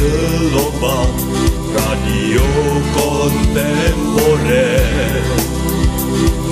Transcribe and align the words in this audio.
gelombang 0.00 1.12
radio 1.76 2.46
kontemporer 2.96 4.80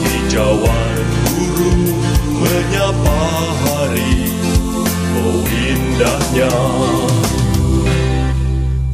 Hijauan 0.05 0.99
burung 1.33 1.85
menyapa 2.45 3.21
hari 3.65 4.29
Oh 5.19 5.41
indahnya. 5.49 6.53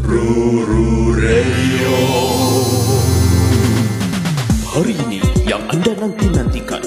Ruru 0.01 1.19
Radio 1.19 1.99
Hari 4.71 4.95
ini 5.05 5.21
yang 5.45 5.63
Anda 5.69 5.93
nanti-nantikan 5.99 6.83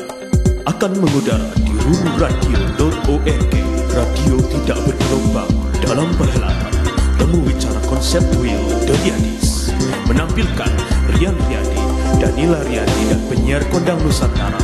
akan 0.63 0.91
mengudara 1.03 1.51
di 1.59 1.71
rururadio.org 1.75 3.53
Radio 3.91 4.35
tidak 4.55 4.79
bergelombang 4.87 5.51
dalam 5.83 6.09
perhelatan 6.15 6.76
Temu 7.17 7.41
Wicara 7.43 7.81
Konsep 7.89 8.23
Will 8.37 8.61
Dodiadis 8.85 9.73
Menampilkan 10.07 10.71
Rian 11.17 11.35
Riyadi, 11.49 11.81
Danila 12.21 12.61
Riyadi 12.63 13.01
dan 13.11 13.21
penyiar 13.27 13.63
kondang 13.73 13.99
Nusantara 14.05 14.61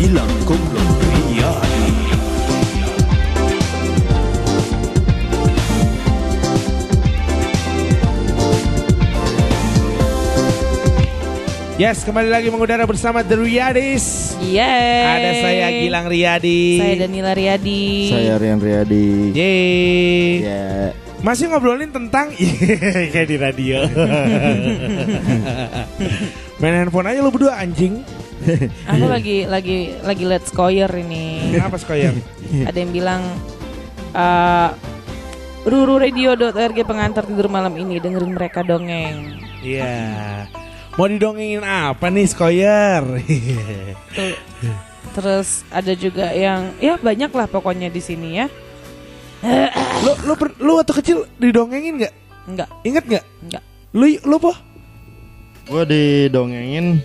Gilang 0.00 0.32
Kumlon 0.48 0.88
Riyadi 1.04 2.10
Yes, 11.80 12.04
kembali 12.04 12.28
lagi 12.28 12.52
mengudara 12.52 12.84
bersama 12.84 13.24
The 13.24 13.40
Riyadis. 13.40 14.36
Yeay. 14.36 15.00
Ada 15.16 15.30
saya 15.40 15.66
Gilang 15.80 16.12
Riyadi. 16.12 16.76
Saya 16.76 16.94
Danila 17.08 17.32
Riyadi. 17.32 17.84
Saya 18.12 18.36
Rian 18.36 18.60
Riyadi. 18.60 19.32
Yeay. 19.32 20.44
Ya, 20.44 20.92
Masih 21.20 21.52
ngobrolin 21.52 21.92
tentang 21.92 22.32
kayak 23.12 23.28
di 23.28 23.36
radio. 23.36 23.84
Main 26.60 26.74
handphone 26.84 27.08
aja 27.12 27.20
lu 27.20 27.32
berdua 27.32 27.60
anjing. 27.60 28.00
Aku 28.88 29.04
lagi 29.04 29.44
lagi 29.44 29.92
lagi 30.00 30.24
let's 30.24 30.48
koyer 30.48 30.88
ini. 30.96 31.52
Kenapa 31.52 31.76
Skoyer? 31.76 32.16
Ada 32.64 32.78
yang 32.80 32.92
bilang 32.92 33.22
eh 34.16 34.70
rururadio.org 35.60 36.78
pengantar 36.88 37.28
tidur 37.28 37.52
malam 37.52 37.76
ini 37.76 38.00
dengerin 38.00 38.32
mereka 38.32 38.64
dongeng. 38.64 39.44
Iya. 39.60 40.48
Mau 40.96 41.04
didongengin 41.04 41.60
apa 41.64 42.08
nih 42.08 42.26
Skoyer? 42.28 43.04
Terus 45.12 45.68
ada 45.68 45.92
juga 45.92 46.32
yang 46.32 46.72
ya 46.80 46.96
banyak 46.96 47.28
lah 47.28 47.44
pokoknya 47.44 47.92
di 47.92 48.00
sini 48.00 48.40
ya. 48.40 48.48
Lu 50.00 50.12
lu 50.22 50.34
per- 50.34 50.58
lu 50.58 50.72
waktu 50.76 50.92
kecil 50.94 51.18
didongengin 51.36 51.96
nggak? 51.96 52.14
Enggak, 52.46 52.68
Ingat 52.82 53.04
nggak? 53.06 53.24
enggak. 53.44 53.62
Lu 53.90 54.06
lu 54.06 54.36
po? 54.38 54.52
gue 55.70 55.84
didongengin, 55.86 56.98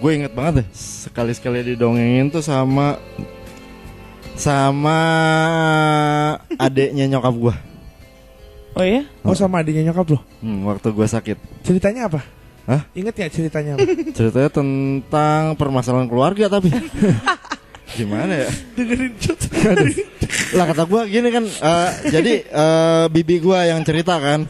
gue 0.00 0.10
inget 0.10 0.32
banget 0.32 0.64
deh. 0.64 0.66
Sekali-sekali 0.72 1.60
didongengin 1.66 2.32
tuh 2.32 2.40
sama 2.40 2.96
sama 4.32 4.98
adeknya 6.56 7.04
nyokap 7.06 7.34
gue. 7.34 7.54
Oh 8.72 8.84
ya? 8.84 9.04
Oh 9.20 9.32
sama 9.32 9.60
adiknya 9.60 9.92
nyokap 9.92 10.16
lu. 10.16 10.18
Hmm, 10.40 10.64
waktu 10.64 10.92
gue 10.92 11.06
sakit. 11.06 11.36
Ceritanya 11.60 12.08
apa? 12.08 12.20
Hah? 12.66 12.82
Ingat 12.92 13.14
ya 13.14 13.26
ceritanya 13.28 13.76
apa? 13.76 13.86
Ceritanya 14.10 14.50
tentang 14.50 15.54
permasalahan 15.54 16.08
keluarga 16.08 16.50
tapi 16.50 16.72
gimana 17.92 18.32
ya? 18.34 18.50
Dengerin 18.76 19.12
cut. 19.16 19.38
Lah 20.52 20.64
kata 20.66 20.82
gue 20.84 21.02
gini 21.06 21.28
kan, 21.30 21.44
eh, 21.44 21.90
jadi 22.08 22.34
eh, 22.42 23.04
bibi 23.08 23.38
gue 23.38 23.58
yang 23.62 23.80
cerita 23.82 24.18
kan, 24.18 24.42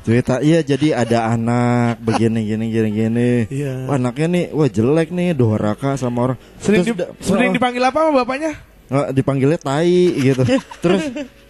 cerita 0.00 0.40
iya 0.40 0.60
jadi 0.60 0.92
ada 0.98 1.30
anak 1.30 2.00
begini 2.00 2.44
gini 2.44 2.64
gini 2.68 2.88
gini. 2.90 3.30
Iya. 3.48 3.88
Wah, 3.88 3.96
anaknya 3.96 4.26
nih, 4.28 4.44
wah 4.50 4.68
jelek 4.68 5.08
nih, 5.08 5.32
doraka 5.32 5.96
sama 5.96 6.18
orang. 6.26 6.38
Sering, 6.58 6.84
Terus 6.84 6.96
di- 6.96 7.10
sering 7.24 7.50
dipanggil 7.52 7.80
apa 7.80 7.98
sama 8.02 8.22
bapaknya? 8.22 8.52
oh, 8.88 9.08
dipanggilnya 9.08 9.56
tai 9.56 10.12
gitu. 10.12 10.44
Terus 10.84 11.02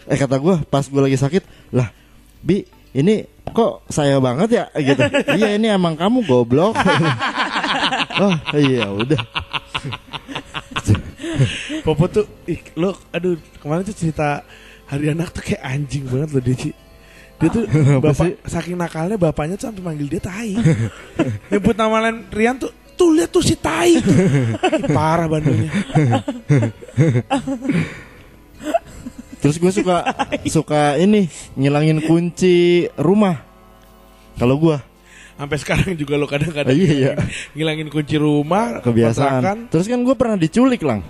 eh 0.03 0.19
kata 0.19 0.38
gue 0.38 0.55
pas 0.67 0.83
gue 0.83 1.03
lagi 1.03 1.19
sakit, 1.19 1.43
lah 1.75 1.91
bi 2.38 2.62
ini 2.93 3.25
kok 3.50 3.83
saya 3.88 4.19
banget 4.19 4.49
ya 4.53 4.65
gitu. 4.78 5.03
iya 5.34 5.59
ini 5.59 5.67
emang 5.69 5.99
kamu 5.99 6.22
goblok. 6.22 6.75
oh 8.22 8.34
iya 8.55 8.91
udah. 8.91 9.21
Popo 11.87 12.04
tuh, 12.09 12.26
ih, 12.48 12.60
lo, 12.76 12.97
aduh, 13.12 13.38
kemarin 13.59 13.87
tuh 13.87 13.97
cerita 13.97 14.44
hari 14.87 15.12
anak 15.12 15.32
tuh 15.32 15.43
kayak 15.43 15.62
anjing 15.65 16.04
banget 16.06 16.28
loh 16.37 16.43
dia, 16.43 16.56
Ci. 16.56 16.70
Dia 17.43 17.48
tuh 17.50 17.65
bapak, 18.04 18.38
saking 18.47 18.78
nakalnya 18.78 19.19
bapaknya 19.19 19.59
tuh 19.59 19.72
sampai 19.72 19.82
manggil 19.82 20.06
dia 20.06 20.22
tai. 20.22 20.54
Nyebut 21.50 21.75
nama 21.75 22.09
lain 22.09 22.22
Rian 22.31 22.56
tuh, 22.60 22.70
tuh 22.94 23.10
lihat 23.19 23.31
tuh 23.34 23.43
si 23.43 23.59
tai 23.59 23.98
tuh. 23.98 24.15
Ih, 24.15 24.91
Parah 24.94 25.26
bandungnya. 25.26 25.70
Terus 29.43 29.59
gue 29.59 29.72
suka 29.75 30.06
suka 30.47 30.94
ini 31.03 31.26
ngilangin 31.59 31.99
kunci 32.06 32.87
rumah. 32.94 33.43
Kalau 34.38 34.54
gue 34.62 34.78
Sampai 35.32 35.59
sekarang 35.59 35.99
juga 35.99 36.14
lo 36.14 36.31
kadang-kadang 36.31 36.70
iya, 36.70 36.93
iya. 36.94 37.12
ngilangin 37.56 37.91
kunci 37.91 38.14
rumah, 38.14 38.78
kontrakan. 38.78 38.87
kebiasaan. 38.87 39.43
Terus 39.75 39.87
kan 39.91 39.99
gue 40.06 40.14
pernah 40.14 40.38
diculik 40.38 40.87
lang. 40.87 41.03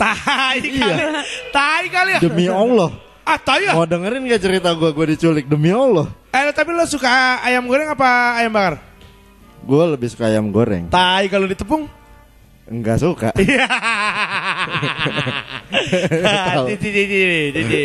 Tai 0.00 0.56
kali, 0.64 1.04
tai 1.52 1.84
kali 1.92 2.10
ya. 2.16 2.20
Demi 2.24 2.48
Allah. 2.48 2.88
Ah, 3.20 3.36
tai 3.36 3.68
ya. 3.68 3.76
Mau 3.76 3.84
dengerin 3.84 4.24
gak 4.32 4.40
cerita 4.40 4.72
gue 4.72 4.88
gue 4.96 5.06
diculik 5.12 5.44
demi 5.44 5.68
Allah? 5.68 6.08
Eh, 6.32 6.48
tapi 6.56 6.72
lo 6.72 6.88
suka 6.88 7.44
ayam 7.44 7.68
goreng 7.68 7.92
apa 7.92 8.40
ayam 8.40 8.48
bakar? 8.48 8.80
Gue 9.60 9.84
lebih 9.92 10.08
suka 10.08 10.32
ayam 10.32 10.48
goreng. 10.48 10.88
Tai 10.88 11.28
kalau 11.28 11.44
ditepung. 11.44 11.84
Enggak 12.64 13.04
suka. 13.04 13.28
Iya. 15.70 16.66
Cici, 16.74 16.88
cici, 16.90 17.20
cici. 17.54 17.84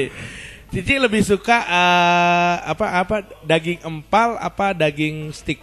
Cici 0.74 0.94
lebih 0.98 1.22
suka 1.22 1.58
eh, 1.62 2.56
apa 2.66 2.86
apa 2.98 3.16
daging 3.46 3.80
empal 3.86 4.40
apa 4.42 4.74
daging 4.74 5.30
stick? 5.36 5.62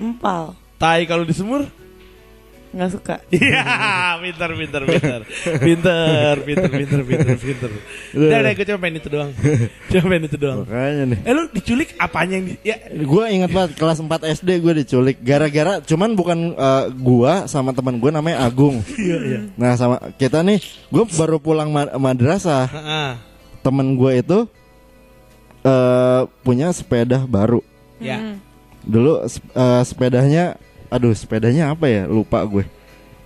Empal. 0.00 0.56
Tai 0.80 1.00
kalau 1.04 1.24
disemur? 1.28 1.68
Nggak 2.76 2.90
suka. 2.92 3.16
Iya, 3.32 3.64
pinter, 4.20 4.50
pinter, 4.52 4.82
pinter, 4.84 5.20
pinter, 5.64 6.34
pinter, 6.44 6.68
pinter, 6.76 7.00
pinter, 7.02 7.36
pinter. 7.40 7.70
Udah, 8.12 8.36
udah, 8.36 8.52
gue 8.52 8.64
cuma 8.68 8.78
pengen 8.78 8.96
itu 9.00 9.08
doang. 9.08 9.30
Cuma 9.88 10.04
pengen 10.06 10.24
itu 10.28 10.36
doang. 10.36 10.58
Makanya 10.62 11.04
nih. 11.08 11.18
Eh 11.24 11.32
lu 11.32 11.42
diculik 11.48 11.96
apanya 11.96 12.36
yang 12.36 12.46
di, 12.46 12.54
ya 12.60 12.76
Gue 12.92 13.24
ingat 13.32 13.48
banget 13.48 13.70
kelas 13.74 13.96
4 13.98 14.12
SD 14.36 14.60
gue 14.60 14.72
diculik 14.76 15.16
gara-gara 15.20 15.80
cuman 15.80 16.12
bukan 16.12 16.38
eh, 16.52 16.84
gua 16.92 17.48
sama 17.48 17.72
teman 17.72 17.96
gue 17.96 18.10
namanya 18.12 18.44
Agung. 18.44 18.84
iya 19.00 19.16
iya. 19.24 19.40
Nah 19.56 19.72
sama 19.74 19.96
kita 20.14 20.44
nih, 20.44 20.60
gue 20.92 21.04
baru 21.16 21.40
pulang 21.40 21.72
ma- 21.72 21.96
madrasah. 21.96 22.68
Heeh. 22.68 23.10
Temen 23.64 23.96
gue 23.96 24.20
itu 24.20 24.38
eh 25.64 26.22
punya 26.42 26.70
sepeda 26.70 27.24
baru. 27.24 27.64
Ya. 27.96 28.36
Dulu 28.84 29.24
sep- 29.26 29.50
eh, 29.50 29.82
sepedanya, 29.82 30.60
aduh 30.88 31.12
sepedanya 31.12 31.72
apa 31.72 31.86
ya? 31.86 32.06
Lupa 32.06 32.42
gue. 32.44 32.64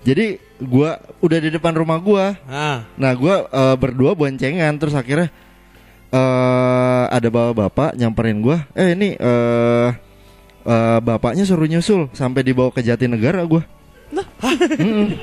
Jadi 0.01 0.41
gua 0.57 0.97
udah 1.21 1.37
di 1.37 1.49
depan 1.53 1.77
rumah 1.77 2.01
gua. 2.01 2.33
Ah. 2.49 2.89
Nah 2.97 3.13
gua 3.13 3.45
eh, 3.45 3.75
berdua 3.77 4.17
boncengan 4.17 4.73
terus 4.81 4.97
akhirnya 4.97 5.29
eh 6.11 7.03
ada 7.07 7.29
bapak-bapak 7.29 7.93
nyamperin 7.95 8.41
gua. 8.41 8.65
Eh 8.73 8.97
ini 8.97 9.13
eh 9.13 9.89
eh, 10.65 10.99
bapaknya 11.05 11.45
suruh 11.45 11.69
nyusul 11.69 12.09
sampai 12.17 12.41
dibawa 12.41 12.73
ke 12.73 12.81
Jatinegara 12.81 13.45
gua. 13.45 13.61
Mm-mm. 14.11 15.15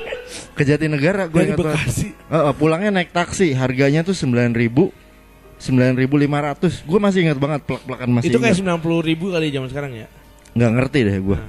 Ke 0.57 0.63
Jatinegara 0.65 1.27
gue 1.29 1.41
ingat. 1.45 1.57
Bekasi. 1.59 2.15
Eh, 2.15 2.53
pulangnya 2.57 2.89
naik 2.89 3.13
taksi, 3.13 3.53
harganya 3.53 4.01
tuh 4.01 4.17
9.000 4.17 4.55
9.500. 5.59 6.87
Gue 6.87 6.99
masih 7.03 7.19
ingat 7.27 7.37
banget 7.37 7.61
plak-plakan 7.67 8.09
masih 8.15 8.31
Itu 8.31 8.39
kayak 8.39 8.55
ingat. 8.57 8.79
90 8.79 9.09
ribu 9.11 9.25
kali 9.29 9.51
zaman 9.51 9.67
sekarang 9.69 9.91
ya. 9.93 10.07
nggak 10.49 10.71
ngerti 10.73 10.99
deh 11.05 11.17
gue. 11.21 11.39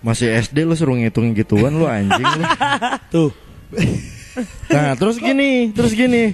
Masih 0.00 0.30
SD 0.38 0.62
lu 0.62 0.74
suruh 0.74 0.94
ngitung 0.94 1.34
gituan 1.34 1.74
lu 1.74 1.84
anjing 1.84 2.22
lu. 2.22 2.44
Tuh. 3.14 3.30
Nah, 4.70 4.94
terus 4.94 5.18
gini, 5.18 5.74
terus 5.74 5.92
gini. 5.92 6.32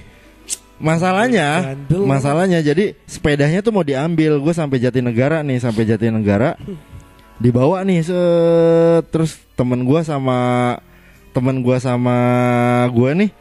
Masalahnya, 0.75 1.73
masalahnya 2.03 2.59
jadi 2.59 2.99
sepedanya 3.07 3.63
tuh 3.63 3.71
mau 3.71 3.81
diambil. 3.81 4.37
Gue 4.43 4.51
sampai 4.51 4.77
Jatinegara 4.77 5.39
nih, 5.39 5.63
sampai 5.63 5.87
Jatinegara. 5.87 6.59
Dibawa 7.39 7.83
nih, 7.83 8.03
set. 8.03 9.03
terus 9.11 9.39
temen 9.55 9.87
gue 9.87 9.99
sama 10.03 10.37
temen 11.31 11.59
gue 11.59 11.77
sama 11.83 12.15
gue 12.91 13.11
nih 13.11 13.31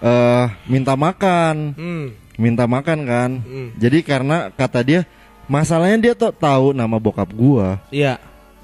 eh 0.00 0.46
minta 0.68 0.96
makan, 0.96 1.76
Hmm. 1.76 2.06
minta 2.40 2.64
makan 2.64 2.98
kan. 3.04 3.30
Hmm. 3.44 3.68
Jadi 3.76 4.00
karena 4.00 4.48
kata 4.48 4.80
dia, 4.80 5.00
masalahnya 5.46 6.00
dia 6.00 6.12
tuh 6.16 6.32
tahu 6.32 6.72
nama 6.72 6.96
bokap 6.96 7.28
gue, 7.28 7.68
Iya. 7.92 8.16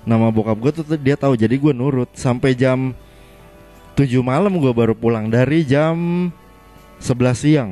Nama 0.06 0.30
bokap 0.30 0.56
gue 0.62 0.72
tuh 0.80 0.84
dia 0.96 1.18
tahu. 1.18 1.34
Jadi 1.36 1.58
gue 1.58 1.74
nurut 1.74 2.08
sampai 2.14 2.54
jam 2.54 2.94
7 3.98 4.06
malam 4.22 4.54
gue 4.56 4.72
baru 4.72 4.94
pulang 4.94 5.26
dari 5.28 5.66
jam 5.66 6.30
11 7.02 7.34
siang. 7.36 7.70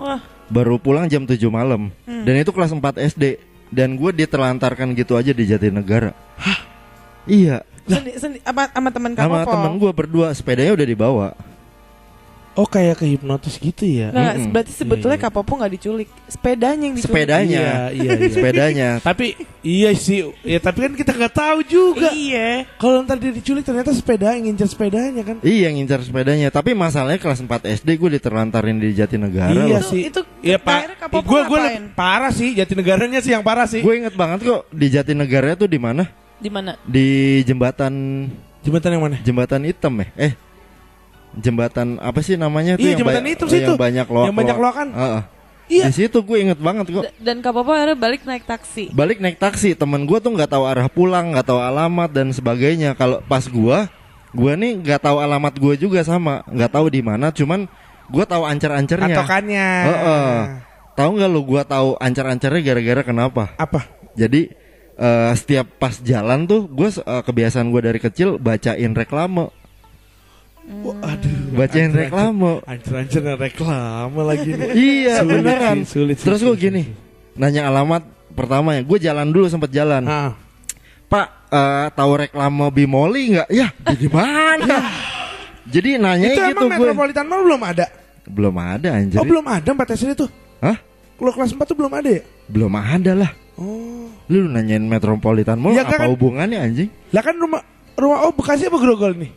Wah. 0.00 0.22
Baru 0.48 0.78
pulang 0.80 1.10
jam 1.10 1.26
7 1.28 1.36
malam. 1.50 1.90
Dan 2.06 2.34
itu 2.40 2.54
kelas 2.54 2.72
4 2.72 2.80
SD. 3.12 3.42
Dan 3.70 3.94
gue 3.94 4.10
diterlantarkan 4.10 4.94
gitu 4.98 5.14
aja 5.14 5.30
di 5.30 5.46
Jatinegara. 5.46 6.10
Iya, 7.28 7.62
Sendi, 7.90 8.10
sendi, 8.18 8.38
apa 8.46 8.70
sama 8.70 8.90
teman 8.94 9.12
kamu 9.18 9.24
sama 9.26 9.38
Pol? 9.42 9.52
temen 9.54 9.72
gue 9.82 9.92
berdua 9.92 10.26
sepedanya 10.30 10.72
udah 10.78 10.86
dibawa. 10.86 11.28
Oh 12.58 12.66
kayak 12.66 12.98
ke 12.98 13.06
hipnotis 13.06 13.56
gitu 13.56 13.86
ya. 13.86 14.10
Nggak, 14.10 14.34
Mm-mm. 14.34 14.50
berarti 14.50 14.72
sebetulnya 14.74 15.16
Iya, 15.16 15.22
iya. 15.22 15.30
Kak 15.30 15.34
Popo 15.38 15.52
nggak 15.54 15.72
diculik, 15.78 16.08
sepedanya 16.26 16.84
yang 16.90 16.96
diculik. 16.98 17.14
Sepedanya. 17.14 17.60
Iya, 17.62 17.78
iya, 17.94 18.10
iya. 18.18 18.28
Sepedanya. 18.36 18.88
tapi 18.98 19.26
iya 19.62 19.90
sih, 19.94 20.18
ya 20.42 20.58
tapi 20.58 20.78
kan 20.82 20.92
kita 20.98 21.14
nggak 21.14 21.34
tahu 21.34 21.58
juga. 21.62 22.10
Iya. 22.10 22.66
Kalau 22.74 23.06
ntar 23.06 23.22
dia 23.22 23.30
diculik 23.30 23.62
ternyata 23.62 23.94
sepeda 23.94 24.34
yang 24.34 24.50
ngincer 24.50 24.66
sepedanya 24.66 25.22
kan. 25.22 25.36
Iya 25.46 25.70
ngincar 25.70 26.02
sepedanya. 26.02 26.50
Tapi 26.50 26.74
masalahnya 26.74 27.22
kelas 27.22 27.38
4 27.38 27.70
SD 27.80 27.88
gue 27.96 28.10
diterlantarin 28.18 28.82
di 28.82 28.98
Jatinegara. 28.98 29.54
iya 29.54 29.78
loh. 29.78 29.86
Itu- 29.86 29.90
sih. 29.94 30.02
itu 30.10 30.20
Iya 30.42 30.58
Kak 30.58 31.06
pak. 31.06 31.22
Gue 31.22 31.40
gue 31.46 31.60
parah 31.94 32.34
sih. 32.34 32.58
Jatinegaranya 32.58 33.22
sih 33.22 33.30
yang 33.30 33.46
parah 33.46 33.70
sih. 33.70 33.78
Gue 33.78 34.02
inget 34.02 34.18
banget 34.18 34.42
kok 34.42 34.66
di 34.74 34.90
Jatinegara 34.90 35.54
tuh 35.54 35.70
di 35.70 35.78
mana? 35.78 36.02
Di 36.42 36.50
mana? 36.50 36.74
Di 36.82 37.40
jembatan 37.46 38.26
Jembatan 38.60 38.90
yang 38.92 39.02
mana? 39.06 39.16
jembatan 39.24 39.60
hitam 39.64 39.92
ya? 40.04 40.08
Eh 40.18 40.32
jembatan 41.32 41.98
apa 41.98 42.18
sih 42.20 42.34
namanya 42.34 42.74
tuh 42.74 42.82
Iya, 42.82 42.90
yang 42.92 43.00
jembatan 43.00 43.22
ba- 43.22 43.30
hitam 43.30 43.46
yang 43.46 43.54
situ. 43.54 43.72
banyak 43.76 44.06
loak 44.06 44.26
Yang 44.26 44.36
banyak 44.36 44.56
loakan. 44.58 44.88
Heeh. 44.90 45.22
Iya. 45.70 45.84
Di 45.86 45.94
situ 45.94 46.18
gue 46.18 46.38
inget 46.40 46.58
banget 46.58 46.90
kok. 46.90 47.04
Dan 47.16 47.38
Kak 47.38 47.54
Popo 47.54 47.70
akhirnya 47.70 47.94
balik 47.94 48.26
naik 48.26 48.42
taksi. 48.42 48.90
Balik 48.90 49.22
naik 49.22 49.38
taksi, 49.38 49.78
temen 49.78 50.02
gue 50.02 50.18
tuh 50.18 50.34
nggak 50.34 50.50
tahu 50.50 50.66
arah 50.66 50.90
pulang, 50.90 51.30
nggak 51.30 51.46
tahu 51.46 51.62
alamat 51.62 52.10
dan 52.10 52.34
sebagainya. 52.34 52.98
Kalau 52.98 53.22
pas 53.22 53.46
gue, 53.46 53.78
gue 54.34 54.52
nih 54.58 54.72
nggak 54.82 55.00
tahu 55.00 55.22
alamat 55.22 55.54
gue 55.54 55.74
juga 55.78 56.02
sama, 56.02 56.42
nggak 56.50 56.74
tahu 56.74 56.90
di 56.90 57.06
mana. 57.06 57.30
Cuman 57.30 57.70
gue 58.10 58.24
tahu 58.26 58.42
ancar-ancarnya. 58.42 59.14
Patokannya. 59.14 59.68
Heeh. 59.86 60.34
Tahu 60.98 61.10
nggak 61.14 61.30
lu 61.30 61.42
gue 61.46 61.62
tahu 61.62 61.88
ancar-ancarnya 61.96 62.60
gara-gara 62.66 63.02
kenapa? 63.06 63.54
Apa? 63.54 63.86
Jadi 64.18 64.50
eh, 64.98 65.30
setiap 65.32 65.70
pas 65.78 65.94
jalan 65.96 66.44
tuh 66.44 66.66
gue 66.66 66.90
kebiasaan 66.98 67.70
gue 67.70 67.80
dari 67.80 68.02
kecil 68.02 68.36
bacain 68.36 68.90
reklame, 68.90 69.54
Wah, 70.70 70.96
aduh. 71.02 71.34
bacain 71.52 71.90
reklame. 71.90 72.62
Dan 72.62 73.36
reklame 73.36 74.20
lagi 74.22 74.50
nih. 74.54 74.68
Iya 75.02 75.14
Sulit 75.20 75.34
beneran. 75.42 75.76
sih, 75.76 75.86
sulit 75.86 76.16
sih, 76.16 76.26
Terus 76.26 76.40
gue 76.40 76.56
gini, 76.56 76.82
nanya 77.34 77.66
alamat 77.66 78.02
pertama 78.32 78.78
ya, 78.78 78.82
gue 78.86 78.98
jalan 78.98 79.26
dulu 79.28 79.50
sempet 79.50 79.70
jalan. 79.70 80.06
Ah. 80.06 80.38
Pak, 81.10 81.26
eh, 81.50 81.86
tahu 81.92 82.12
reklame 82.16 82.70
Bimoli 82.70 83.34
nggak? 83.34 83.48
Ya, 83.50 83.68
di 83.92 84.06
mana? 84.06 84.78
Jadi 85.66 85.98
nanya 85.98 86.28
itu 86.30 86.40
gitu 86.40 86.54
emang 86.54 86.70
gue. 86.70 86.86
Metropolitan 86.86 87.24
Mall 87.26 87.42
belum 87.44 87.62
ada? 87.62 87.86
Belum 88.30 88.54
ada 88.54 88.88
anjir. 88.94 89.18
Oh 89.18 89.26
belum 89.26 89.46
ada 89.46 89.68
4 89.68 89.96
SD 89.98 90.12
tuh? 90.14 90.30
Hah? 90.62 90.78
Kalau 91.18 91.32
kelas 91.34 91.50
4 91.52 91.66
tuh 91.66 91.76
belum 91.76 91.92
ada 91.92 92.08
ya? 92.08 92.22
Belum 92.46 92.72
ada 92.72 93.12
lah. 93.12 93.30
Oh. 93.58 94.06
Lu 94.30 94.46
nanyain 94.46 94.80
Metropolitan 94.80 95.58
Mall 95.58 95.74
Ya, 95.74 95.82
apa 95.82 95.98
kan- 95.98 96.08
hubungannya 96.08 96.62
anjing? 96.62 96.88
Lah 97.10 97.20
kan 97.20 97.34
rumah 97.34 97.60
rumah 97.98 98.24
oh 98.24 98.32
Bekasi 98.32 98.70
apa 98.70 98.78
Grogol 98.78 99.18
nih? 99.18 99.30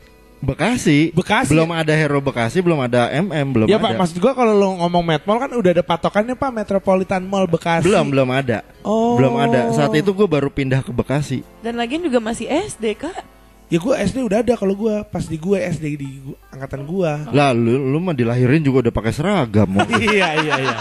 Bekasi. 0.43 1.15
Bekasi. 1.15 1.55
Belum 1.55 1.71
ada 1.71 1.93
Hero 1.95 2.19
Bekasi, 2.19 2.59
belum 2.59 2.83
ada 2.83 3.07
MM, 3.15 3.47
belum 3.55 3.67
ya 3.71 3.79
ada. 3.79 3.85
Pak, 3.87 3.91
maksud 3.95 4.17
gua 4.19 4.35
kalau 4.35 4.51
lo 4.51 4.75
ngomong 4.83 5.03
Met 5.07 5.23
Mall 5.23 5.39
kan 5.39 5.51
udah 5.55 5.71
ada 5.71 5.83
patokannya 5.83 6.35
Pak 6.35 6.51
Metropolitan 6.51 7.23
Mall 7.23 7.47
Bekasi. 7.47 7.87
Belum, 7.87 8.11
belum 8.11 8.29
ada. 8.35 8.59
Oh. 8.83 9.15
Belum 9.15 9.39
ada. 9.39 9.71
Saat 9.71 9.95
itu 9.95 10.11
gue 10.11 10.27
baru 10.27 10.51
pindah 10.51 10.83
ke 10.83 10.91
Bekasi. 10.91 11.47
Dan 11.63 11.79
lagian 11.79 12.03
juga 12.03 12.19
masih 12.19 12.51
SD 12.51 12.99
Kak. 12.99 13.33
Ya 13.71 13.81
gua 13.81 13.97
SD 13.97 14.21
udah 14.21 14.43
ada 14.43 14.53
kalau 14.53 14.75
gua 14.77 15.01
pas 15.01 15.25
di 15.25 15.39
gua 15.39 15.57
SD 15.57 15.97
di 15.97 16.21
gua, 16.21 16.37
angkatan 16.51 16.85
gua. 16.85 17.25
Lah, 17.37 17.55
lu, 17.55 17.79
lu 17.79 17.97
mah 18.03 18.13
dilahirin 18.13 18.61
juga 18.61 18.85
udah 18.85 18.93
pakai 18.93 19.13
seragam. 19.15 19.71
Iya 19.97 20.27
iya 20.43 20.55
iya. 20.59 20.77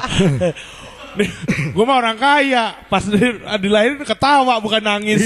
Gua 1.76 1.84
mah 1.84 2.00
orang 2.00 2.16
kaya, 2.16 2.72
pas 2.88 3.04
di, 3.04 3.20
dilahirin 3.60 4.00
ketawa 4.00 4.56
bukan 4.64 4.80
nangis. 4.80 5.20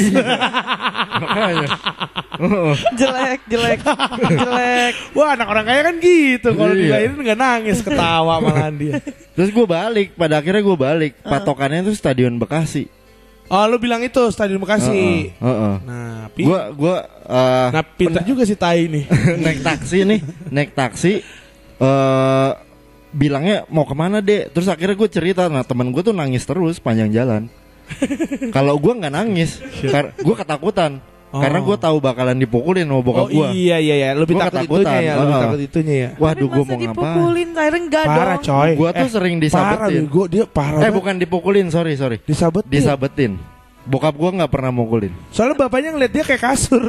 Makanya. 1.23 1.71
Jelek, 3.01 3.41
jelek, 3.47 3.81
jelek. 4.29 4.95
Wah 5.13 5.35
anak 5.35 5.49
orang 5.49 5.65
kaya 5.65 5.81
kan 5.87 5.97
gitu, 5.99 6.49
kalau 6.53 6.73
Iya. 6.73 6.81
dilahirin 7.07 7.19
nggak 7.19 7.41
nangis 7.41 7.79
ketawa 7.81 8.39
malahan 8.39 8.75
dia. 8.75 8.95
Terus 9.37 9.51
gue 9.51 9.67
balik, 9.67 10.15
pada 10.15 10.41
akhirnya 10.41 10.63
gue 10.63 10.77
balik. 10.77 11.13
Patokannya 11.21 11.85
itu 11.85 11.93
Stadion 11.93 12.37
Bekasi. 12.37 12.89
Oh 13.47 13.63
lu 13.65 13.79
bilang 13.79 14.03
itu 14.03 14.19
Stadion 14.31 14.59
Bekasi. 14.59 15.31
Heeh, 15.31 15.39
heeh. 15.39 15.77
Nah, 15.87 16.27
pi 16.35 16.43
Gua 16.43 16.75
gua 16.75 16.97
eh, 17.23 17.69
nah 17.71 17.85
pinter 17.87 18.23
juga 18.23 18.43
si 18.43 18.59
Tai 18.59 18.81
nih. 18.87 19.05
naik 19.47 19.61
taksi 19.63 19.99
nih, 20.03 20.21
naik 20.51 20.71
taksi 20.75 21.23
eh 21.77 22.51
bilangnya 23.13 23.65
mau 23.69 23.89
ke 23.89 23.97
mana 23.97 24.21
dek 24.21 24.53
terus 24.53 24.69
akhirnya 24.69 24.93
gue 24.93 25.09
cerita 25.09 25.49
nah 25.49 25.65
teman 25.65 25.89
gue 25.89 26.03
tuh 26.03 26.13
nangis 26.13 26.45
terus 26.45 26.77
panjang 26.77 27.09
jalan 27.09 27.49
kalau 28.51 28.77
gue 28.77 28.93
nggak 28.93 29.09
nangis 29.09 29.57
gue 30.21 30.35
ketakutan 30.37 31.01
Oh. 31.29 31.43
karena 31.43 31.59
gue 31.59 31.77
tahu 31.77 31.97
bakalan 31.99 32.39
dipukulin 32.39 32.87
sama 32.87 33.03
bokap 33.03 33.23
oh 33.23 33.29
gue 33.29 33.47
iya 33.53 33.77
iya 33.77 33.95
iya, 33.97 34.09
lebih 34.15 34.35
Gua 34.35 34.47
takut 34.47 34.79
itunya 34.79 35.01
ya, 35.03 35.15
lebih 35.17 35.35
takut 35.37 35.61
itunya 35.61 35.95
ya. 35.97 36.11
waduh 36.17 36.47
gue 36.47 36.55
mau 36.57 36.71
ngapain 36.71 36.87
dipukulin, 36.87 37.49
akhirnya 37.53 37.81
enggak 37.83 38.05
Parah 38.05 38.23
dong. 38.33 38.47
coy. 38.47 38.71
gue 38.73 38.89
tuh 38.89 38.97
Eh, 38.97 39.11
sering 39.11 39.35
Parah 39.35 39.45
disabetin 39.45 39.91
nih, 39.93 40.07
gua 40.07 40.25
dia 40.27 40.45
parah. 40.47 40.81
eh 40.81 40.91
bukan 40.91 41.15
dipukulin 41.17 41.67
sorry 41.69 41.93
sorry 41.95 42.17
disabetin. 42.23 42.71
disabetin 42.71 43.33
bokap 43.83 44.15
gue 44.15 44.31
nggak 44.33 44.49
pernah 44.49 44.71
mukulin 44.73 45.11
Soalnya 45.29 45.57
bapaknya 45.61 45.91
ngeliat 45.93 46.11
dia 46.11 46.25
kayak 46.25 46.43
kasur. 46.45 46.83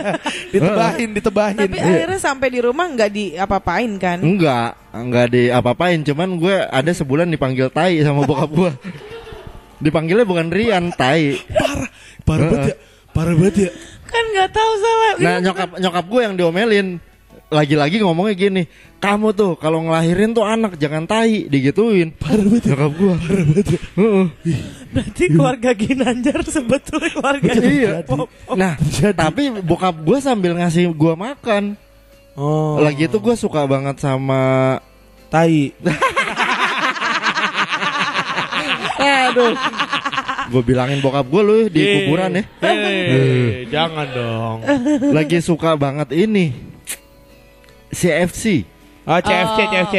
ditebahin, 0.52 1.08
ditebahin. 1.10 1.56
Tapi 1.58 1.76
akhirnya 1.76 2.16
sampai 2.18 2.48
di 2.48 2.60
rumah 2.60 2.86
nggak 2.86 3.10
diapa-apain 3.10 3.90
kan? 3.96 4.18
enggak 4.18 4.76
enggak 4.90 5.26
di 5.28 5.42
apa-apain 5.48 6.00
cuman 6.02 6.28
gue 6.36 6.56
ada 6.62 6.88
sebulan 6.90 7.26
dipanggil 7.26 7.68
tai 7.68 8.00
sama 8.00 8.22
bokap 8.22 8.48
gue 8.50 8.70
dipanggilnya 9.84 10.24
bukan 10.24 10.48
Rian 10.48 10.90
tai 10.90 11.38
parah, 11.48 11.88
parah 12.22 12.48
banget 12.48 12.64
ya. 12.66 12.76
Parah 13.18 13.34
banget 13.34 13.66
ya. 13.66 13.70
Kan 14.06 14.24
nggak 14.30 14.50
tahu 14.54 14.72
salah. 14.78 15.12
Nah 15.18 15.36
nyokap 15.42 15.70
nyokap 15.82 16.04
gue 16.06 16.20
yang 16.22 16.34
diomelin 16.38 16.88
lagi-lagi 17.48 18.04
ngomongnya 18.04 18.36
gini, 18.36 18.62
kamu 19.00 19.32
tuh 19.32 19.56
kalau 19.56 19.80
ngelahirin 19.80 20.36
tuh 20.36 20.44
anak 20.46 20.78
jangan 20.78 21.08
tai 21.08 21.50
digituin. 21.50 22.14
Parah 22.14 22.46
banget 22.46 22.62
ya. 22.62 22.70
Nyokap 22.78 22.92
gue. 22.94 23.14
Parah 23.18 23.44
banget 23.50 23.66
ya. 23.74 23.80
Berarti 24.94 25.24
keluarga 25.34 25.70
Ginanjar 25.74 26.38
sebetulnya 26.46 27.10
keluarga 27.10 27.50
iya. 27.58 28.06
Nah 28.54 28.78
tapi 29.18 29.50
bokap 29.66 29.98
gue 29.98 30.18
sambil 30.22 30.54
ngasih 30.54 30.86
gue 30.94 31.14
makan. 31.18 31.74
Oh. 32.38 32.78
Lagi 32.78 33.10
itu 33.10 33.18
gue 33.18 33.34
suka 33.34 33.66
banget 33.66 33.98
sama. 33.98 34.78
tai. 35.26 35.74
Aduh. 39.28 39.52
Gue 40.48 40.62
bilangin 40.62 40.98
bokap 40.98 41.24
gue 41.24 41.42
lu 41.42 41.56
di 41.68 41.80
kuburan 42.02 42.32
ya. 42.32 42.44
Eh, 42.60 43.68
jangan 43.68 44.06
dong. 44.08 44.58
Lagi 45.12 45.38
suka 45.38 45.74
banget 45.74 46.08
ini. 46.12 46.52
CFC. 47.90 48.64
Oh, 49.04 49.16
CFC, 49.18 49.58
Oh. 49.58 49.68
CFC. 49.70 49.96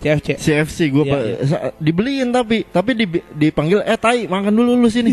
CFC. 0.00 0.28
CFC 0.40 0.78
gue 0.88 1.04
Iya, 1.04 1.16
iya. 1.38 1.58
dibeliin 1.76 2.32
tapi 2.32 2.64
tapi 2.64 2.96
di- 2.96 3.20
dipanggil 3.30 3.84
eh 3.84 4.00
tai 4.00 4.24
makan 4.24 4.48
dulu 4.50 4.72
lu 4.74 4.88
sini. 4.88 5.12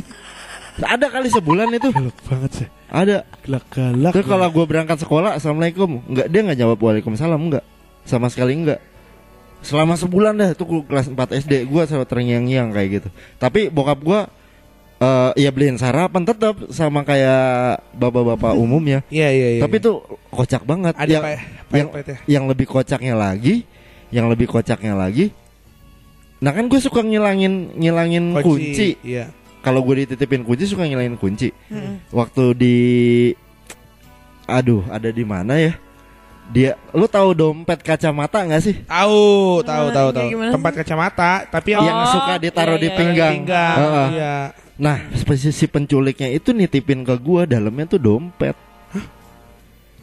Ada 0.78 1.12
kali 1.12 1.28
sebulan 1.28 1.68
itu. 1.74 1.92
Galak 1.92 2.16
banget 2.24 2.52
sih. 2.54 2.68
Ada. 2.88 3.28
Galak-galak. 3.44 4.12
Terus 4.16 4.28
kalau 4.30 4.48
gue 4.48 4.66
berangkat 4.66 4.98
sekolah, 5.02 5.36
assalamualaikum, 5.36 6.00
nggak 6.08 6.28
dia 6.30 6.42
nggak 6.46 6.60
jawab 6.62 6.78
waalaikumsalam 6.80 7.42
nggak, 7.52 7.66
sama 8.08 8.32
sekali 8.32 8.56
nggak. 8.64 8.80
Selama 9.60 9.98
sebulan 9.98 10.38
dah, 10.38 10.50
itu 10.54 10.64
gua 10.64 10.86
kelas 10.86 11.10
4 11.10 11.18
SD, 11.44 11.66
gue 11.66 11.82
selalu 11.84 12.06
terngiang-ngiang 12.08 12.70
kayak 12.72 12.90
gitu. 12.94 13.10
Tapi 13.36 13.68
bokap 13.68 14.00
gue, 14.00 14.20
eh 14.98 15.32
ya 15.38 15.50
beliin 15.54 15.78
sarapan 15.78 16.26
tetap 16.26 16.58
sama 16.74 17.06
kayak 17.06 17.82
bapak-bapak 17.94 18.58
umumnya. 18.58 19.06
Iya, 19.14 19.30
iya, 19.30 19.48
iya. 19.58 19.62
Tapi 19.62 19.78
itu 19.78 20.02
kocak 20.34 20.66
banget. 20.66 20.94
ada 20.98 21.06
yang, 21.06 21.24
yang, 21.70 21.88
yang 22.26 22.44
lebih 22.50 22.66
kocaknya 22.66 23.14
lagi, 23.14 23.62
yang 24.10 24.26
lebih 24.26 24.50
kocaknya 24.50 24.98
lagi. 24.98 25.30
Nah 26.42 26.54
kan 26.54 26.66
gue 26.70 26.78
suka 26.82 27.02
ngilangin 27.02 27.74
ngilangin 27.78 28.34
kunci. 28.42 28.98
Iya. 29.06 29.30
Kalau 29.62 29.84
gue 29.84 30.06
dititipin 30.06 30.48
kunci 30.48 30.64
suka 30.64 30.88
ngilangin 30.88 31.20
kunci 31.20 31.52
Mm-mm. 31.68 32.00
waktu 32.16 32.44
di 32.56 32.78
aduh 34.48 34.80
ada 34.88 35.12
di 35.12 35.28
mana 35.28 35.60
ya 35.60 35.76
dia 36.48 36.80
lu 36.96 37.04
tahu 37.04 37.36
dompet 37.36 37.84
kacamata 37.84 38.48
nggak 38.48 38.64
sih 38.64 38.80
Tahu, 38.88 39.60
tahu, 39.68 39.86
Nah, 39.92 39.96
tahu, 39.96 40.10
tahu. 40.16 40.28
Tempat 40.56 40.72
kacamata, 40.80 41.32
tapi 41.52 41.76
yang, 41.76 41.84
yang 41.84 42.00
Oh, 42.00 42.12
suka 42.16 42.40
ditaruh 42.40 42.80
iya, 42.80 42.84
di 42.84 42.88
iya, 42.88 42.96
pinggang, 42.96 43.34
pinggang. 43.44 43.76
Heeh. 43.76 44.08
Iya. 44.16 44.36
Nah 44.78 45.02
si 45.14 45.50
si 45.50 45.66
penculiknya 45.66 46.30
itu 46.30 46.54
nitipin 46.54 47.02
ke 47.02 47.18
gua 47.18 47.50
dalamnya 47.50 47.98
tuh 47.98 48.02
dompet. 48.02 48.56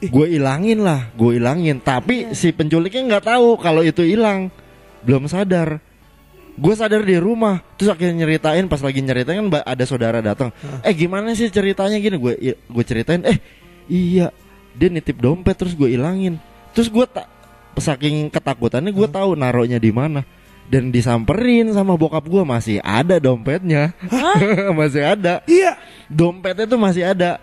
Gue 0.04 0.37
ilangin 0.37 0.85
lah 0.85 1.09
gue 1.16 1.40
ilangin. 1.40 1.81
Tapi 1.81 2.37
si 2.37 2.52
penculiknya 2.52 3.00
nggak 3.09 3.25
tahu 3.25 3.57
kalau 3.57 3.81
itu 3.81 4.04
hilang. 4.04 4.52
Belum 5.00 5.25
sadar. 5.31 5.81
Gue 6.59 6.75
sadar 6.76 7.00
di 7.07 7.16
rumah. 7.16 7.64
Terus 7.78 7.95
akhirnya 7.95 8.26
nyeritain 8.26 8.69
pas 8.69 8.83
lagi 8.85 9.00
nyeritain 9.00 9.40
kan 9.40 9.64
ada 9.64 9.85
saudara 9.88 10.21
datang. 10.21 10.52
Eh 10.85 10.93
gimana 10.93 11.33
sih 11.33 11.49
ceritanya? 11.49 11.97
Gini 11.97 12.21
gue 12.21 12.35
gue 12.52 12.85
ceritain 12.85 13.23
eh 13.25 13.38
iya 13.88 14.28
dia 14.76 14.88
nitip 14.93 15.16
dompet 15.23 15.57
terus 15.57 15.73
gue 15.73 15.88
ilangin. 15.88 16.37
Terus 16.76 16.93
gue 16.93 17.07
tak 17.09 17.31
saking 17.78 18.28
ketakutannya 18.28 18.93
gue 18.93 19.09
tahu 19.09 19.35
naruhnya 19.35 19.81
di 19.81 19.90
mana 19.90 20.23
dan 20.68 20.88
disamperin 20.88 21.71
sama 21.73 21.94
bokap 21.94 22.25
gua 22.28 22.42
masih 22.44 22.80
ada 22.80 23.21
dompetnya. 23.21 23.92
Masih 24.78 25.04
ada. 25.04 25.44
Iya. 25.44 25.76
dompetnya 26.09 26.68
tuh 26.68 26.76
masih 26.76 27.00
ada 27.00 27.40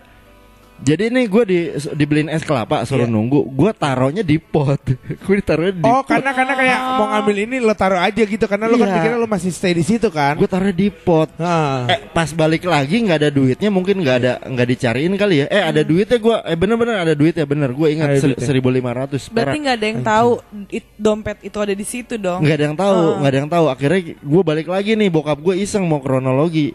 jadi 0.81 1.07
nih 1.07 1.25
gue 1.25 1.43
di 1.45 1.59
dibeliin 1.93 2.25
es 2.27 2.41
kelapa 2.41 2.81
suruh 2.83 3.03
Iya. 3.03 3.13
nunggu. 3.13 3.45
Gue 3.47 3.69
taruhnya 3.71 4.21
di 4.21 4.35
pot. 4.35 4.81
Gue 5.23 5.35
ditaruhnya 5.38 5.73
di 5.73 5.83
Oh, 5.83 6.01
pot. 6.01 6.09
karena 6.09 6.31
karena 6.31 6.53
kayak 6.53 6.77
mau 6.91 7.05
ngambil 7.07 7.35
ini 7.39 7.55
lo 7.57 7.71
taruh 7.71 7.97
aja 7.97 8.17
gitu. 8.19 8.41
Karena 8.43 8.65
lo 8.65 8.75
kan 8.75 8.83
Iya. 8.83 8.95
pikirnya 8.97 9.17
lo 9.17 9.27
masih 9.27 9.50
stay 9.50 9.71
di 9.71 9.81
situ 9.81 10.09
kan. 10.09 10.33
gue 10.33 10.45
taruh 10.45 10.71
di 10.71 10.89
pot. 10.89 11.29
Nah. 11.35 11.85
eh 11.85 12.01
pas 12.07 12.25
balik 12.31 12.65
lagi 12.65 12.97
nggak 12.97 13.17
ada 13.19 13.29
duitnya 13.29 13.69
mungkin 13.69 14.01
nggak 14.01 14.17
ada 14.17 14.31
nggak 14.43 14.67
dicariin 14.67 15.13
kali 15.15 15.35
ya. 15.38 15.47
Eh 15.47 15.61
ada 15.63 15.81
duitnya 15.81 16.17
gue 16.17 16.35
eh 16.41 16.57
bener-bener 16.57 16.95
ada 16.97 17.13
duitnya 17.13 17.45
bener. 17.45 17.69
Gue 17.71 17.93
ingat 17.93 18.09
seribu 18.38 18.67
lima 18.67 18.89
ratus 18.91 19.29
Berarti 19.29 19.57
nggak 19.59 19.75
ada 19.75 19.85
yang 19.85 20.01
tahu 20.01 20.29
it- 20.67 20.93
dompet 20.95 21.38
itu 21.41 21.57
ada 21.57 21.71
di 21.71 21.85
situ 21.85 22.17
dong. 22.17 22.41
nggak 22.41 22.55
ada 22.55 22.65
yang 22.65 22.75
tahu 22.75 22.97
nggak 23.17 23.29
ada 23.29 23.39
yang 23.39 23.51
tahu. 23.51 23.65
Akhirnya 23.67 24.00
gue 24.15 24.41
balik 24.41 24.65
lagi 24.65 24.97
nih 24.97 25.09
bokap 25.09 25.38
gue 25.38 25.55
iseng 25.57 25.85
mau 25.85 26.01
kronologi 26.01 26.73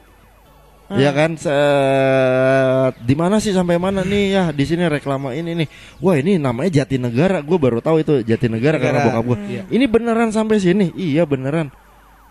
Ya 0.86 1.10
kan, 1.10 1.34
di 3.02 3.14
mana 3.18 3.42
sih 3.42 3.50
sampai 3.50 3.74
mana 3.74 4.06
nih 4.06 4.24
ya 4.30 4.44
di 4.54 4.62
sini 4.62 4.86
reklama 4.86 5.34
ini 5.34 5.58
nih. 5.64 5.68
Wah 5.98 6.14
ini 6.14 6.38
namanya 6.38 6.70
Jatinegara, 6.82 7.42
gue 7.42 7.58
baru 7.58 7.82
tahu 7.82 8.06
itu 8.06 8.22
Jatinegara 8.22 8.78
karena 8.78 9.02
Negara. 9.02 9.18
bokap 9.18 9.24
gue. 9.26 9.38
Iya. 9.50 9.62
Ini 9.66 9.84
beneran 9.90 10.30
sampai 10.30 10.62
sini, 10.62 10.94
iya 10.94 11.26
beneran, 11.26 11.74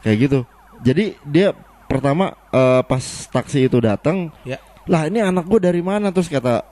kayak 0.07 0.17
gitu. 0.23 0.39
Jadi 0.87 1.19
dia 1.27 1.51
pertama 1.91 2.31
eh, 2.51 2.81
pas 2.87 3.03
taksi 3.27 3.67
itu 3.67 3.77
datang, 3.83 4.31
Ya. 4.47 4.63
lah 4.87 5.11
ini 5.11 5.19
anak 5.19 5.45
gue 5.51 5.59
dari 5.59 5.83
mana 5.83 6.15
terus 6.15 6.31
kata 6.31 6.63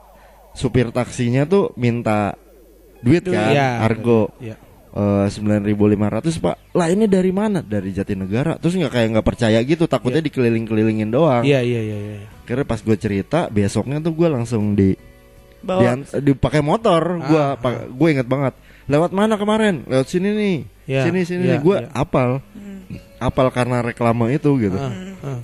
supir 0.56 0.88
taksinya 0.88 1.44
tuh 1.44 1.68
minta 1.76 2.32
duit 3.04 3.28
kan, 3.28 3.52
Iya. 3.52 3.84
argo 3.84 4.32
Iya. 4.40 4.56
Sembilan 4.94 5.66
ribu 5.66 5.90
lima 5.90 6.06
ratus 6.06 6.38
pak. 6.38 6.70
Lah 6.78 6.86
ini 6.86 7.10
dari 7.10 7.34
mana? 7.34 7.66
Dari 7.66 7.90
Jatinegara. 7.90 8.62
Terus 8.62 8.78
nggak 8.78 8.92
kayak 8.94 9.08
nggak 9.18 9.26
percaya 9.26 9.58
gitu 9.66 9.90
takutnya 9.90 10.22
dikeliling-kelilingin 10.22 11.10
doang. 11.10 11.42
Iya 11.42 11.66
iya 11.66 11.80
iya 11.82 11.98
iya. 11.98 12.16
Karena 12.46 12.62
pas 12.62 12.78
gue 12.78 12.94
cerita 12.94 13.50
besoknya 13.50 13.98
tuh 13.98 14.14
gue 14.14 14.28
langsung 14.30 14.78
di 14.78 14.94
Bawa. 15.66 15.80
dian- 15.82 16.06
dipakai 16.22 16.62
motor. 16.62 17.02
Gue 17.26 17.42
Ah, 17.42 17.58
gue 17.90 18.08
inget 18.10 18.28
banget. 18.30 18.54
Lewat 18.86 19.10
mana 19.10 19.34
kemarin? 19.34 19.82
Lewat 19.90 20.06
sini 20.06 20.30
nih. 20.30 20.56
Iya, 20.84 21.08
sini 21.08 21.20
sini 21.26 21.44
iya, 21.50 21.58
gue 21.58 21.76
iya. 21.82 21.90
apal. 21.90 22.38
Apal 23.18 23.50
karena 23.50 23.82
reklame 23.82 24.30
itu 24.36 24.50
gitu. 24.62 24.78
Ah, 24.78 24.94
ah. 25.26 25.40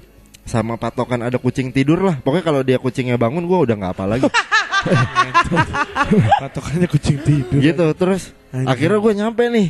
sama 0.47 0.78
patokan 0.78 1.26
ada 1.26 1.42
kucing 1.42 1.75
tidur 1.75 1.99
lah. 2.07 2.23
Pokoknya 2.23 2.45
kalau 2.47 2.61
dia 2.62 2.78
kucingnya 2.78 3.19
bangun 3.19 3.50
gue 3.50 3.59
udah 3.66 3.75
nggak 3.75 3.92
apa 3.99 4.04
lagi. 4.07 4.30
Patokannya 6.40 6.87
kucing 6.87 7.19
tidur. 7.25 7.59
gitu 7.61 7.85
terus 7.99 8.30
Anjing. 8.50 8.66
akhirnya 8.66 8.99
gue 8.99 9.12
nyampe 9.14 9.42
nih. 9.47 9.69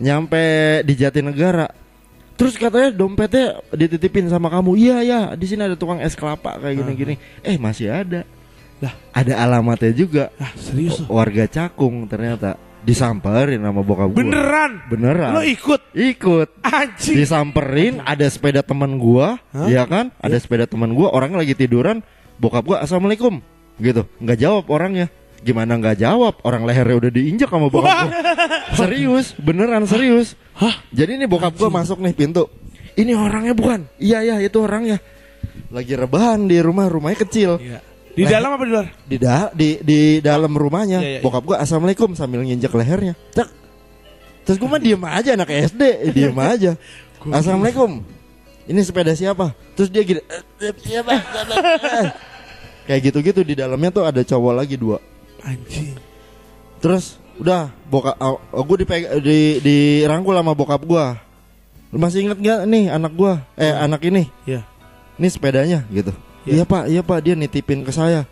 Nyampe 0.00 0.42
di 0.86 0.94
Jatinegara. 0.96 1.68
Terus 2.38 2.56
katanya 2.56 2.88
dompetnya 2.88 3.60
dititipin 3.68 4.30
sama 4.32 4.48
kamu. 4.48 4.72
Iya 4.78 4.96
ya 5.04 5.20
di 5.36 5.44
sini 5.44 5.60
ada 5.60 5.76
tukang 5.76 6.00
es 6.00 6.16
kelapa 6.16 6.56
kayak 6.56 6.80
gini 6.80 6.92
gini 6.96 7.14
eh 7.44 7.60
masih 7.60 7.92
ada. 7.92 8.24
Lah. 8.80 8.96
ada 9.12 9.36
alamatnya 9.44 9.92
juga. 9.92 10.32
Ah, 10.40 10.56
serius? 10.56 11.04
Warga 11.04 11.44
Cakung 11.44 12.08
ternyata. 12.08 12.56
Disamperin 12.80 13.60
sama 13.60 13.84
bokap 13.84 14.08
gue 14.16 14.24
Beneran? 14.24 14.88
beneran. 14.88 15.36
Lo 15.36 15.44
ikut? 15.44 15.92
ikut. 15.92 16.48
Anjing. 16.64 17.12
disamperin 17.20 18.00
ada 18.00 18.24
sepeda 18.32 18.64
teman 18.64 18.96
gua 18.96 19.36
Hah? 19.52 19.68
ya 19.68 19.84
kan? 19.84 20.08
Ada 20.16 20.40
sepeda 20.40 20.64
teman 20.64 20.96
gua 20.96 21.12
orang 21.12 21.36
lagi 21.36 21.52
tiduran. 21.52 22.00
Bokap 22.40 22.64
gua 22.64 22.80
assalamualaikum. 22.80 23.44
Gitu. 23.76 24.08
Nggak 24.16 24.38
jawab 24.40 24.64
orangnya 24.72 25.12
gimana 25.40 25.74
nggak 25.74 25.96
jawab? 25.98 26.38
Orang 26.42 26.64
lehernya 26.64 26.96
udah 26.98 27.10
diinjak 27.10 27.48
sama 27.48 27.66
bokap 27.66 27.88
gua. 27.88 28.12
Serius 28.74 29.32
beneran 29.34 29.84
serius. 29.84 30.36
Hah? 30.52 30.76
jadi 30.90 31.16
nih 31.16 31.26
bokap 31.26 31.56
gua 31.56 31.70
masuk 31.72 31.98
nih 31.98 32.12
pintu. 32.12 32.46
Ini 32.92 33.14
orangnya 33.14 33.52
bukan? 33.52 33.88
Iya 33.96 34.20
ya 34.22 34.36
itu 34.38 34.58
orangnya. 34.58 35.00
Lagi 35.70 35.94
rebahan 35.94 36.44
di 36.44 36.58
rumah 36.58 36.86
rumahnya 36.86 37.18
kecil. 37.18 37.56
Iya. 37.56 37.80
Di 38.10 38.26
dalam 38.26 38.50
apa 38.52 38.64
di 38.66 38.72
luar? 38.74 38.86
di 39.06 39.16
da- 39.16 39.52
di 39.52 39.68
di 39.80 40.00
dalam 40.18 40.50
rumahnya. 40.50 40.98
Iya, 40.98 41.06
iya, 41.06 41.16
iya. 41.16 41.22
bokap 41.22 41.42
gua 41.42 41.56
assalamualaikum 41.58 42.12
sambil 42.12 42.42
nginjek 42.42 42.70
lehernya. 42.70 43.14
Cek. 43.32 43.48
Terus 44.44 44.56
gua 44.58 44.76
mah 44.76 44.80
diem 44.80 45.02
aja 45.02 45.30
anak 45.32 45.48
SD 45.48 45.82
diem 46.10 46.36
aja. 46.52 46.74
Assalamualaikum. 47.22 48.02
Ini 48.66 48.80
sepeda 48.80 49.10
siapa? 49.12 49.50
Terus 49.72 49.88
dia 49.88 50.02
gini 50.02 50.20
"Eh, 50.22 50.42
eh, 50.62 50.74
siapa? 50.76 51.10
Kayak 52.86 53.00
gitu-gitu 53.06 53.40
di 53.42 53.54
dalamnya 53.54 53.90
tuh 53.90 54.04
ada 54.04 54.20
cowok 54.20 54.52
lagi 54.56 54.74
dua 54.74 54.98
Anjing. 55.44 55.96
terus 56.80 57.20
udah 57.40 57.72
bokap 57.88 58.16
oh, 58.20 58.64
gue 58.68 58.76
dipeg 58.84 59.08
di 59.24 59.58
dirangkul 59.64 60.36
sama 60.36 60.52
bokap 60.52 60.84
gua. 60.84 61.16
Lu 61.90 61.98
masih 61.98 62.28
inget 62.28 62.38
nggak 62.38 62.60
nih 62.68 62.84
anak 62.92 63.12
gua? 63.16 63.40
Eh 63.56 63.72
anak 63.72 64.04
ini? 64.04 64.28
Iya. 64.44 64.62
ini 65.20 65.28
sepedanya 65.28 65.84
gitu. 65.92 66.12
Iya. 66.48 66.52
iya 66.52 66.64
pak 66.64 66.88
iya 66.88 67.00
pak 67.04 67.18
dia 67.24 67.34
nitipin 67.36 67.80
ke 67.80 67.92
saya. 67.92 68.28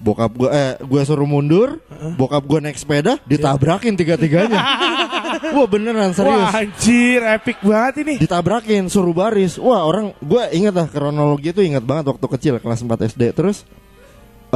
Bokap 0.00 0.32
gua 0.32 0.48
eh 0.48 0.72
gua 0.80 1.04
suruh 1.04 1.28
mundur 1.28 1.76
bokap 2.16 2.40
gua 2.48 2.64
naik 2.64 2.80
sepeda 2.80 3.20
ditabrakin 3.28 3.98
tiga 3.98 4.14
tiganya 4.16 4.62
wah 5.54 5.68
beneran 5.68 6.16
serius. 6.16 6.48
Wah 6.48 6.60
anjir, 6.64 7.20
epic 7.20 7.58
banget 7.60 7.94
ini. 8.06 8.14
ditabrakin 8.16 8.88
suruh 8.88 9.12
baris. 9.12 9.60
Wah 9.60 9.84
orang 9.84 10.16
gua 10.24 10.48
inget 10.54 10.72
lah 10.72 10.88
kronologi 10.88 11.52
itu 11.52 11.60
inget 11.60 11.84
banget 11.84 12.08
waktu 12.08 12.26
kecil 12.32 12.54
kelas 12.64 12.80
4 12.80 13.12
SD 13.12 13.22
terus 13.36 13.68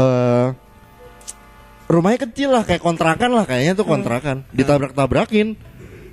eh 0.01 0.49
rumahnya 1.93 2.25
kecil 2.25 2.49
lah 2.57 2.65
kayak 2.65 2.81
kontrakan 2.81 3.31
lah 3.37 3.45
kayaknya 3.45 3.77
tuh 3.77 3.85
kontrakan. 3.85 4.49
Ditabrak-tabrakin. 4.57 5.55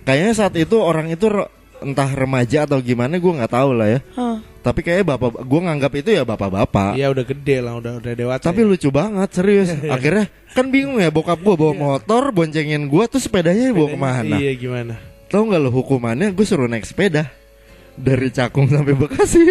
Kayaknya 0.03 0.33
saat 0.35 0.53
itu 0.59 0.75
orang 0.75 1.07
itu 1.07 1.31
re- 1.31 1.47
entah 1.79 2.11
remaja 2.11 2.67
atau 2.67 2.83
gimana 2.83 3.15
gua 3.23 3.39
nggak 3.39 3.53
tahu 3.55 3.69
lah 3.71 3.87
ya. 3.87 3.99
Hah. 4.19 4.37
tapi 4.59 4.83
kayaknya 4.83 5.15
bapak 5.15 5.39
gua 5.47 5.61
nganggap 5.71 5.91
itu 6.03 6.09
ya 6.11 6.23
bapak-bapak. 6.27 6.99
Iya 6.99 7.07
udah 7.15 7.23
gede 7.23 7.57
lah, 7.63 7.73
udah 7.79 8.03
udah 8.03 8.11
dewasa. 8.11 8.43
tapi 8.43 8.67
ya. 8.67 8.67
lucu 8.67 8.89
banget 8.91 9.29
serius. 9.31 9.71
Akhirnya 9.95 10.27
kan 10.51 10.67
bingung 10.67 10.99
ya 10.99 11.07
bokap 11.07 11.39
gua 11.39 11.55
bawa 11.55 11.73
motor 11.73 12.35
boncengin 12.35 12.91
gua 12.91 13.07
tuh 13.07 13.23
sepedanya 13.23 13.71
bawa 13.71 13.87
ke 13.87 13.97
mana? 13.97 14.35
Iya 14.35 14.51
gimana? 14.59 14.99
Tahu 15.31 15.47
nggak 15.47 15.61
lo 15.63 15.69
hukumannya? 15.71 16.33
Gue 16.33 16.41
suruh 16.41 16.65
naik 16.65 16.89
sepeda 16.89 17.29
dari 17.99 18.27
Cakung 18.29 18.65
sampai 18.65 18.95
Bekasi 18.95 19.43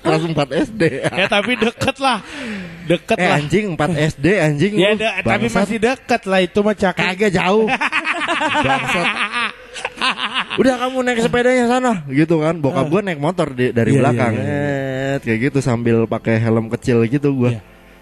kelas 0.00 0.24
4 0.24 0.34
SD. 0.66 0.82
Ya 1.04 1.26
tapi 1.26 1.52
deket 1.54 1.96
lah, 1.96 2.24
deket 2.84 3.14
eh 3.14 3.24
lah. 3.24 3.36
anjing 3.36 3.64
4 3.72 3.78
SD 4.10 4.26
anjing 4.34 4.72
Ya 4.74 4.90
lu, 4.90 4.98
da- 4.98 5.20
tapi 5.20 5.46
bangsat. 5.46 5.60
masih 5.62 5.78
deket 5.78 6.22
lah 6.24 6.40
itu 6.40 6.58
mah 6.58 6.74
cakep. 6.74 7.04
kagak 7.06 7.30
jauh. 7.30 7.68
Bangsat. 8.60 9.06
Udah 10.56 10.74
kamu 10.78 10.96
naik 11.02 11.20
sepedanya 11.20 11.64
sana 11.66 11.92
gitu 12.08 12.40
kan. 12.40 12.56
Bokap 12.56 12.86
gue 12.86 13.00
naik 13.02 13.20
motor 13.20 13.48
di, 13.50 13.70
dari 13.70 13.92
Iya, 13.92 13.98
belakang. 13.98 14.32
iya, 14.34 14.42
iya, 14.42 14.58
Eh, 15.10 15.16
kayak 15.20 15.38
gitu 15.46 15.58
sambil 15.60 16.04
pakai 16.04 16.38
helm 16.38 16.66
kecil 16.68 17.04
gitu 17.04 17.36
gua. 17.36 17.50
Iya. 17.52 17.60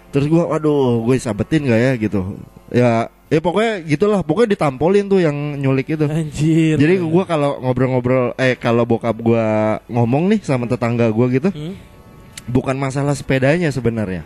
Terus 0.09 0.25
gua 0.25 0.49
waduh, 0.49 1.03
gue 1.03 1.15
sabetin 1.17 1.65
gak 1.65 1.77
ya 1.77 1.91
gitu. 1.95 2.21
Ya, 2.69 2.89
ya 3.29 3.39
pokoknya 3.39 3.73
gitulah. 3.85 4.19
Pokoknya 4.21 4.57
ditampolin 4.57 5.05
tuh 5.05 5.21
yang 5.21 5.33
nyulik 5.55 5.89
itu. 5.89 6.05
Anjir. 6.05 6.75
Jadi 6.75 6.93
gua 7.01 7.23
kalau 7.23 7.61
ngobrol-ngobrol 7.61 8.33
eh 8.35 8.57
kalau 8.57 8.83
bokap 8.83 9.15
gua 9.21 9.77
ngomong 9.87 10.33
nih 10.33 10.39
sama 10.41 10.65
tetangga 10.65 11.07
gua 11.09 11.29
gitu, 11.29 11.49
Hmm? 11.49 11.77
bukan 12.49 12.75
masalah 12.75 13.13
sepedanya 13.13 13.69
sebenarnya. 13.69 14.25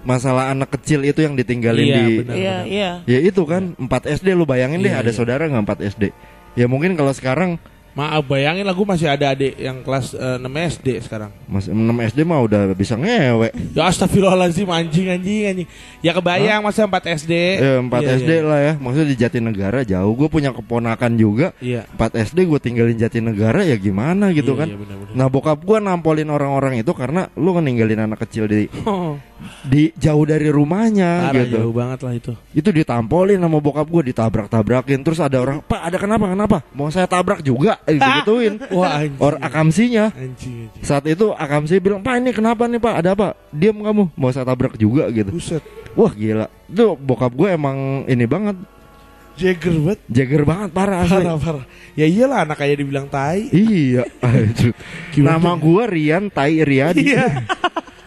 Masalah 0.00 0.48
anak 0.50 0.72
kecil 0.80 1.04
itu 1.04 1.20
yang 1.20 1.36
ditinggalin 1.36 1.84
Iya, 1.84 1.96
di 1.96 2.04
benar. 2.24 2.34
Iya, 2.36 2.56
iya. 2.64 2.90
Ya 3.04 3.18
itu 3.20 3.44
kan 3.44 3.76
4 3.76 4.08
SD 4.08 4.32
lu 4.32 4.48
bayangin 4.48 4.80
deh 4.80 4.88
Iya, 4.90 5.04
ada 5.04 5.12
iya. 5.12 5.16
saudara 5.16 5.44
nggak 5.44 5.64
4 5.84 5.92
SD. 5.92 6.04
Ya 6.56 6.66
mungkin 6.66 6.96
kalau 6.96 7.12
sekarang 7.12 7.60
Maaf 7.90 8.22
bayangin 8.24 8.62
lah 8.62 8.70
gue 8.70 8.86
masih 8.86 9.10
ada 9.10 9.34
adik 9.34 9.58
yang 9.58 9.82
kelas 9.82 10.14
eh, 10.14 10.38
6 10.38 10.46
SD 10.46 10.86
sekarang. 11.02 11.34
Mas 11.44 11.66
6 11.66 11.74
SD 11.82 12.22
mah 12.22 12.38
udah 12.38 12.70
bisa 12.70 12.94
ngewe. 12.94 13.50
Ya 13.74 13.90
astagfirullahaladzim 13.90 14.70
anjing 14.70 15.10
anjing 15.10 15.42
anjing. 15.50 15.68
Ya 15.98 16.14
kebayang 16.14 16.62
masa 16.62 16.86
4 16.86 16.94
SD. 17.18 17.32
Ya 17.58 17.82
4 17.82 17.90
Iya, 17.90 18.10
SD 18.16 18.30
iya. 18.30 18.46
lah 18.46 18.60
ya. 18.62 18.72
Maksudnya 18.78 19.08
di 19.10 19.16
Jatinegara 19.18 19.80
jauh. 19.82 20.12
Gue 20.14 20.30
punya 20.30 20.54
keponakan 20.54 21.12
juga. 21.18 21.50
Iya. 21.58 21.82
4 21.98 22.30
SD 22.30 22.46
gue 22.46 22.58
tinggalin 22.62 22.94
Jatinegara 22.94 23.66
ya 23.66 23.74
gimana 23.74 24.30
gitu 24.30 24.54
Iya, 24.54 24.60
kan. 24.62 24.68
iya, 24.70 24.78
benar-benar. 24.78 25.10
Nah 25.10 25.26
bokap 25.26 25.58
gua 25.60 25.82
nampolin 25.82 26.30
orang-orang 26.30 26.78
itu 26.78 26.94
karena 26.94 27.26
lu 27.34 27.50
kan 27.50 27.66
ninggalin 27.66 28.06
anak 28.06 28.22
kecil 28.22 28.46
di 28.46 28.70
Oh, 28.86 29.18
di 29.66 29.90
jauh 29.96 30.22
dari 30.22 30.46
rumahnya 30.46 31.26
parah 31.26 31.42
gitu. 31.42 31.56
jauh 31.58 31.74
banget 31.74 31.98
lah 32.06 32.12
itu. 32.14 32.32
Itu 32.54 32.70
ditampolin 32.70 33.42
sama 33.42 33.58
bokap 33.58 33.88
gue 33.88 34.14
ditabrak-tabrakin 34.14 35.02
terus 35.02 35.18
ada 35.18 35.42
orang, 35.42 35.58
"Pak, 35.60 35.80
ada 35.82 35.96
kenapa? 35.98 36.30
Kenapa? 36.30 36.56
Mau 36.70 36.86
saya 36.88 37.10
tabrak 37.10 37.42
juga?" 37.42 37.79
Eh, 37.84 37.96
digituin. 37.96 38.54
Wah 38.76 39.00
anjing. 39.00 39.16
Or 39.16 39.34
akamsinya. 39.36 40.12
Anjing 40.12 40.68
anjing. 40.68 40.82
Saat 40.82 41.04
itu 41.06 41.32
akamsi 41.32 41.78
bilang, 41.78 42.00
"Pak, 42.00 42.18
ini 42.18 42.30
kenapa 42.30 42.64
nih, 42.64 42.76
Pak? 42.76 42.94
Ada 43.00 43.10
apa?" 43.14 43.28
Diam 43.50 43.80
kamu, 43.80 44.12
mau 44.12 44.30
saya 44.30 44.44
tabrak 44.44 44.76
juga 44.76 45.08
gitu. 45.08 45.30
Buset. 45.30 45.64
Wah, 45.92 46.12
gila. 46.12 46.46
Itu 46.66 46.94
bokap 46.94 47.32
gue 47.32 47.48
emang 47.50 48.04
ini 48.06 48.24
banget, 48.24 48.56
Jagger 49.40 49.72
banget. 49.72 49.98
jager 50.04 50.42
banget 50.44 50.68
parah 50.70 50.98
asli. 51.00 51.16
Parah 51.16 51.38
parah. 51.40 51.64
Ya 51.96 52.04
iyalah 52.04 52.44
anak 52.44 52.60
kayak 52.60 52.76
dibilang 52.76 53.08
tai. 53.08 53.48
Iya. 53.48 54.04
Gimana? 55.16 55.40
Nama 55.40 55.50
gua 55.56 55.88
Rian 55.88 56.28
Tai 56.28 56.52
Riyadi. 56.60 57.16
Iya. 57.16 57.48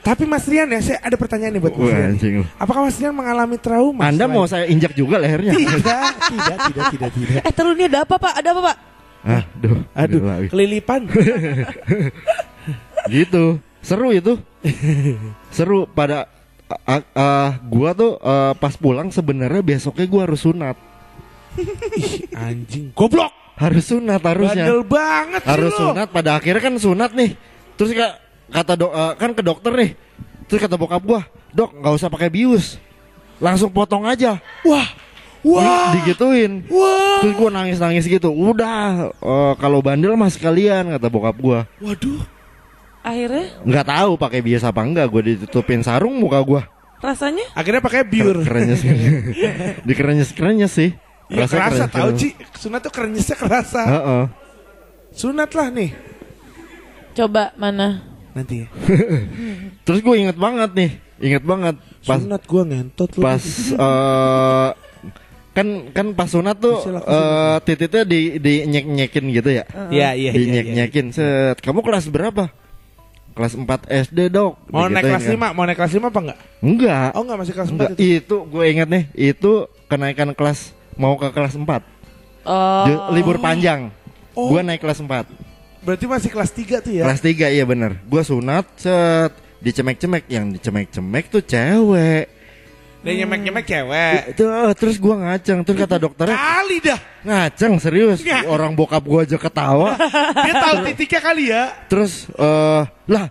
Tapi 0.03 0.27
Mas 0.27 0.43
Rian 0.45 0.67
ya, 0.67 0.83
saya 0.83 0.99
ada 0.99 1.15
pertanyaan 1.15 1.55
nih 1.57 1.61
buat 1.63 1.73
Mas 1.73 1.89
Wah, 1.89 1.95
Rian. 1.95 2.43
Apakah 2.59 2.81
Mas 2.85 2.99
Rian 2.99 3.15
mengalami 3.15 3.57
trauma? 3.57 4.03
Anda 4.03 4.27
selain- 4.27 4.35
mau 4.35 4.45
saya 4.45 4.65
injak 4.67 4.93
juga 4.93 5.17
lehernya? 5.17 5.55
Tidak, 5.55 5.79
tidak, 6.29 6.57
tidak, 6.69 6.85
tidak, 6.91 7.09
tidak. 7.15 7.41
Eh, 7.41 7.53
terus 7.55 7.71
ini 7.73 7.83
ada 7.87 7.99
apa, 8.03 8.15
Pak? 8.19 8.33
Ada 8.37 8.49
apa, 8.53 8.61
Pak? 8.61 8.75
Aduh, 9.23 9.87
Aduh, 9.95 10.19
gila. 10.19 10.35
kelilipan. 10.51 11.01
gitu. 13.15 13.59
Seru 13.79 14.11
itu. 14.11 14.39
Seru 15.49 15.83
pada 15.87 16.27
a- 16.83 17.07
a- 17.13 17.53
gua 17.63 17.91
tuh 17.91 18.15
eh, 18.15 18.53
pas 18.55 18.75
pulang 18.75 19.07
sebenarnya 19.09 19.59
besoknya 19.59 20.07
gua 20.07 20.21
harus 20.27 20.43
sunat. 20.43 20.75
Ih, 21.55 22.27
anjing. 22.33 22.91
Goblok. 22.91 23.31
Harus 23.53 23.85
sunat 23.85 24.17
harusnya. 24.19 24.65
Bandel 24.65 24.81
banget 24.81 25.41
sih 25.45 25.49
harus 25.53 25.71
lu. 25.71 25.79
sunat 25.93 26.07
pada 26.09 26.41
akhirnya 26.41 26.57
kan 26.59 26.73
sunat 26.73 27.13
nih 27.13 27.37
terus 27.77 27.93
ka- 27.93 28.17
kata 28.49 28.73
dok 28.73 28.89
eh, 28.91 29.13
kan 29.13 29.29
ke 29.29 29.41
dokter 29.45 29.71
nih 29.77 29.91
terus 30.49 30.57
kata 30.57 30.73
bokap 30.73 31.05
gua 31.05 31.21
dok 31.53 31.69
nggak 31.69 31.93
usah 31.93 32.09
pakai 32.09 32.33
bius 32.33 32.81
langsung 33.37 33.69
potong 33.69 34.09
aja 34.09 34.41
Wah. 34.65 34.89
Wah. 35.43 35.91
Di- 35.91 36.01
digituin 36.01 36.63
Wah. 36.65 37.19
terus 37.19 37.33
gua 37.35 37.49
nangis 37.51 37.77
nangis 37.77 38.05
gitu 38.05 38.29
udah 38.29 39.11
eh, 39.11 39.53
kalau 39.55 39.79
bandel 39.79 40.13
mah 40.13 40.27
sekalian 40.27 40.87
kata 40.89 41.07
bokap 41.07 41.35
gua 41.37 41.59
Waduh. 41.77 42.23
Akhirnya 43.01 43.51
nggak 43.61 43.83
tahu 43.85 44.11
pakai 44.15 44.39
bius 44.39 44.63
apa 44.63 44.79
enggak 44.79 45.05
gua 45.05 45.21
ditutupin 45.21 45.79
sarung 45.79 46.15
muka 46.15 46.39
gua 46.39 46.61
rasanya 46.97 47.43
Akhirnya 47.51 47.79
pakai 47.79 48.01
biur. 48.01 48.39
kerenyes 48.41 48.79
di 49.79 49.93
kerenyes 49.93 50.31
kerenyes 50.31 50.71
sih 50.71 50.91
Ya 51.27 51.43
Rasanya 51.43 51.59
kerasa 51.61 51.75
kerenyes- 51.75 51.91
tahu 51.91 52.09
kerenyes. 52.09 52.21
Ci. 52.21 52.29
Sunat 52.57 52.79
tuh 52.79 52.91
kerenyesnya 52.91 53.35
kerasa. 53.35 53.81
Heeh. 53.81 54.23
Sunat 55.13 55.49
lah 55.51 55.67
nih. 55.69 55.91
coba 57.13 57.51
mana? 57.53 58.01
Nanti 58.31 58.63
ya. 58.63 58.67
terus 59.85 59.99
gue 59.99 60.15
inget 60.17 60.33
banget 60.35 60.71
nih 60.73 60.91
inget 61.21 61.43
banget 61.43 61.75
pas 62.01 62.17
Sunat 62.17 62.43
gua 62.43 62.63
ngentot 62.63 63.09
lu. 63.13 63.21
pas 63.21 63.43
eh 63.69 64.69
kan 65.53 65.93
kan 65.93 66.17
pas 66.17 66.25
sunat 66.25 66.57
tuh 66.57 66.81
lah, 66.89 67.01
eh 67.05 67.57
tititnya 67.61 68.03
di 68.09 68.41
di 68.41 68.65
nyek 68.65 68.85
nyekin 68.89 69.25
gitu 69.29 69.49
ya? 69.53 69.63
Iya, 69.93 70.17
iya, 70.17 70.31
di 70.33 70.49
iya, 70.49 70.53
nyek 70.57 70.65
iya. 70.65 70.73
nyekin 70.81 71.07
set 71.13 71.61
kamu 71.61 71.85
kelas 71.85 72.09
berapa? 72.09 72.49
Kelas 73.33 73.57
4 73.57 73.65
SD 74.09 74.29
dok. 74.29 74.61
Mau 74.69 74.85
naik 74.85 75.09
kelas 75.09 75.25
kan. 75.25 75.53
5, 75.53 75.57
mau 75.57 75.65
naik 75.65 75.77
kelas 75.77 75.93
5 75.97 76.05
apa 76.05 76.19
enggak? 76.21 76.39
enggak. 76.61 77.09
Oh 77.17 77.21
enggak 77.25 77.37
masih 77.41 77.53
kelas 77.57 77.69
4 77.69 77.73
enggak 77.73 77.91
itu. 77.97 78.17
itu 78.21 78.35
gue 78.45 78.63
inget 78.69 78.87
nih 78.89 79.03
itu 79.13 79.51
kenaikan 79.89 80.29
kelas 80.37 80.73
mau 80.97 81.17
ke 81.17 81.29
kelas 81.33 81.57
4 81.57 81.65
Oh. 82.43 83.09
Libur 83.15 83.39
panjang. 83.39 83.87
Oh. 84.35 84.49
gue 84.49 84.61
naik 84.65 84.81
kelas 84.81 84.99
4 84.99 85.29
Berarti 85.85 86.05
masih 86.09 86.29
kelas 86.31 86.51
3 86.51 86.81
tuh 86.81 86.93
ya. 86.95 87.03
kelas 87.05 87.21
3 87.21 87.53
iya 87.53 87.65
bener. 87.67 87.99
Gue 88.07 88.21
sunat 88.25 88.65
set 88.79 89.33
dicemek-cemek. 89.61 90.25
Yang 90.29 90.59
dicemek-cemek 90.59 91.25
tuh 91.29 91.43
cewek 91.43 92.25
Dan 93.03 93.19
nyemek-nyemek 93.19 93.63
cewek. 93.63 94.19
itu 94.31 94.43
terus 94.73 94.95
gue 94.95 95.11
ngaceng 95.13 95.59
terus 95.61 95.77
kata 95.77 95.95
dokternya 95.97 96.33
Kali 96.33 96.77
dah. 96.79 96.99
ngaceng 97.21 97.73
serius 97.77 98.19
Nggak. 98.19 98.47
orang 98.47 98.71
bokap 98.73 99.03
gue 99.03 99.19
aja 99.21 99.35
ketawa 99.35 99.99
Dia 100.47 100.53
tahu 100.55 100.75
titiknya 100.87 101.19
kali 101.19 101.43
ya. 101.45 101.63
terus 101.85 102.31
eh 102.31 102.81
lah 103.05 103.27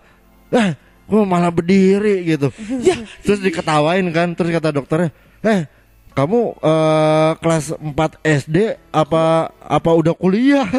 lah 0.47 0.67
gue 1.03 1.21
malah 1.23 1.49
berdiri 1.49 2.21
gitu 2.23 2.53
Ya. 2.79 3.01
terus 3.19 3.37
diketawain 3.39 4.05
kan 4.07 4.31
terus 4.31 4.49
kata 4.51 4.69
dokternya 4.71 5.09
eh 5.41 5.65
kamu 6.11 6.39
eh 6.55 7.31
kelas 7.35 7.73
4 7.73 7.97
SD 8.21 8.57
apa 8.87 9.23
apa 9.49 9.89
udah 9.91 10.13
kuliah 10.13 10.69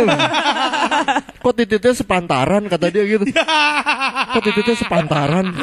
kok 1.42 1.52
tititnya 1.52 1.90
sepantaran 1.92 2.62
kata 2.64 2.86
dia 2.88 3.02
gitu 3.04 3.26
kok 4.30 4.40
tititnya 4.40 4.76
sepantaran 4.76 5.50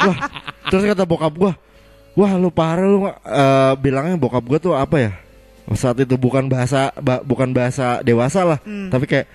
wah 0.00 0.18
terus 0.74 0.90
kata 0.90 1.06
bokap 1.06 1.30
gua 1.38 1.52
wah 2.18 2.34
lu 2.34 2.50
parah 2.50 2.82
lu 2.82 3.06
eh, 3.06 3.72
bilangnya 3.78 4.18
bokap 4.18 4.42
gua 4.42 4.58
tuh 4.58 4.74
apa 4.74 4.96
ya? 4.98 5.12
Saat 5.72 6.02
itu 6.02 6.18
bukan 6.18 6.50
bahasa 6.50 6.90
ba- 6.98 7.22
bukan 7.22 7.54
bahasa 7.54 8.02
dewasa 8.02 8.42
lah. 8.42 8.58
Tapi 8.90 9.06
kayak 9.06 9.26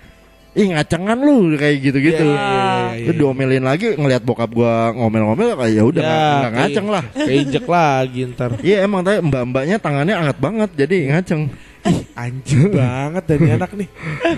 ih 0.54 0.68
ngacengan 0.76 1.16
lu 1.16 1.56
kayak 1.56 1.76
gitu-gitu. 1.80 2.26
Iya, 2.26 2.36
iya, 2.36 2.44
iya, 2.44 2.74
iya, 3.00 3.06
Terus 3.08 3.18
diomelin 3.18 3.64
lagi 3.64 3.96
ngelihat 3.96 4.24
bokap 4.28 4.52
gua 4.52 4.92
ngomel-ngomel 4.94 5.56
kayak 5.56 5.74
ya 5.74 5.84
udah 5.88 6.02
nggak 6.04 6.36
nggak 6.36 6.54
ngaceng 6.60 6.88
lah. 6.92 7.04
Keinjek 7.16 7.66
lagi 7.66 8.20
ntar. 8.36 8.50
Iya 8.60 8.78
emang 8.84 9.02
tadi 9.02 9.24
mbak-mbaknya 9.24 9.78
tangannya 9.80 10.16
anget 10.20 10.38
banget 10.38 10.70
jadi 10.76 10.98
ngaceng. 11.16 11.42
Anjing 12.14 12.68
banget 12.70 13.24
dari 13.26 13.48
anak 13.50 13.72
nih. 13.74 13.88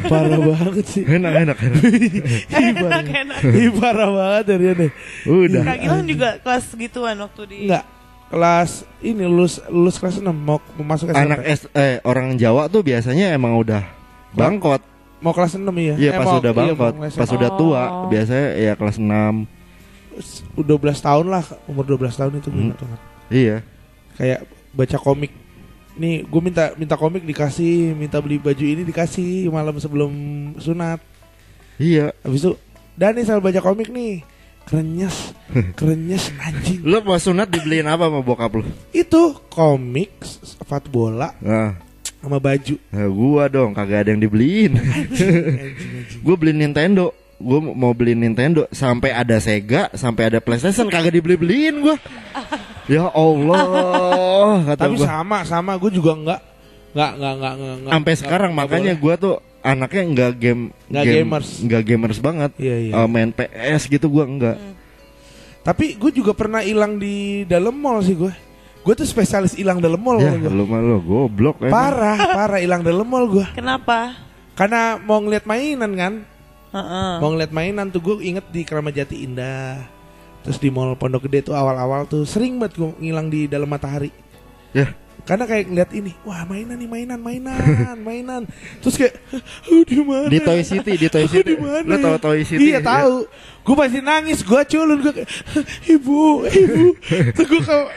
Parah 0.05 0.37
banget 0.37 0.85
sih. 0.85 1.01
Enak 1.03 1.33
enak 1.33 1.57
enak. 1.59 1.81
Ih, 1.81 2.73
parah. 2.75 3.01
enak. 3.01 3.37
Ih, 3.41 3.69
parah 3.73 4.09
banget 4.09 4.43
dari 4.45 4.65
anak. 4.69 4.91
Udah. 5.23 5.61
Kak 5.65 5.77
Gilang 5.79 6.05
juga 6.05 6.29
kelas 6.37 6.65
gituan 6.71 7.17
waktu 7.17 7.41
di 7.45 7.55
Enggak. 7.65 7.83
Kelas 8.27 8.71
ini 9.01 9.25
lulus 9.25 9.59
lulus 9.67 9.97
kelas 9.97 10.17
6 10.17 10.29
mau, 10.29 10.61
mau 10.77 10.85
masuk 10.87 11.09
SMP. 11.09 11.19
Anak 11.19 11.39
S 11.43 11.61
eh 11.73 11.99
orang 12.01 12.31
Jawa 12.35 12.65
tuh 12.65 12.79
biasanya 12.79 13.33
emang 13.33 13.57
udah 13.57 13.83
bangkot. 14.31 14.79
mau 15.19 15.33
kelas 15.33 15.53
6 15.53 15.67
iya. 15.75 15.95
Iya 15.99 16.11
Eh, 16.13 16.17
pas 16.17 16.25
mau- 16.25 16.39
udah 16.39 16.49
iya, 16.49 16.59
bangkot, 16.63 16.93
kelas 16.95 17.13
pas 17.13 17.29
udah 17.29 17.49
tua 17.53 17.83
Oh. 17.83 18.07
biasanya 18.07 18.47
ya 18.55 18.73
kelas 18.73 18.97
6. 18.97 19.33
udah 20.55 20.75
12 20.75 20.97
tahun 20.99 21.25
lah, 21.27 21.43
umur 21.65 21.83
12 21.83 22.15
tahun 22.15 22.33
itu 22.37 22.47
Hmm. 22.47 22.71
banget. 22.71 22.99
Iya. 23.27 23.57
Kayak 24.13 24.39
baca 24.71 24.97
komik. 24.97 25.31
Nih, 25.91 26.23
gue 26.23 26.41
minta 26.41 26.71
minta 26.79 26.95
komik 26.95 27.23
dikasih, 27.23 27.91
minta 27.93 28.23
beli 28.23 28.39
baju 28.39 28.63
ini 28.63 28.81
dikasih 28.81 29.51
malam 29.51 29.75
sebelum 29.75 30.11
sunat. 30.57 31.03
Iya. 31.75 32.15
Habis 32.23 32.41
itu 32.41 32.51
Dani 32.95 33.23
selalu 33.23 33.51
baca 33.51 33.61
komik 33.61 33.89
nih. 33.89 34.23
Kerenyes, 34.61 35.33
kerenyes 35.79 36.29
anjing. 36.37 36.85
Lu 36.85 37.01
pas 37.01 37.17
sunat 37.17 37.49
dibeliin 37.49 37.89
apa 37.89 38.07
sama 38.07 38.21
bokap 38.21 38.61
lu? 38.61 38.63
Itu 38.93 39.33
komik, 39.49 40.21
sepatu 40.21 40.87
bola 40.87 41.33
Nah, 41.41 41.75
sama 42.21 42.37
baju. 42.37 42.77
nah 42.93 43.07
gua 43.09 43.49
dong 43.49 43.73
kagak 43.73 44.05
ada 44.05 44.09
yang 44.13 44.21
dibeliin. 44.21 44.77
Anjing, 44.77 45.33
anjing. 45.65 46.21
gua 46.21 46.35
beli 46.37 46.53
Nintendo. 46.53 47.09
Gua 47.41 47.57
mau 47.57 47.89
beli 47.97 48.13
Nintendo 48.13 48.69
sampai 48.69 49.09
ada 49.17 49.41
Sega, 49.41 49.89
sampai 49.97 50.29
ada 50.29 50.37
PlayStation 50.37 50.85
kagak 50.87 51.17
dibeli-beliin 51.17 51.81
gua. 51.81 51.97
Ya 52.91 53.07
Allah, 53.07 53.63
kata 54.67 54.81
Tapi 54.83 54.95
gua. 54.95 55.07
sama 55.07 55.37
sama 55.43 55.71
gue 55.75 55.91
juga 55.91 56.11
enggak 56.11 56.41
enggak 56.91 57.11
enggak 57.13 57.31
enggak 57.31 57.53
enggak. 57.53 57.71
enggak- 57.71 57.93
sampai 57.93 58.11
enggak- 58.11 58.21
sekarang 58.21 58.49
enggak 58.51 58.67
makanya 58.67 58.93
gua 58.95 59.13
tuh 59.15 59.35
anaknya 59.61 60.03
nggak 60.03 60.31
game 60.35 60.63
Nggak 60.85 61.03
game- 61.05 61.15
gamers. 61.23 61.49
nggak 61.61 61.83
gamers 61.85 62.19
banget 62.19 62.51
Iya, 62.57 62.75
iya. 62.81 62.93
Eh, 62.93 63.07
main 63.07 63.31
PS 63.31 63.81
gitu 63.87 64.07
gua 64.07 64.25
enggak 64.25 64.57
Tapi 65.61 65.93
gue 65.93 66.11
juga 66.11 66.33
pernah 66.33 66.59
hilang 66.59 66.97
di 66.97 67.15
dalam 67.45 67.71
mall 67.71 68.01
sih 68.01 68.17
gue. 68.17 68.33
Gue 68.81 68.93
tuh 68.93 69.05
spesialis 69.05 69.53
hilang 69.53 69.77
dalam 69.77 69.95
mall. 69.95 70.17
ya 70.17 70.33
gua. 70.33 70.49
lu 70.49 70.65
mah 70.65 70.81
lu 70.81 70.97
goblok 70.99 71.61
emang. 71.61 71.69
Parah, 71.69 72.17
parah 72.17 72.57
hilang 72.57 72.81
dalam 72.81 73.05
mall 73.05 73.29
gue. 73.29 73.45
Kenapa? 73.53 74.17
Karena 74.51 74.97
mau 74.97 75.21
ngeliat 75.21 75.45
mainan 75.45 75.93
kan. 75.93 76.13
Heeh. 76.71 77.11
Mau 77.21 77.29
ngeliat 77.29 77.53
mainan 77.53 77.87
tuh 77.87 78.01
gue 78.01 78.25
inget 78.25 78.41
di 78.49 78.65
Keramat 78.65 78.97
Jati 78.97 79.21
Indah. 79.21 79.85
Terus 80.41 80.57
di 80.57 80.67
mall 80.67 80.93
Pondok 80.93 81.25
Gede 81.25 81.45
tuh 81.45 81.53
awal-awal 81.53 82.05
tuh 82.05 82.25
sering 82.25 82.57
banget 82.57 82.75
gue 82.75 82.89
ngilang 82.97 83.27
di 83.27 83.45
dalam 83.45 83.65
matahari. 83.65 84.09
ya 84.71 84.89
Karena 85.21 85.45
kayak 85.45 85.69
ngeliat 85.69 85.91
ini, 85.93 86.17
wah 86.25 86.41
mainan 86.43 86.73
nih 86.75 86.89
mainan, 86.89 87.21
mainan, 87.21 87.53
mainan. 88.07 88.41
Terus 88.81 88.97
kayak, 88.97 89.13
oh 89.69 89.85
di 89.85 90.01
mana? 90.01 90.25
di 90.25 90.41
Toy 90.41 90.61
City 90.61 90.97
di 90.97 91.07
Toy 91.07 91.29
City 91.31 91.53
lu 91.53 91.69
ya? 91.69 92.01
tahu 92.01 92.15
Toy 92.17 92.41
City 92.41 92.73
Iya 92.73 92.81
ya? 92.81 92.81
tahu. 92.81 93.29
Gue 93.61 93.75
pasti 93.77 93.99
nangis, 94.01 94.41
gue 94.41 94.61
culun, 94.65 94.97
gue 94.97 95.13
kayak, 95.13 95.29
ibu, 95.87 96.21
ibu. 96.43 96.83
Terus 97.37 97.47
gue 97.47 97.61
kayak, 97.61 97.87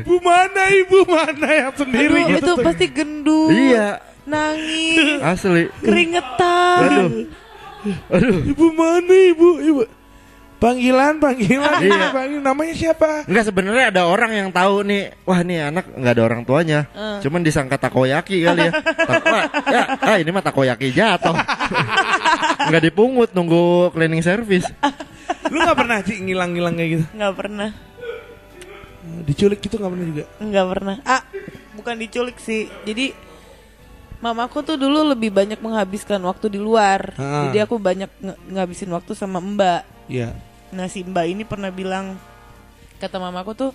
ibu 0.00 0.14
mana, 0.18 0.62
ibu 0.72 0.98
mana 1.04 1.48
yang 1.60 1.72
sendiri 1.76 2.18
Aduh, 2.18 2.28
gitu. 2.30 2.40
itu 2.40 2.50
tuh. 2.50 2.64
pasti 2.64 2.86
gendut. 2.88 3.52
iya 3.52 4.00
Nangis, 4.24 5.20
asli 5.20 5.68
keringetan. 5.80 6.80
aduh 6.84 7.08
aduh 8.08 8.36
Ibu 8.44 8.66
mana, 8.72 9.14
ibu, 9.28 9.48
ibu. 9.58 9.80
Panggilan, 10.58 11.22
panggilan, 11.22 11.78
Iya. 11.78 12.10
panggilan. 12.10 12.42
Namanya 12.42 12.74
siapa? 12.74 13.22
Enggak 13.24 13.46
sebenarnya 13.46 13.84
ada 13.88 14.02
orang 14.04 14.34
yang 14.34 14.48
tahu 14.50 14.82
nih, 14.82 15.14
wah 15.22 15.38
nih 15.40 15.58
anak 15.64 15.86
nggak 15.88 16.12
ada 16.12 16.24
orang 16.24 16.42
tuanya, 16.42 16.90
cuman 17.22 17.40
disangka 17.40 17.78
takoyaki 17.78 18.42
kali 18.42 18.66
ya. 18.66 18.72
Tak- 18.74 19.22
wah, 19.24 19.44
ya, 19.64 19.82
ah 19.96 20.16
ini 20.16 20.28
mah 20.28 20.42
takoyaki 20.42 20.90
jatuh. 20.90 21.38
Nggak 22.68 22.82
dipungut 22.84 23.30
nunggu 23.30 23.90
cleaning 23.90 24.20
service. 24.20 24.66
Lu 25.48 25.56
gak 25.58 25.78
pernah 25.78 26.02
sih 26.02 26.18
ngilang-ngilang 26.18 26.74
kayak 26.74 26.90
gitu? 26.90 27.04
Nggak 27.14 27.34
pernah, 27.34 27.70
Diculik 29.24 29.60
gitu 29.60 29.78
gak 29.78 29.88
pernah 29.88 30.06
juga? 30.06 30.24
nggak 30.36 30.66
pernah. 30.68 30.96
Ah, 31.02 31.22
bukan 31.72 31.96
diculik 31.96 32.36
sih. 32.36 32.66
Jadi 32.82 33.14
mamaku 34.18 34.60
tuh 34.60 34.74
dulu 34.74 35.06
lebih 35.06 35.30
banyak 35.30 35.56
menghabiskan 35.56 36.18
waktu 36.20 36.50
di 36.50 36.58
luar. 36.58 37.14
Ah. 37.14 37.46
Jadi 37.48 37.62
aku 37.62 37.78
banyak 37.78 38.10
nge- 38.10 38.40
ngabisin 38.50 38.90
waktu 38.90 39.14
sama 39.14 39.38
Mbak. 39.38 40.10
Iya. 40.10 40.34
Nah 40.70 40.86
si 40.86 41.00
Mbak 41.00 41.24
ini 41.26 41.42
pernah 41.42 41.68
bilang 41.68 42.16
kata 42.98 43.16
mamaku 43.16 43.54
tuh 43.54 43.70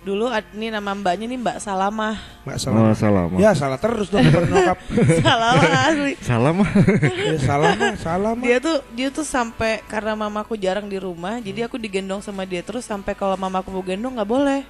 dulu 0.00 0.28
ini 0.52 0.68
nama 0.68 0.92
Mbaknya 0.92 1.24
nih 1.26 1.38
Mbak 1.38 1.56
Salamah. 1.58 2.16
Gak 2.44 2.56
Oh 2.56 2.60
salah. 2.60 2.92
salah 2.94 3.24
mah. 3.26 3.38
Ya 3.38 3.50
salah 3.52 3.78
terus 3.78 4.08
dong 4.08 4.20
nyokap. 4.20 4.76
Salamah 5.24 5.72
asli. 5.88 6.12
Salah 6.20 6.52
mah. 6.52 6.68
ya 7.28 7.38
salah 7.38 7.70
mah, 7.72 7.92
salah 7.96 8.32
mah. 8.32 8.44
Dia 8.44 8.56
tuh 8.58 8.84
dia 8.92 9.08
tuh 9.08 9.24
sampai 9.24 9.80
karena 9.84 10.12
mamaku 10.14 10.54
jarang 10.54 10.84
di 10.84 10.96
rumah, 10.96 11.40
jadi 11.40 11.64
aku 11.64 11.76
digendong 11.76 12.20
sama 12.20 12.44
dia 12.44 12.60
terus 12.60 12.84
sampai 12.84 13.12
kalau 13.12 13.32
mamaku 13.34 13.68
mau 13.70 13.80
gendong 13.80 14.12
nggak 14.14 14.28
boleh. 14.28 14.60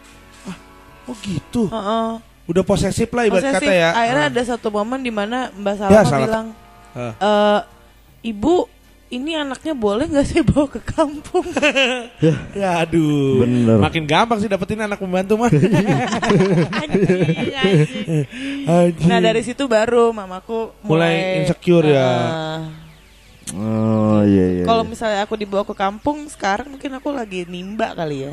Oh 1.05 1.17
gitu. 1.21 1.67
Heeh. 1.69 2.11
Udah 2.45 2.63
posesif 2.63 3.09
lah 3.09 3.25
ibarat 3.25 3.43
Posesif. 3.43 3.61
kata 3.61 3.73
ya. 3.75 3.91
Akhirnya 3.93 4.25
Ah. 4.25 4.33
ada 4.33 4.43
satu 4.47 4.69
momen 4.69 5.01
di 5.01 5.11
mana 5.11 5.49
Mbak 5.51 5.75
Ya, 5.75 5.81
Salma 5.81 6.05
salah. 6.07 6.21
bilang, 6.25 6.47
Ah. 6.93 7.13
"Eh, 7.19 7.61
ibu 8.31 8.71
ini 9.15 9.39
anaknya 9.39 9.79
boleh 9.79 10.11
nggak 10.11 10.27
sih 10.27 10.43
bawa 10.43 10.67
ke 10.67 10.83
kampung? 10.83 11.47
Ya 12.55 12.83
aduh. 12.83 13.45
Bener. 13.45 13.79
Makin 13.79 14.05
gampang 14.07 14.39
sih 14.41 14.49
dapetin 14.51 14.81
anak 14.83 14.99
pembantu 14.99 15.39
mah. 15.39 15.51
Anjing, 16.83 17.51
anjing. 17.55 18.27
Anjing. 18.65 19.09
nah 19.11 19.19
dari 19.21 19.43
situ 19.43 19.67
baru 19.67 20.15
mamaku 20.15 20.73
Mulai 20.87 21.15
mulai, 21.15 21.39
insecure 21.45 21.95
ya. 21.95 22.07
Ah. 22.07 22.61
Oh 23.53 24.23
iya 24.25 24.63
iya. 24.63 24.65
Kalau 24.65 24.83
iya. 24.87 24.91
misalnya 24.91 25.21
aku 25.27 25.35
dibawa 25.37 25.63
ke 25.69 25.75
kampung 25.77 26.25
sekarang 26.33 26.75
mungkin 26.75 26.97
aku 26.97 27.13
lagi 27.13 27.45
nimba 27.45 27.93
kali 27.93 28.31
ya. 28.31 28.33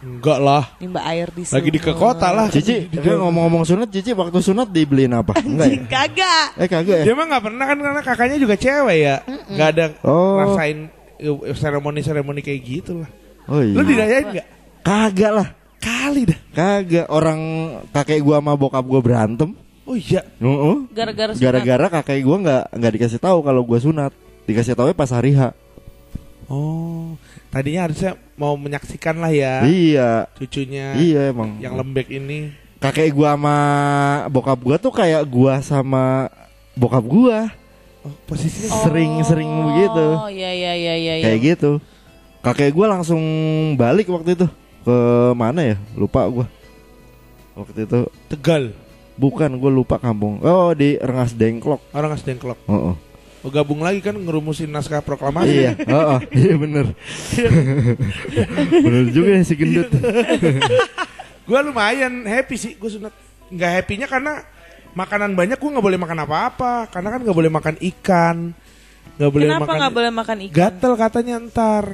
Enggak 0.00 0.38
lah. 0.40 0.64
Nimba 0.80 1.04
air 1.04 1.28
di 1.28 1.44
Lagi 1.44 1.68
di 1.68 1.76
ke 1.76 1.92
kota 1.92 2.32
lah. 2.32 2.48
Cici, 2.48 2.88
tapi 2.88 3.04
ngomong-ngomong 3.04 3.68
sunat, 3.68 3.92
Cici 3.92 4.16
waktu 4.16 4.40
sunat 4.40 4.72
dibeliin 4.72 5.12
apa? 5.12 5.36
Enggak 5.44 5.68
ya? 5.68 5.78
Kagak. 5.84 6.46
Eh 6.56 6.68
kagak 6.68 6.96
ya? 7.00 7.04
Dia 7.04 7.14
mah 7.14 7.26
nggak 7.28 7.42
pernah 7.44 7.64
kan 7.68 7.76
karena 7.76 8.00
kakaknya 8.00 8.36
juga 8.40 8.54
cewek 8.56 8.96
ya. 8.96 9.16
Nggak 9.26 9.68
ada 9.76 9.84
Oh. 10.00 10.40
rasain 10.40 10.88
uh, 11.20 11.52
seremoni-seremoni 11.52 12.40
kayak 12.40 12.60
gitu 12.64 13.04
lah. 13.04 13.10
Oh 13.44 13.60
iya. 13.60 13.76
Lu 13.76 13.82
dirayain 13.84 14.26
nggak? 14.32 14.46
Kagak 14.80 15.32
lah. 15.36 15.48
Kali 15.80 16.22
dah. 16.28 16.38
Kagak 16.52 17.06
orang 17.12 17.40
kakek 17.92 18.20
gua 18.20 18.40
sama 18.40 18.52
bokap 18.56 18.84
gua 18.84 19.00
berantem. 19.04 19.52
Oh 19.84 19.96
iya. 19.96 20.24
Heeh. 20.40 20.76
Gara-gara 20.96 21.30
sunat. 21.36 21.44
Gara-gara 21.44 21.86
kakek 22.00 22.24
gua 22.24 22.36
nggak 22.40 22.64
nggak 22.72 22.92
dikasih 22.96 23.20
tahu 23.20 23.38
kalau 23.44 23.60
gua 23.68 23.76
sunat. 23.76 24.12
Dikasih 24.48 24.72
tahu 24.72 24.92
pas 24.96 25.12
hari 25.12 25.36
H. 25.36 25.52
Oh, 26.50 27.14
tadinya 27.48 27.86
harusnya 27.86 28.18
mau 28.34 28.58
menyaksikan 28.58 29.14
lah 29.16 29.30
ya 29.30 29.62
Iya. 29.62 30.26
cucunya 30.34 30.98
Iya 30.98 31.30
emang. 31.30 31.62
yang 31.62 31.78
lembek 31.78 32.10
ini. 32.10 32.50
kakek 32.76 33.12
gua 33.12 33.38
sama 33.38 33.56
bokap 34.26 34.58
gua 34.58 34.76
tuh 34.76 34.90
kayak 34.90 35.22
gua 35.24 35.60
sama 35.60 36.26
bokap 36.74 37.04
gua. 37.04 37.38
Oh, 38.00 38.10
posisinya 38.26 38.72
Sering-sering 38.82 39.46
begitu. 39.46 40.06
Oh 40.16 40.26
iya 40.26 40.50
iya 40.50 40.72
iya 40.72 40.94
iya. 40.96 41.14
iya. 41.20 41.24
Kayak 41.24 41.40
gitu. 41.54 41.70
Kakek 42.40 42.72
gua 42.72 42.88
langsung 42.90 43.20
balik 43.76 44.08
waktu 44.08 44.34
itu. 44.34 44.48
Ke 44.80 44.96
mana 45.36 45.60
ya? 45.62 45.76
Lupa 45.92 46.24
gua. 46.26 46.48
Waktu 47.52 47.84
itu 47.84 48.00
Tegal. 48.26 48.72
bukan 49.14 49.52
gua 49.54 49.68
lupa 49.68 50.00
kampung. 50.00 50.40
Oh, 50.40 50.72
di 50.72 50.96
Rengas 50.96 51.36
Dengklok. 51.36 51.84
Orang 51.92 52.16
Asdengklok. 52.16 52.56
Heeh. 52.64 52.80
Oh, 52.90 52.96
gabung 53.48 53.80
lagi 53.80 54.04
kan 54.04 54.12
ngerumusin 54.12 54.68
naskah 54.68 55.00
proklamasi. 55.00 55.48
Iya, 55.48 55.72
heeh, 55.96 56.18
iya 56.36 56.54
bener. 56.60 56.86
bener 58.84 59.04
juga 59.08 59.30
ya 59.32 59.42
si 59.48 59.54
gendut. 59.56 59.88
Gue 61.48 61.60
lumayan 61.64 62.28
happy 62.28 62.56
sih 62.60 62.72
gue 62.76 62.90
sunat. 62.92 63.14
Nggak 63.48 63.70
happynya 63.80 64.06
karena 64.06 64.44
makanan 64.92 65.32
banyak 65.32 65.56
gue 65.56 65.70
nggak 65.72 65.86
boleh 65.88 66.00
makan 66.00 66.18
apa-apa. 66.28 66.92
Karena 66.92 67.08
kan 67.16 67.20
nggak 67.24 67.38
boleh 67.40 67.52
makan 67.52 67.76
ikan. 67.80 68.36
Nggak 69.16 69.30
boleh 69.32 69.46
Kenapa 69.48 69.64
makan. 69.64 69.78
nggak 69.80 69.94
boleh 69.96 70.12
makan 70.12 70.36
ikan? 70.44 70.56
Gatel 70.60 70.92
katanya 71.00 71.34
ntar. 71.48 71.84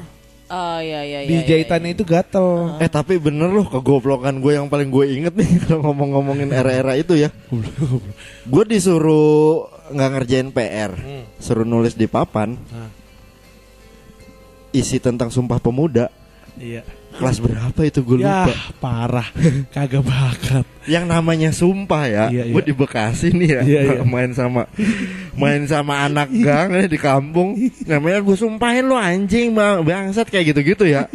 Oh 0.47 0.79
iya 0.79 1.03
iya 1.03 1.27
iya. 1.27 1.31
Di 1.31 1.37
iya, 1.43 1.47
jahitannya 1.47 1.91
itu 1.95 2.07
gatel. 2.07 2.79
Eh 2.79 2.87
tapi 2.87 3.19
bener 3.19 3.51
loh 3.51 3.67
kegoblokan 3.67 4.39
gue 4.39 4.55
yang 4.55 4.71
paling 4.71 4.91
gue 4.95 5.05
inget 5.11 5.35
nih 5.35 5.47
kalau 5.67 5.91
ngomong-ngomongin 5.91 6.55
era-era 6.55 6.95
itu 6.95 7.19
ya. 7.19 7.35
Gue 8.47 8.63
disuruh 8.67 9.76
nggak 9.89 10.11
ngerjain 10.13 10.49
PR, 10.51 10.93
Hmm. 10.93 11.25
suruh 11.37 11.63
nulis 11.63 11.93
di 11.93 12.07
papan. 12.07 12.55
Ah. 12.69 12.91
Isi 14.71 14.99
tentang 14.99 15.33
Sumpah 15.33 15.57
Pemuda. 15.57 16.13
Iya. 16.57 16.85
Kelas 17.17 17.41
berapa 17.41 17.81
itu 17.81 18.01
gue 18.03 18.21
Ya 18.21 18.45
lupa. 18.45 18.53
parah. 18.77 19.29
Kagak 19.75 20.05
bakat. 20.05 20.65
Yang 20.85 21.05
namanya 21.07 21.49
Sumpah 21.49 22.05
ya. 22.05 22.25
Iya, 22.29 22.53
gue 22.53 22.61
iya. 22.61 22.69
di 22.69 22.75
Bekasi 22.77 23.29
nih 23.33 23.49
ya. 23.49 23.61
Iya, 23.65 23.81
iya. 23.81 24.01
main 24.05 24.33
sama 24.33 24.69
main 25.33 25.65
sama 25.65 26.05
anak 26.05 26.29
gang 26.35 26.77
nih 26.77 26.89
di 26.89 26.99
kampung. 26.99 27.57
Namanya 27.85 28.21
gue 28.21 28.37
sumpahin 28.37 28.85
lu 28.85 28.97
anjing 28.97 29.53
bang, 29.53 29.81
bangsat 29.81 30.29
kayak 30.29 30.53
gitu-gitu 30.53 30.85
ya. 30.85 31.09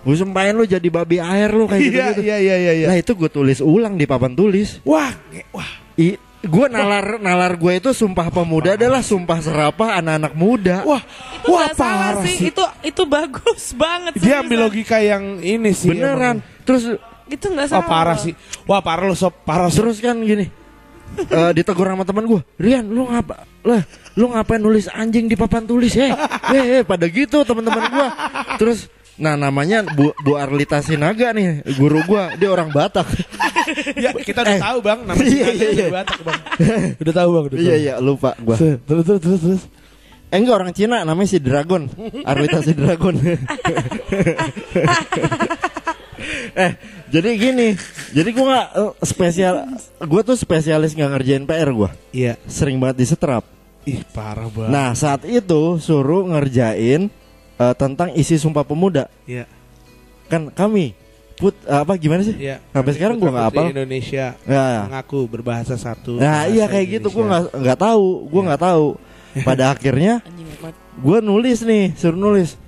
Gue 0.00 0.16
sumpahin 0.16 0.56
lu 0.56 0.64
jadi 0.64 0.88
babi 0.88 1.20
air 1.20 1.52
lu 1.52 1.64
kayak 1.64 1.80
Iya 1.80 1.88
gitu-gitu. 1.88 2.20
iya 2.22 2.36
iya 2.36 2.56
iya. 2.58 2.72
iya. 2.74 2.86
Nah 2.88 2.96
itu 2.96 3.12
gue 3.12 3.28
tulis 3.28 3.60
ulang 3.60 3.96
di 3.96 4.04
papan 4.04 4.32
tulis. 4.32 4.80
Wah, 4.84 5.12
wah. 5.52 5.70
I, 5.96 6.16
gue 6.40 6.66
nalar 6.72 7.20
nalar 7.20 7.52
gue 7.54 7.72
itu 7.76 7.90
sumpah 7.92 8.32
pemuda 8.32 8.72
adalah 8.72 9.04
sumpah 9.04 9.38
serapah 9.38 10.00
anak-anak 10.00 10.32
muda. 10.32 10.76
Wah, 10.82 11.04
Itu 11.36 11.52
wah 11.52 11.68
nggak 11.68 11.76
salah 11.76 11.98
parah 12.16 12.24
sih. 12.24 12.36
sih. 12.36 12.48
Itu 12.48 12.64
itu 12.80 13.02
bagus 13.04 13.62
banget. 13.82 14.12
Dia 14.16 14.40
ambil 14.40 14.58
logika 14.64 14.96
yang 14.98 15.38
ini 15.38 15.70
sih. 15.70 15.92
Beneran. 15.92 16.40
emang. 16.40 16.64
Terus 16.64 16.96
Itu 17.30 17.46
nggak 17.46 17.68
Wah 17.70 17.78
salah. 17.78 17.86
parah 17.86 18.16
sih. 18.18 18.34
Wah 18.66 18.80
parah 18.82 19.06
lu 19.06 19.14
sob, 19.14 19.30
parah 19.44 19.70
sob. 19.70 19.84
terus 19.86 20.00
kan 20.00 20.18
gini. 20.18 20.50
eh 21.30 21.50
ditegur 21.50 21.90
sama 21.90 22.06
teman 22.06 22.22
gue, 22.22 22.38
Rian, 22.54 22.86
lu 22.86 23.02
ngapa, 23.02 23.42
lah, 23.66 23.82
lu 24.14 24.30
ngapain 24.30 24.62
nulis 24.62 24.86
anjing 24.86 25.26
di 25.26 25.34
papan 25.34 25.66
tulis, 25.66 25.90
eh, 25.98 26.14
eh, 26.54 26.64
eh, 26.78 26.82
pada 26.86 27.10
gitu 27.10 27.42
teman-teman 27.42 27.82
gue. 27.90 28.06
Terus, 28.62 28.86
nah 29.18 29.34
namanya 29.34 29.82
Bu, 29.90 30.14
Bu 30.22 30.38
Arlita 30.38 30.78
Sinaga 30.78 31.34
nih, 31.34 31.66
guru 31.74 31.98
gue, 32.06 32.38
dia 32.38 32.46
orang 32.46 32.70
Batak. 32.70 33.10
Ya, 33.94 34.10
kita 34.28 34.40
udah 34.40 34.56
Eh. 34.56 34.60
tahu 34.60 34.78
bang, 34.80 34.98
nama 35.02 35.18
Iya, 35.18 35.48
iya, 35.50 35.68
iya. 35.70 35.86
Batak 35.88 36.20
bang. 36.20 36.40
udah 37.02 37.14
tahu 37.14 37.28
bang, 37.30 37.44
udah 37.46 37.56
tahu. 37.56 37.64
iya 37.64 37.74
iya 37.76 37.94
lupa 37.98 38.30
gue. 38.36 38.56
Se- 38.56 38.78
Terus 38.80 39.04
terus 39.04 39.20
terus 39.20 39.40
terus. 39.40 39.62
Eh 40.30 40.38
enggak 40.38 40.56
orang 40.56 40.70
Cina 40.70 41.02
namanya 41.02 41.26
si 41.26 41.38
Dragon. 41.38 41.90
Arwita 42.22 42.62
si 42.62 42.70
Dragon. 42.70 43.18
eh, 46.54 46.72
jadi 47.08 47.28
gini. 47.34 47.68
Jadi 48.10 48.28
gua 48.30 48.44
nggak 48.46 48.68
eh, 48.72 48.92
spesial 49.02 49.54
gua 50.00 50.22
tuh 50.22 50.36
spesialis 50.36 50.94
nggak 50.94 51.10
ngerjain 51.10 51.44
PR 51.44 51.70
gua. 51.70 51.90
Iya. 52.10 52.38
Sering 52.46 52.78
banget 52.78 53.02
disetrap. 53.02 53.42
Ih 53.82 54.04
parah 54.06 54.46
banget. 54.46 54.70
Nah, 54.70 54.94
saat 54.94 55.24
itu 55.24 55.78
suruh 55.78 56.28
ngerjain 56.28 57.10
eh, 57.56 57.74
tentang 57.74 58.14
isi 58.14 58.36
Sumpah 58.36 58.62
Pemuda. 58.62 59.10
Iya. 59.24 59.50
Kan 60.28 60.52
kami 60.52 60.94
put 61.40 61.56
apa 61.64 61.96
gimana 61.96 62.20
sih? 62.20 62.36
Iya. 62.36 62.60
Sampai 62.70 62.92
sekarang 62.92 63.16
gua 63.16 63.32
nggak 63.32 63.46
hafal. 63.48 63.66
Indonesia 63.72 64.26
Ya. 64.44 64.84
mengaku 64.86 65.24
berbahasa 65.24 65.74
satu. 65.74 66.20
Nah, 66.20 66.44
bahasa 66.44 66.52
iya 66.52 66.64
kayak 66.68 66.86
gitu 67.00 67.08
Indonesia. 67.08 67.24
nggak 67.26 67.42
nggak 67.64 67.78
tahu, 67.80 68.06
gua 68.28 68.42
nggak 68.52 68.62
tahu. 68.62 68.86
Pada 69.40 69.64
akhirnya 69.74 70.14
gua 71.00 71.18
nulis 71.24 71.64
nih, 71.64 71.96
suruh 71.96 72.20
nulis. 72.20 72.60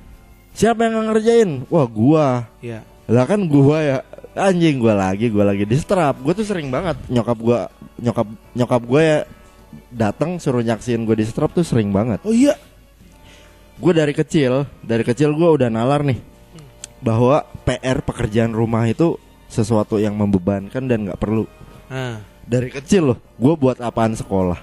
Siapa 0.57 0.89
yang 0.89 1.05
ngerjain? 1.13 1.69
Wah, 1.69 1.85
gua. 1.85 2.49
Iya. 2.65 2.81
Lah 3.07 3.25
kan 3.29 3.45
gua 3.45 3.79
ya 3.85 3.97
anjing 4.33 4.81
gua 4.81 4.97
lagi, 4.97 5.29
gua 5.29 5.53
lagi 5.53 5.69
di 5.69 5.77
strap. 5.77 6.17
Gua 6.25 6.33
tuh 6.33 6.49
sering 6.49 6.73
banget 6.73 6.97
nyokap 7.13 7.37
gua 7.37 7.69
nyokap 8.01 8.27
nyokap 8.57 8.83
gua 8.89 9.01
ya 9.05 9.19
datang 9.93 10.41
suruh 10.41 10.65
nyaksiin 10.65 11.05
gua 11.05 11.17
di 11.21 11.29
strap 11.29 11.53
tuh 11.53 11.63
sering 11.63 11.93
banget. 11.93 12.25
Oh 12.25 12.33
iya. 12.33 12.57
Gue 13.83 13.91
dari 13.91 14.15
kecil, 14.15 14.63
dari 14.85 15.03
kecil 15.03 15.35
gua 15.35 15.51
udah 15.59 15.67
nalar 15.67 16.07
nih 16.07 16.32
bahwa 17.03 17.43
PR 17.63 18.01
pekerjaan 18.01 18.55
rumah 18.55 18.87
itu 18.87 19.19
sesuatu 19.47 19.99
yang 19.99 20.15
membebankan 20.15 20.87
dan 20.87 21.05
nggak 21.05 21.19
perlu. 21.19 21.45
Nah, 21.91 22.23
Dari 22.43 22.71
kecil 22.71 23.07
loh, 23.07 23.19
gue 23.37 23.55
buat 23.55 23.79
apaan 23.79 24.15
sekolah? 24.15 24.59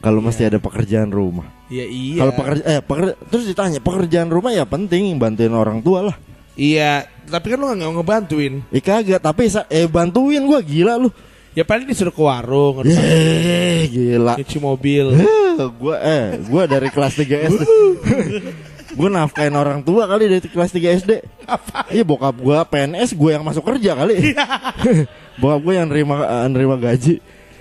Kalau 0.00 0.18
Iya. 0.18 0.26
mesti 0.26 0.42
ada 0.44 0.58
pekerjaan 0.58 1.08
rumah. 1.08 1.46
iya 1.66 1.86
iya. 1.86 2.20
Kalau 2.20 2.32
pekerja 2.32 2.62
eh 2.66 2.80
peker- 2.80 3.16
terus 3.26 3.44
ditanya 3.44 3.78
pekerjaan 3.78 4.28
rumah 4.28 4.50
ya 4.50 4.62
penting 4.62 5.14
bantuin 5.14 5.50
orang 5.50 5.80
tua 5.80 6.12
lah. 6.12 6.16
Iya, 6.54 7.02
tapi 7.24 7.50
kan 7.50 7.58
lu 7.58 7.66
nggak 7.68 7.92
ngebantuin. 7.94 8.54
Eh 8.68 8.78
kagak, 8.78 9.18
tapi 9.18 9.48
eh 9.68 9.86
bantuin 9.86 10.44
gua 10.44 10.60
gila 10.60 10.98
lu. 10.98 11.08
Ya 11.54 11.62
paling 11.62 11.86
disuruh 11.86 12.10
ke 12.10 12.18
warung, 12.18 12.82
Eh 12.84 13.86
gila. 13.88 14.34
nyuci 14.36 14.58
mobil. 14.58 15.14
Gua 15.78 15.96
eh 15.98 16.42
gua 16.44 16.66
dari 16.66 16.90
kelas 16.90 17.14
3 17.14 17.46
SD. 17.46 17.62
Gua 18.94 19.08
nafkain 19.08 19.52
orang 19.52 19.80
tua 19.80 20.06
kali 20.06 20.26
dari 20.26 20.40
kelas 20.42 20.70
3 20.70 20.98
SD. 20.98 21.12
Iya 21.90 22.02
bokap 22.02 22.34
gua 22.36 22.62
PNS, 22.62 23.12
gua 23.12 23.34
yang 23.34 23.44
masuk 23.44 23.62
kerja 23.64 23.94
kali. 23.94 24.32
bokap 25.40 25.60
gua 25.60 25.74
yang 25.74 25.86
nerima 25.86 26.16
eh, 26.22 26.46
nerima 26.48 26.74
gaji. 26.74 27.18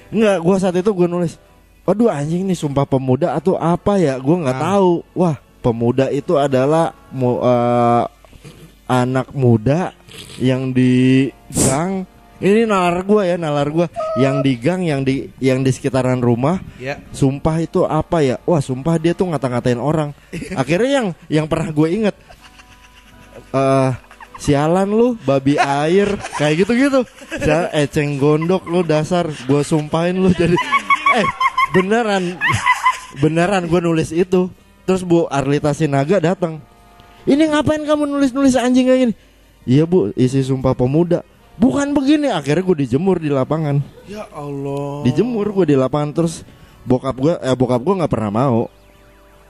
Enggak, 0.08 0.38
gua 0.39 0.56
saat 0.58 0.76
itu 0.76 0.89
gua 0.89 1.06
nulis, 1.06 1.41
"Waduh 1.84 2.08
anjing 2.08 2.46
nih 2.46 2.56
sumpah 2.56 2.86
pemuda 2.86 3.34
atau 3.34 3.58
apa 3.58 3.98
ya? 3.98 4.15
Gua 4.17 4.38
nggak 4.39 4.58
Ah. 4.58 4.63
tahu." 4.72 4.91
Wah, 5.13 5.36
pemuda 5.60 6.08
itu 6.08 6.38
adalah 6.38 6.93
mu- 7.10 7.41
eh, 7.41 8.04
anak 8.86 9.34
muda 9.34 9.96
yang 10.38 10.69
di 10.69 11.28
gang 11.50 12.06
ini 12.43 12.67
nalar 12.67 13.08
gua 13.08 13.23
ya 13.23 13.39
nalar 13.39 13.71
gua. 13.71 13.88
Yang 14.19 14.36
di 14.43 14.53
gang 14.60 14.82
yang 14.84 15.01
di 15.08 15.32
yang 15.39 15.63
di 15.63 15.71
sekitaran 15.71 16.19
rumah 16.19 16.60
ya. 16.75 16.99
sumpah 17.15 17.63
itu 17.63 17.88
apa 17.88 18.19
ya? 18.19 18.36
Wah 18.43 18.60
sumpah 18.60 18.99
dia 18.99 19.15
tuh 19.15 19.32
ngata-ngatain 19.32 19.79
orang. 19.79 20.12
Akhirnya 20.60 20.91
yang 20.91 21.08
yang 21.32 21.45
pernah 21.47 21.71
gue 21.71 21.88
inget 21.88 22.15
eh 23.53 23.91
sialan 24.43 24.91
lu 24.91 25.15
babi 25.23 25.56
air 25.56 26.19
kayak 26.36 26.65
gitu 26.65 26.71
gitu 26.75 26.99
Sial, 27.39 27.71
eceng 27.71 28.19
gondok 28.19 28.67
lu 28.67 28.84
dasar. 28.84 29.32
Gue 29.47 29.63
sumpahin 29.63 30.19
lu 30.19 30.36
jadi 30.36 30.60
eh 31.15 31.27
beneran 31.71 32.36
beneran 33.23 33.71
gue 33.71 33.79
nulis 33.79 34.12
itu. 34.12 34.51
Terus 34.84 35.08
bu 35.08 35.32
Arlita 35.32 35.71
Sinaga 35.71 36.19
datang. 36.19 36.60
Ini 37.23 37.56
ngapain 37.56 37.88
kamu 37.88 38.03
nulis-nulis 38.03 38.60
anjing 38.60 38.84
kayak 38.84 38.99
gini? 39.08 39.13
Iya 39.63 39.88
bu 39.88 40.12
isi 40.19 40.43
sumpah 40.43 40.75
pemuda 40.75 41.23
bukan 41.56 41.94
begini 41.94 42.30
akhirnya 42.30 42.63
gue 42.63 42.78
dijemur 42.86 43.18
di 43.18 43.30
lapangan. 43.30 43.80
Ya 44.06 44.26
Allah. 44.30 45.06
dijemur 45.06 45.48
gue 45.54 45.74
di 45.74 45.78
lapangan 45.78 46.10
terus 46.12 46.42
bokap 46.84 47.16
gue 47.16 47.34
eh 47.38 47.56
bokap 47.56 47.80
gue 47.80 47.94
nggak 48.04 48.12
pernah 48.12 48.32
mau. 48.32 48.62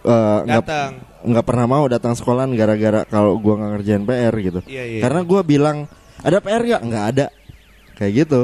Eh, 0.03 0.37
nggak 0.43 0.63
Datang. 0.67 0.91
nggak 1.23 1.45
pernah 1.47 1.65
mau 1.65 1.85
datang 1.87 2.11
sekolahan 2.11 2.51
gara-gara 2.53 3.07
kalau 3.07 3.39
gue 3.39 3.53
nggak 3.55 3.71
ngerjain 3.71 4.03
PR 4.03 4.33
gitu. 4.35 4.59
Iya, 4.67 4.83
iya. 4.83 4.99
karena 4.99 5.21
gue 5.23 5.39
bilang 5.41 5.77
ada 6.19 6.37
PR 6.39 6.61
nggak? 6.61 6.81
Nggak 6.83 7.05
ada. 7.15 7.25
Kayak 7.95 8.11
gitu. 8.27 8.41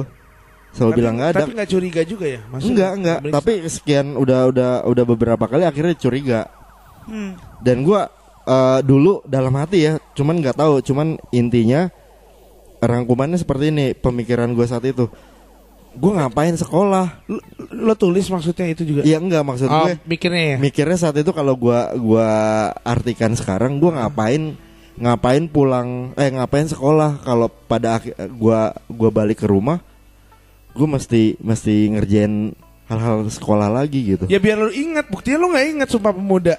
Selalu 0.70 0.92
Tapi- 0.92 1.00
bilang 1.04 1.14
nggak 1.20 1.30
ada. 1.30 1.40
Tapi 1.44 1.52
nggak 1.58 1.70
curiga 1.70 2.02
juga 2.08 2.26
ya? 2.30 2.40
Maksudnya, 2.48 2.72
enggak 2.72 2.92
enggak 2.96 3.18
beli- 3.20 3.34
tapi 3.36 3.54
sekian 3.68 4.08
udah 4.16 4.40
udah 4.48 4.72
udah 4.88 5.04
beberapa 5.06 5.46
kali 5.46 5.64
akhirnya 5.64 5.96
curiga. 5.96 6.42
Hmm. 7.10 7.34
dan 7.60 7.82
gua 7.82 8.06
eh, 8.46 8.80
dulu 8.86 9.26
dalam 9.26 9.50
hati 9.58 9.82
ya 9.84 9.94
cuman 10.16 10.40
nggak 10.40 10.56
tahu. 10.56 10.80
Cuman 10.80 11.18
intinya 11.30 11.90
rangkumannya 12.80 13.36
seperti 13.36 13.70
ini 13.70 13.86
pemikiran 13.94 14.52
gue 14.52 14.64
saat 14.64 14.84
itu 14.84 15.08
gue 15.90 16.12
ngapain 16.14 16.54
sekolah 16.54 17.26
lo, 17.26 17.42
lo 17.74 17.94
tulis 17.94 18.30
maksudnya 18.30 18.70
itu 18.70 18.86
juga. 18.86 19.02
Iya 19.02 19.18
enggak 19.18 19.42
maksud 19.42 19.68
Oh, 19.68 19.90
gue 19.90 19.98
mikirnya 20.06 20.56
ya. 20.56 20.58
mikirnya 20.58 20.96
saat 20.96 21.18
itu 21.18 21.34
kalau 21.34 21.58
gua 21.58 21.90
gua 21.98 22.30
artikan 22.86 23.34
sekarang 23.34 23.82
gua 23.82 23.98
ngapain 23.98 24.54
ngapain 24.96 25.50
pulang 25.50 26.14
eh 26.14 26.30
ngapain 26.30 26.70
sekolah 26.70 27.26
kalau 27.26 27.50
pada 27.50 27.98
akhir 27.98 28.14
gua 28.32 28.70
gua 28.86 29.10
balik 29.10 29.42
ke 29.42 29.50
rumah 29.50 29.82
gua 30.72 30.96
mesti 30.96 31.36
mesti 31.42 31.90
ngerjain 31.90 32.54
hal-hal 32.86 33.26
sekolah 33.26 33.68
lagi 33.68 34.14
gitu 34.14 34.30
Ya 34.30 34.38
biar 34.38 34.62
lo 34.62 34.70
ingat, 34.70 35.10
buktinya 35.10 35.42
lo 35.42 35.48
nggak 35.52 35.68
ingat 35.74 35.90
Sumpah 35.90 36.14
Pemuda. 36.14 36.56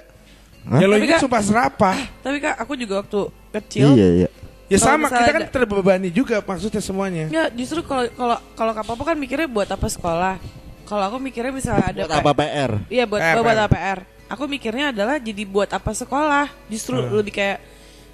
Hah? 0.67 0.79
Ya 0.79 0.85
lo 0.85 0.99
ingat 0.99 1.23
Sumpah 1.23 1.39
Serapah. 1.41 1.97
Tapi 2.19 2.37
kak 2.37 2.59
aku 2.59 2.75
juga 2.75 2.99
waktu 2.99 3.19
kecil 3.51 3.95
iya 3.95 4.07
iya 4.23 4.29
Ya 4.71 4.79
Kalau 4.79 5.03
sama, 5.03 5.07
kita 5.11 5.31
kan 5.35 5.43
terbebani 5.51 6.07
juga 6.07 6.39
maksudnya 6.39 6.79
semuanya. 6.79 7.27
Ya 7.27 7.51
justru 7.51 7.83
kalau 7.83 8.07
kalau 8.15 8.37
kalau 8.55 8.71
papa 8.87 9.03
kan 9.11 9.19
mikirnya 9.19 9.51
buat 9.51 9.67
apa 9.67 9.83
sekolah. 9.83 10.39
Kalau 10.87 11.03
aku 11.11 11.19
mikirnya 11.19 11.51
misalnya 11.51 11.87
ada 11.91 12.01
buat 12.07 12.19
apa 12.19 12.31
PR 12.35 12.71
Iya 12.87 13.03
buat 13.03 13.19
PR. 13.19 13.35
buat 13.43 13.59
apa 13.59 13.67
PR. 13.67 13.99
Aku 14.31 14.43
mikirnya 14.47 14.95
adalah 14.95 15.19
jadi 15.19 15.43
buat 15.43 15.67
apa 15.67 15.91
sekolah. 15.91 16.47
Justru 16.71 16.95
Hmm. 16.95 17.11
lebih 17.19 17.35
kayak 17.35 17.59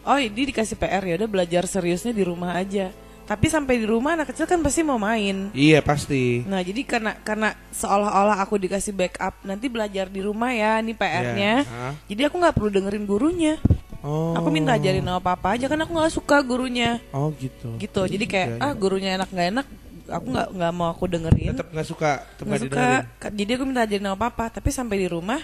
oh 0.02 0.17
ini 0.17 0.50
dikasih 0.50 0.82
PR 0.82 1.06
ya 1.06 1.13
udah 1.22 1.30
belajar 1.30 1.70
seriusnya 1.70 2.10
di 2.10 2.26
rumah 2.26 2.58
aja. 2.58 2.89
Tapi 3.28 3.52
sampai 3.52 3.78
di 3.78 3.86
rumah 3.86 4.15
anak 4.15 4.34
kecil 4.34 4.50
kan 4.50 4.58
pasti 4.63 4.82
mau 4.82 4.98
main. 4.98 5.52
Iya 5.54 5.86
pasti. 5.86 6.41
Nah 6.41 6.65
jadi 6.65 6.82
karena 6.89 7.12
karena 7.22 7.54
seolah-olah 7.70 8.41
aku 8.41 8.58
dikasih 8.58 8.98
backup 8.98 9.38
nanti 9.46 9.70
belajar 9.70 10.10
di 10.10 10.26
rumah 10.26 10.50
ya 10.50 10.82
ini 10.82 10.98
PR-nya. 10.98 11.54
Iya. 11.62 11.70
Hah? 11.70 11.93
Jadi 12.10 12.22
aku 12.26 12.36
nggak 12.39 12.56
perlu 12.58 12.70
dengerin 12.74 13.06
gurunya. 13.06 13.62
Oh. 14.05 14.38
Aku 14.38 14.49
minta 14.49 14.77
ajarin 14.77 15.01
sama 15.01 15.19
papa 15.19 15.57
aja 15.57 15.65
kan 15.65 15.79
aku 15.81 15.91
nggak 15.91 16.13
suka 16.13 16.38
gurunya. 16.41 17.01
Oh 17.10 17.33
gitu. 17.36 17.75
Gitu. 17.77 18.01
Jadi 18.05 18.25
kayak 18.25 18.62
ah 18.62 18.71
gurunya 18.71 19.17
enak 19.17 19.29
nggak 19.29 19.47
enak 19.51 19.67
aku 20.07 20.25
nggak 20.31 20.47
nggak 20.53 20.71
mau 20.71 20.88
aku 20.89 21.03
dengerin. 21.10 21.51
Tetap 21.57 21.69
nggak 21.73 21.88
suka, 21.88 22.12
tetap 22.31 22.45
nggak 22.45 22.62
suka 22.62 22.69
didengerin. 22.71 23.03
Ka- 23.17 23.33
jadi 23.33 23.51
aku 23.57 23.63
minta 23.65 23.81
ajarin 23.83 24.05
sama 24.05 24.19
papa 24.21 24.45
tapi 24.49 24.69
sampai 24.69 24.97
di 24.97 25.07
rumah 25.10 25.41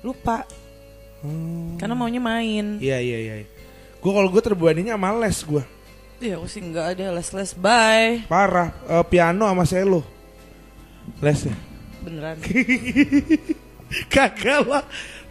lupa 0.00 0.46
karena 1.76 1.98
maunya 1.98 2.22
main 2.22 2.78
Iya 2.78 3.02
iya 3.02 3.18
iya. 3.18 3.34
Gue 3.98 4.12
kalau 4.14 4.30
gue 4.30 4.38
terbebaninya 4.38 4.94
sama 4.94 5.10
les 5.18 5.38
gue. 5.42 5.64
iya 6.16 6.38
aku 6.38 6.46
sih 6.46 6.62
nggak 6.62 6.86
ada 6.96 7.04
les 7.10 7.28
les 7.28 7.50
bye 7.52 8.22
Parah. 8.24 8.70
Eh, 8.86 9.04
piano 9.04 9.44
sama 9.44 9.66
selo. 9.66 10.00
Les 11.18 11.42
ya. 11.42 11.56
beneran 12.00 12.38
Kagak 14.12 14.62
lah. 14.66 14.84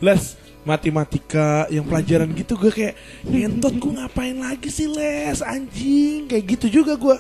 Les 0.04 0.36
matematika 0.66 1.70
yang 1.70 1.86
pelajaran 1.86 2.30
gitu 2.34 2.58
gue 2.58 2.70
kayak 2.70 2.94
ngentot 3.24 3.72
gue 3.72 3.92
ngapain 3.96 4.36
lagi 4.36 4.68
sih 4.68 4.86
les? 4.86 5.40
Anjing. 5.40 6.26
Kayak 6.26 6.44
gitu 6.58 6.82
juga 6.82 6.94
gue 6.94 7.16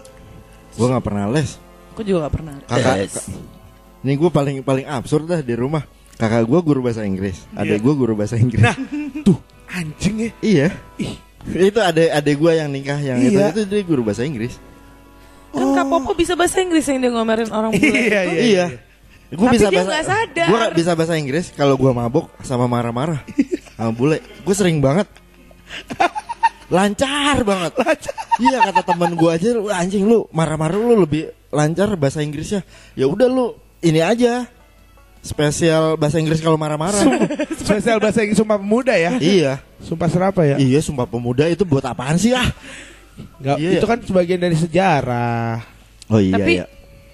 gua 0.75 0.87
nggak 0.91 1.05
pernah 1.05 1.25
les. 1.29 1.55
Aku 1.93 2.01
juga 2.01 2.25
nggak 2.25 2.33
pernah. 2.33 2.53
Kakak 2.65 2.95
Les. 2.97 3.13
ka- 3.13 3.27
ini 4.01 4.13
gue 4.13 4.27
paling 4.27 4.57
paling 4.59 4.85
absurd 4.85 5.25
dah 5.25 5.39
di 5.39 5.53
rumah. 5.53 5.85
Kakak 6.15 6.43
gua 6.43 6.59
guru 6.59 6.79
bahasa 6.81 7.01
Inggris. 7.01 7.45
Adek 7.53 7.79
Iya. 7.79 7.83
gua 7.83 7.93
guru 7.93 8.13
bahasa 8.13 8.35
Inggris. 8.35 8.59
Nah 8.59 8.75
tuh 9.21 9.39
anjing 9.67 10.15
ya. 10.19 10.31
Iya. 10.41 10.67
Ih. 10.97 11.13
Itu 11.45 11.79
adek 11.79 12.09
adek 12.11 12.35
gua 12.35 12.51
yang 12.53 12.67
nikah 12.67 12.97
yang 12.97 13.17
Iya. 13.17 13.53
itu 13.53 13.61
itu 13.61 13.71
dia 13.71 13.81
guru 13.83 14.01
bahasa 14.01 14.23
Inggris. 14.23 14.57
Kan 15.51 15.71
kak 15.71 15.87
Popo 15.87 16.11
bisa 16.11 16.35
bahasa 16.35 16.59
Inggris 16.59 16.83
yang 16.83 16.99
dia 16.99 17.07
ngomelin 17.09 17.47
orang 17.47 17.71
bule 17.71 17.87
Iya, 18.11 18.19
itu. 18.21 18.35
iya. 18.35 18.43
Iya. 18.43 18.65
Gue 19.33 19.47
Tapi 19.49 19.55
bisa 19.57 19.67
dia 19.73 19.77
bahasa, 19.81 19.89
nggak 19.89 20.05
sadar. 20.05 20.47
Gue 20.47 20.61
bisa 20.77 20.91
bahasa 20.93 21.13
Inggris 21.17 21.45
kalau 21.51 21.75
gue 21.75 21.91
mabok 21.91 22.29
sama 22.45 22.69
marah-marah 22.69 23.25
sama 23.75 23.91
bule. 23.91 24.21
Gue 24.45 24.55
sering 24.55 24.77
banget. 24.79 25.09
Lancar 26.69 27.45
banget. 27.45 27.73
Iya 28.37 28.57
kata 28.69 28.81
teman 28.85 29.13
gue 29.13 29.29
aja, 29.29 29.49
"Lu 29.53 29.69
anjing 29.69 30.05
lu 30.05 30.25
marah-marah 30.33 30.77
lu 30.77 30.97
lebih 30.97 31.29
lancar 31.49 31.93
bahasa 31.93 32.25
Inggrisnya. 32.25 32.65
Ya 32.93 33.05
udah 33.05 33.29
lu 33.29 33.53
ini 33.81 34.01
aja 34.01 34.49
spesial 35.21 35.97
bahasa 35.97 36.21
Inggris 36.21 36.41
kalau 36.41 36.57
marah-marah. 36.57 37.01
spesial 37.61 37.97
bahasa 37.97 38.21
Inggris 38.21 38.37
sumpah 38.37 38.61
pemuda 38.61 38.93
ya 38.93 39.17
iya, 39.17 39.53
sumpah 39.81 40.05
serapa 40.05 40.45
ya 40.45 40.61
iya 40.61 40.77
sumpah 40.85 41.09
pemuda 41.09 41.49
itu 41.49 41.65
buat 41.65 41.81
apaan 41.81 42.13
sih 42.21 42.29
ah? 42.29 42.45
Nggak, 43.41 43.57
Iya, 43.57 43.69
itu 43.79 43.85
iya. 43.87 43.89
kan 43.89 43.99
sebagian 44.05 44.39
dari 44.43 44.53
sejarah 44.53 45.65
Oh 46.13 46.21
iya 46.21 46.35
tapi 46.37 46.53
iya. 46.61 46.65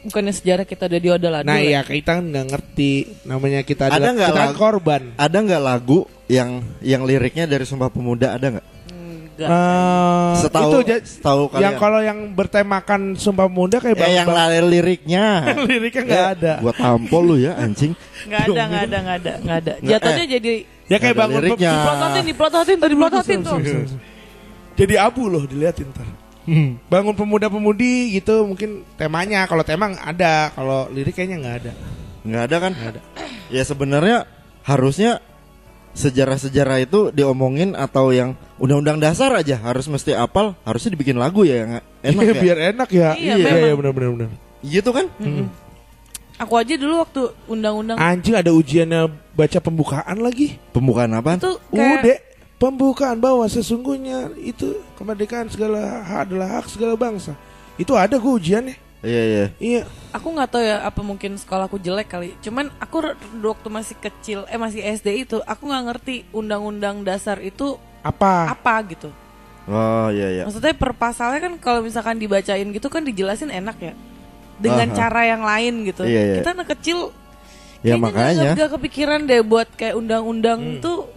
Bukannya 0.03 0.31
sejarah 0.31 0.63
kita 0.63 0.85
udah 0.85 0.99
diodol 0.99 1.33
nah 1.39 1.57
iya 1.57 1.81
kita 1.81 2.17
nggak 2.17 2.45
ngerti 2.47 2.91
namanya 3.23 3.61
kita 3.61 3.85
Ada 3.85 3.95
adalah 3.95 4.11
nggak 4.11 4.29
kita 4.29 4.43
lagu- 4.43 4.57
korban 4.57 5.01
Ada 5.15 5.37
nggak 5.39 5.61
lagu 5.61 5.99
yang 6.27 6.49
yang 6.79 7.01
liriknya 7.01 7.45
dari 7.45 7.61
Sumpah 7.61 7.87
Pemuda 7.87 8.33
ada 8.33 8.47
nggak? 8.51 8.67
enggak 9.31 9.49
Eh, 9.49 10.33
Setahu 10.37 10.69
itu 10.71 10.79
ja- 10.87 11.01
setahu 11.03 11.41
kalian. 11.47 11.63
yang 11.63 11.75
kalau 11.75 11.99
yang 11.99 12.19
bertemakan 12.31 13.01
sumpah 13.15 13.45
pemuda 13.45 13.77
kayak 13.77 13.97
Eh, 13.97 14.13
yang 14.15 14.27
Bang- 14.27 14.37
lari 14.37 14.59
liriknya. 14.61 15.25
liriknya 15.69 16.01
nggak 16.03 16.19
Eh, 16.19 16.33
ada 16.35 16.53
Gua 16.59 16.73
tampol 16.75 17.21
lu 17.23 17.35
ya 17.39 17.55
anjing. 17.55 17.97
nggak 18.23 18.41
ada 18.43 18.61
nggak 18.63 18.83
ada 18.83 18.97
nggak 18.99 19.17
ada 19.17 19.33
nggak 19.39 19.57
ada 19.57 19.73
jatuhnya 19.81 20.25
jadi 20.29 20.53
ya 20.85 20.97
kayak 20.99 21.15
bangun 21.15 21.41
liriknya. 21.41 21.71
diprototin 21.73 22.23
diprototin 22.23 22.75
tuh 22.75 22.89
diprototin 22.89 23.39
tuh 23.41 23.57
jadi 24.73 24.93
abu 24.99 25.25
loh 25.25 25.43
diliatin 25.43 25.89
ntar 25.89 26.05
bangun 26.89 27.13
pemuda-pemudi 27.13 28.17
gitu 28.17 28.45
mungkin 28.45 28.81
temanya. 28.97 29.45
Kalau 29.45 29.61
tema 29.61 29.93
ada 30.01 30.49
kalau 30.53 30.89
lirik 30.89 31.13
kayaknya 31.13 31.37
nggak 31.41 31.57
ada. 31.65 31.71
Nggak 32.25 32.43
ada 32.49 32.57
kan? 32.57 32.73
Ya 33.51 33.67
sebenarnya 33.67 34.31
harusnya 34.63 35.19
sejarah-sejarah 35.91 36.87
itu 36.87 37.11
diomongin 37.11 37.75
atau 37.75 38.15
yang 38.15 38.39
undang-undang 38.55 39.03
dasar 39.03 39.27
aja. 39.35 39.59
Harus 39.59 39.91
mesti 39.91 40.15
apal, 40.15 40.55
harusnya 40.63 40.95
dibikin 40.95 41.19
lagu 41.19 41.43
ya 41.43 41.67
yang 41.67 41.71
enak 41.99 42.23
Iya, 42.23 42.31
ya. 42.31 42.39
biar 42.39 42.57
enak 42.71 42.89
ya. 42.95 43.09
Iya, 43.19 43.35
iya 43.35 43.51
iya 43.67 43.73
benar-benar 43.75 44.09
benar. 44.15 44.29
Gitu 44.63 44.89
kan? 44.95 45.11
aku 46.41 46.53
aja 46.57 46.73
dulu 46.73 47.03
waktu 47.03 47.21
undang-undang. 47.45 47.99
Anjing 47.99 48.33
ada 48.39 48.49
ujiannya 48.55 49.11
baca 49.35 49.59
pembukaan 49.61 50.17
lagi. 50.23 50.57
Pembukaan 50.73 51.11
apa? 51.13 51.37
itu 51.37 51.51
kayak 51.69 51.91
udah 52.01 52.17
pembukaan 52.61 53.17
bahwa 53.17 53.41
sesungguhnya 53.49 54.29
itu 54.37 54.77
kemerdekaan 54.93 55.49
segala 55.49 56.05
hak 56.05 56.29
adalah 56.29 56.61
hak 56.61 56.69
segala 56.69 56.93
bangsa 56.93 57.33
itu 57.75 57.97
ada 57.97 58.21
gue 58.21 58.33
ujiannya 58.37 58.77
Iya 59.01 59.23
iya. 59.25 59.45
iya 59.57 59.81
aku 60.13 60.29
nggak 60.29 60.49
tahu 60.53 60.61
ya 60.61 60.85
apa 60.85 61.01
mungkin 61.01 61.33
sekolahku 61.33 61.81
jelek 61.81 62.05
kali 62.05 62.37
cuman 62.37 62.69
aku 62.77 63.01
waktu 63.41 63.67
masih 63.73 63.97
kecil 63.97 64.45
eh 64.45 64.61
masih 64.61 64.85
SD 64.85 65.25
itu 65.25 65.41
aku 65.41 65.65
nggak 65.65 65.83
ngerti 65.89 66.15
undang-undang 66.29 67.01
dasar 67.01 67.41
itu 67.41 67.81
apa 68.05 68.53
apa 68.53 68.73
gitu 68.85 69.09
Oh 69.65 70.13
iya 70.13 70.29
iya. 70.29 70.43
maksudnya 70.45 70.77
per 70.77 70.93
pasalnya 70.93 71.41
kan 71.41 71.53
kalau 71.57 71.81
misalkan 71.81 72.21
dibacain 72.21 72.69
gitu 72.69 72.93
kan 72.93 73.01
dijelasin 73.01 73.49
enak 73.49 73.77
ya 73.81 73.93
dengan 74.61 74.93
Aha. 74.93 74.97
cara 74.97 75.21
yang 75.25 75.41
lain 75.41 75.73
gitu 75.81 76.05
Iya, 76.05 76.21
iya. 76.21 76.35
kita 76.45 76.53
anak 76.53 76.69
kecil 76.77 77.09
Ya 77.81 77.97
makanya. 77.97 78.53
nggak 78.53 78.77
kepikiran 78.77 79.25
deh 79.25 79.41
buat 79.41 79.65
kayak 79.73 79.97
undang-undang 79.97 80.77
tuh 80.77 81.09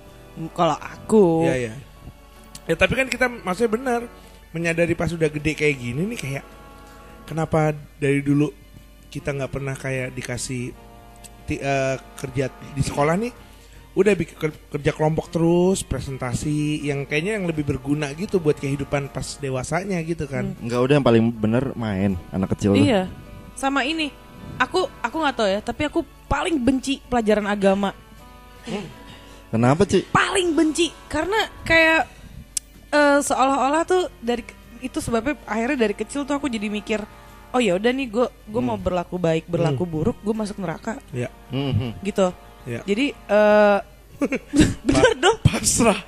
kalau 0.50 0.74
aku 0.74 1.44
Iya 1.44 1.54
iya. 1.58 1.74
Ya 2.64 2.74
tapi 2.74 2.96
kan 2.96 3.06
kita 3.06 3.28
maksudnya 3.28 3.70
benar 3.70 4.00
menyadari 4.50 4.94
pas 4.94 5.10
udah 5.10 5.28
gede 5.28 5.52
kayak 5.52 5.76
gini 5.76 6.02
nih 6.08 6.18
kayak 6.18 6.44
kenapa 7.24 7.72
dari 7.96 8.20
dulu 8.20 8.48
kita 9.08 9.30
nggak 9.30 9.52
pernah 9.52 9.74
kayak 9.74 10.10
dikasih 10.10 10.72
ti- 11.44 11.60
eh, 11.60 11.96
kerja 12.16 12.48
di 12.72 12.82
sekolah 12.82 13.14
nih 13.14 13.32
udah 13.94 14.10
bikin 14.12 14.34
ker- 14.34 14.62
kerja 14.72 14.90
kelompok 14.90 15.30
terus 15.30 15.86
presentasi 15.86 16.82
yang 16.82 17.06
kayaknya 17.06 17.38
yang 17.38 17.46
lebih 17.46 17.62
berguna 17.62 18.10
gitu 18.10 18.42
buat 18.42 18.58
kehidupan 18.58 19.06
pas 19.06 19.38
dewasanya 19.38 20.02
gitu 20.02 20.26
kan. 20.26 20.50
Enggak 20.58 20.82
udah 20.82 20.94
yang 20.98 21.06
paling 21.06 21.24
bener 21.30 21.70
main 21.78 22.18
anak 22.34 22.58
kecil 22.58 22.74
tuh. 22.74 22.82
Iya. 22.82 23.06
Sama 23.54 23.86
ini. 23.86 24.10
Aku 24.58 24.90
aku 24.98 25.14
nggak 25.14 25.36
tahu 25.38 25.46
ya, 25.46 25.60
tapi 25.62 25.86
aku 25.86 26.02
paling 26.26 26.58
benci 26.58 26.98
pelajaran 27.06 27.46
agama. 27.46 27.94
Kenapa 29.54 29.86
sih? 29.86 30.02
Paling 30.04 30.50
benci 30.50 30.90
karena 31.06 31.38
kayak 31.62 32.10
eh, 32.90 33.18
seolah-olah 33.22 33.86
tuh 33.86 34.10
dari 34.18 34.42
itu 34.78 34.98
sebabnya 34.98 35.38
akhirnya 35.46 35.78
dari 35.80 35.94
kecil 35.94 36.26
tuh 36.26 36.34
aku 36.34 36.44
jadi 36.46 36.66
mikir, 36.66 37.00
oh 37.50 37.62
ya 37.62 37.78
udah 37.78 37.88
nih 37.88 38.10
gue 38.10 38.26
gue 38.26 38.58
mau 38.60 38.74
berlaku 38.74 39.14
baik, 39.14 39.46
berlaku 39.46 39.86
buruk, 39.86 40.18
gue 40.20 40.34
masuk 40.34 40.58
neraka 40.58 40.98
Ya. 41.08 41.30
Mhm. 41.48 42.02
gitu. 42.02 42.34
Ya. 42.66 42.82
Jadi 42.82 43.14
eh 43.14 43.78
bener 44.86 45.14
dong. 45.16 45.38
Pasrah. 45.40 46.02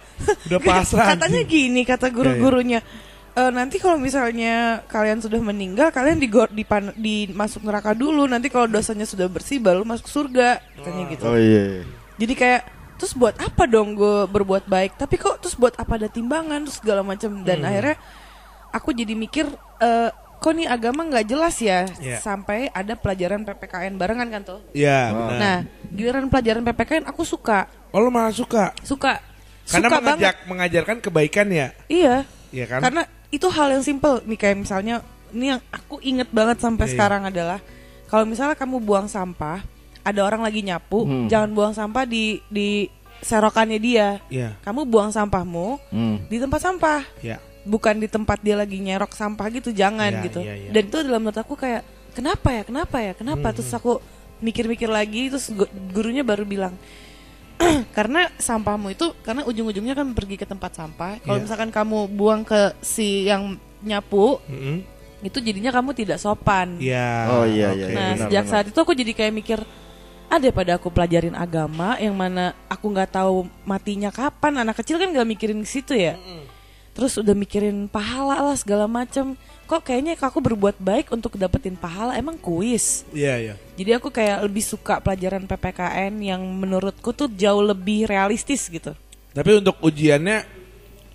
Udah 0.44 0.60
pasrah. 0.68 1.14
Katanya 1.14 1.46
anjing. 1.46 1.70
gini 1.70 1.82
kata 1.82 2.10
guru-gurunya. 2.10 2.82
eh, 3.32 3.50
nanti 3.52 3.76
kalau 3.76 3.94
misalnya 3.94 4.80
kalian 4.88 5.20
sudah 5.20 5.36
meninggal 5.38 5.92
kalian 5.92 6.16
dipan 6.50 6.90
di 6.96 7.28
masuk 7.30 7.62
neraka 7.62 7.92
dulu 7.92 8.24
nanti 8.24 8.48
kalau 8.48 8.64
dosanya 8.64 9.04
sudah 9.04 9.28
bersih 9.28 9.60
baru 9.60 9.84
masuk 9.84 10.08
surga 10.08 10.56
katanya 10.72 11.02
gitu 11.12 11.24
Oh 11.28 11.36
iya. 11.36 11.84
jadi 12.16 12.32
kayak 12.32 12.62
terus 12.96 13.12
buat 13.12 13.36
apa 13.36 13.64
dong 13.64 13.92
gue 13.92 14.24
berbuat 14.26 14.64
baik 14.64 14.96
tapi 14.96 15.14
kok 15.14 15.38
terus 15.38 15.52
buat 15.52 15.72
apa 15.74 15.96
ada 15.96 16.08
timbangan 16.08 16.60
terus 16.60 16.76
segala 16.76 17.00
macam 17.00 17.42
dan 17.42 17.60
akhirnya 17.62 17.96
aku 18.70 18.90
jadi 18.90 19.12
mikir 19.12 19.46
eh, 19.78 20.08
kok 20.36 20.52
nih 20.52 20.64
agama 20.64 21.00
nggak 21.02 21.26
jelas 21.26 21.56
ya 21.58 21.88
Iya. 21.96 22.18
sampai 22.18 22.68
ada 22.68 22.92
pelajaran 22.92 23.40
PPKN 23.42 23.94
barengan 23.94 24.28
kan 24.28 24.42
tuh 24.42 24.60
Iya, 24.70 25.10
Oh. 25.10 25.16
benar. 25.26 25.36
nah 25.36 25.58
giliran 25.88 26.26
pelajaran 26.26 26.62
PPKN 26.62 27.04
aku 27.04 27.22
suka 27.22 27.68
Oh, 27.90 27.98
lo 27.98 28.08
malah 28.08 28.30
suka. 28.30 28.76
suka 28.82 29.20
Karena 29.66 29.88
suka 29.88 29.98
mengajak 29.98 30.36
mengajarkan 30.44 30.96
kebaikan 31.00 31.46
ya. 31.48 31.68
iya 31.86 32.24
Iya 32.48 32.64
kan? 32.66 32.80
karena 32.80 33.02
itu 33.28 33.48
hal 33.48 33.68
yang 33.70 33.82
simple 33.82 34.22
nih 34.22 34.38
kayak 34.38 34.56
misalnya 34.58 35.00
ini 35.28 35.50
yang 35.50 35.60
aku 35.68 35.98
inget 36.00 36.28
banget 36.30 36.56
sampai 36.58 36.84
Iya. 36.84 36.92
sekarang 36.92 37.22
adalah 37.24 37.58
kalau 38.06 38.22
misalnya 38.22 38.54
kamu 38.54 38.78
buang 38.78 39.04
sampah 39.06 39.60
ada 40.06 40.20
orang 40.22 40.40
lagi 40.40 40.62
nyapu 40.62 41.02
Hmm. 41.02 41.26
jangan 41.26 41.50
buang 41.50 41.74
sampah 41.74 42.04
di 42.04 42.38
di 42.46 42.86
serokannya 43.18 43.78
dia 43.78 44.22
Iya. 44.28 44.54
kamu 44.60 44.86
buang 44.86 45.10
sampahmu 45.10 45.82
Hmm. 45.88 46.16
di 46.24 46.36
tempat 46.36 46.60
sampah 46.60 47.02
Iya. 47.18 47.42
bukan 47.62 47.96
di 47.96 48.06
tempat 48.06 48.38
dia 48.38 48.54
lagi 48.54 48.78
nyerok 48.78 49.10
sampah 49.12 49.50
gitu 49.50 49.72
jangan 49.72 50.12
Iya, 50.12 50.22
gitu 50.22 50.40
iya, 50.40 50.54
iya. 50.56 50.70
dan 50.70 50.82
itu 50.84 50.96
dalam 51.00 51.20
menurut 51.20 51.36
aku 51.36 51.54
kayak 51.54 51.82
kenapa 52.12 52.48
ya 52.50 52.62
kenapa 52.62 52.96
ya 52.98 53.12
kenapa 53.12 53.42
Hmm, 53.44 53.56
terus 53.56 53.72
aku 53.72 53.98
mikir-mikir 54.38 54.86
lagi 54.86 55.26
terus 55.26 55.48
gu- 55.48 55.66
gurunya 55.90 56.20
baru 56.20 56.44
bilang 56.44 56.76
karena 57.96 58.28
sampahmu 58.36 58.92
itu 58.92 59.16
karena 59.20 59.42
ujung-ujungnya 59.42 59.94
kan 59.94 60.12
pergi 60.12 60.36
ke 60.36 60.44
tempat 60.44 60.76
sampah 60.76 61.18
kalau 61.20 61.36
Iya. 61.36 61.44
misalkan 61.44 61.70
kamu 61.70 61.98
buang 62.10 62.44
ke 62.44 62.76
si 62.78 63.24
yang 63.24 63.56
nyapu 63.80 64.38
Mm-mm. 64.44 64.84
itu 65.22 65.38
jadinya 65.40 65.72
kamu 65.72 65.96
tidak 65.96 66.18
sopan 66.18 66.76
Iya. 66.76 67.08
Oh, 67.32 67.44
iya, 67.44 67.72
oke. 67.72 67.80
iya, 67.80 67.86
nah 67.88 68.08
benar, 68.12 68.20
sejak 68.22 68.44
benar. 68.44 68.52
saat 68.52 68.66
itu 68.68 68.78
aku 68.78 68.92
jadi 68.92 69.12
kayak 69.14 69.34
mikir 69.34 69.58
ada 70.26 70.48
pada 70.50 70.72
aku 70.76 70.90
pelajarin 70.90 71.34
agama 71.38 71.94
yang 72.02 72.14
mana 72.14 72.52
aku 72.66 72.90
nggak 72.90 73.14
tahu 73.14 73.46
matinya 73.62 74.10
kapan. 74.10 74.66
Anak 74.66 74.82
kecil 74.82 74.98
kan 74.98 75.10
nggak 75.10 75.28
mikirin 75.28 75.62
ke 75.62 75.68
situ 75.68 75.94
ya. 75.94 76.18
Terus 76.96 77.20
udah 77.20 77.36
mikirin 77.36 77.92
pahala 77.92 78.40
lah 78.40 78.56
segala 78.56 78.88
macem. 78.88 79.36
Kok 79.68 79.82
kayaknya 79.84 80.16
aku 80.16 80.38
berbuat 80.40 80.80
baik 80.80 81.12
untuk 81.12 81.36
dapetin 81.36 81.76
pahala? 81.76 82.16
Emang 82.16 82.38
kuis? 82.38 83.04
Iya, 83.10 83.34
iya. 83.36 83.54
jadi 83.74 83.98
aku 83.98 84.14
kayak 84.14 84.46
lebih 84.46 84.62
suka 84.62 85.02
pelajaran 85.02 85.44
PPKN 85.44 86.14
yang 86.22 86.40
menurutku 86.40 87.10
tuh 87.12 87.26
jauh 87.28 87.60
lebih 87.60 88.06
realistis 88.06 88.70
gitu. 88.70 88.94
Tapi 89.34 89.60
untuk 89.60 89.76
ujiannya 89.82 90.46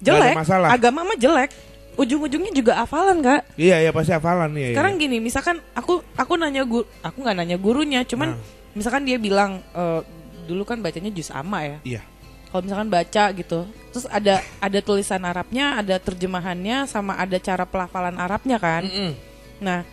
jelek. 0.04 0.36
masalah. 0.38 0.70
agama 0.70 1.02
mah 1.02 1.18
jelek. 1.18 1.50
Ujung-ujungnya 1.98 2.54
juga 2.56 2.78
hafalan 2.80 3.20
kak. 3.20 3.42
Iya, 3.60 3.82
iya 3.84 3.92
pasti 3.92 4.14
hafalan. 4.14 4.54
Ya. 4.56 4.78
sekarang 4.78 4.96
gini 5.02 5.18
misalkan 5.20 5.60
aku 5.74 6.00
aku 6.14 6.34
nanya 6.38 6.64
guru 6.64 6.86
aku 7.04 7.18
nggak 7.20 7.38
nanya 7.42 7.58
gurunya 7.60 8.02
cuman 8.06 8.38
Nah. 8.38 8.61
Misalkan 8.72 9.04
dia 9.04 9.16
bilang 9.16 9.60
eh, 9.72 10.02
dulu 10.44 10.64
kan 10.64 10.78
bacanya 10.78 11.10
jus 11.10 11.30
ama 11.30 11.62
ya 11.62 11.78
Iya. 11.84 12.02
kalau 12.50 12.62
misalkan 12.62 12.88
baca 12.88 13.24
gitu 13.32 13.60
terus 13.92 14.06
ada 14.06 14.40
ada 14.58 14.80
tulisan 14.80 15.22
Arabnya 15.22 15.78
ada 15.78 15.96
terjemahannya 15.96 16.86
sama 16.86 17.16
ada 17.16 17.38
cara 17.38 17.64
pelafalan 17.64 18.16
Arabnya 18.16 18.58
kan 18.58 18.84
Mm-mm. 18.84 19.12
nah 19.60 19.84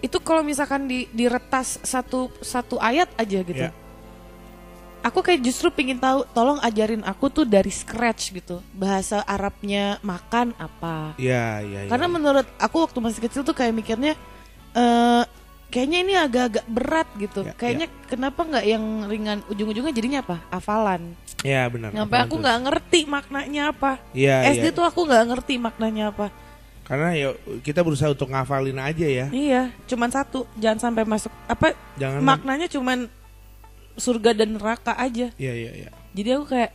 itu 0.00 0.18
kalau 0.18 0.42
misalkan 0.42 0.84
di 0.84 1.06
diretas 1.08 1.78
satu 1.80 2.28
satu 2.40 2.76
ayat 2.76 3.06
aja 3.14 3.38
gitu 3.40 3.62
Iya. 3.62 3.70
aku 5.02 5.18
kayak 5.20 5.42
justru 5.42 5.68
pingin 5.68 5.98
tahu 5.98 6.22
tolong 6.30 6.58
ajarin 6.58 7.02
aku 7.02 7.26
tuh 7.28 7.42
dari 7.42 7.70
scratch 7.70 8.30
gitu 8.32 8.58
bahasa 8.70 9.22
Arabnya 9.22 9.98
makan 10.00 10.54
apa 10.56 11.14
Iya, 11.16 11.62
iya, 11.62 11.80
iya. 11.86 11.90
karena 11.90 12.06
menurut 12.06 12.46
aku 12.56 12.82
waktu 12.82 12.98
masih 12.98 13.20
kecil 13.20 13.42
tuh 13.42 13.54
kayak 13.54 13.72
mikirnya 13.72 14.14
eh 14.72 15.22
kayaknya 15.72 15.98
ini 16.04 16.14
agak-agak 16.20 16.66
berat 16.68 17.08
gitu. 17.16 17.40
Ya, 17.48 17.56
kayaknya 17.56 17.88
kenapa 18.04 18.44
nggak 18.44 18.64
yang 18.68 18.84
ringan 19.08 19.38
ujung-ujungnya 19.48 19.96
jadinya 19.96 20.20
apa? 20.20 20.36
Hafalan. 20.52 21.16
Iya, 21.40 21.66
benar. 21.72 21.96
Sampai 21.96 22.18
aku 22.22 22.34
nggak 22.38 22.58
ngerti 22.68 23.00
maknanya 23.08 23.62
apa. 23.72 23.92
Iya, 24.12 24.52
SD 24.52 24.70
iya. 24.70 24.76
tuh 24.76 24.84
aku 24.84 25.08
nggak 25.08 25.24
ngerti 25.32 25.54
maknanya 25.56 26.12
apa. 26.12 26.28
Karena 26.84 27.08
ya 27.16 27.28
kita 27.64 27.80
berusaha 27.80 28.12
untuk 28.12 28.28
ngafalin 28.28 28.76
aja 28.76 29.06
ya. 29.08 29.26
Iya, 29.32 29.72
cuman 29.88 30.12
satu, 30.12 30.44
jangan 30.60 30.92
sampai 30.92 31.08
masuk 31.08 31.32
apa 31.48 31.72
Jangan 31.96 32.20
maknanya 32.20 32.68
cuman 32.68 33.08
surga 33.96 34.36
dan 34.36 34.60
neraka 34.60 34.92
aja. 35.00 35.32
Iya, 35.40 35.52
iya, 35.56 35.72
iya. 35.72 35.90
Jadi 36.12 36.28
aku 36.36 36.44
kayak 36.52 36.70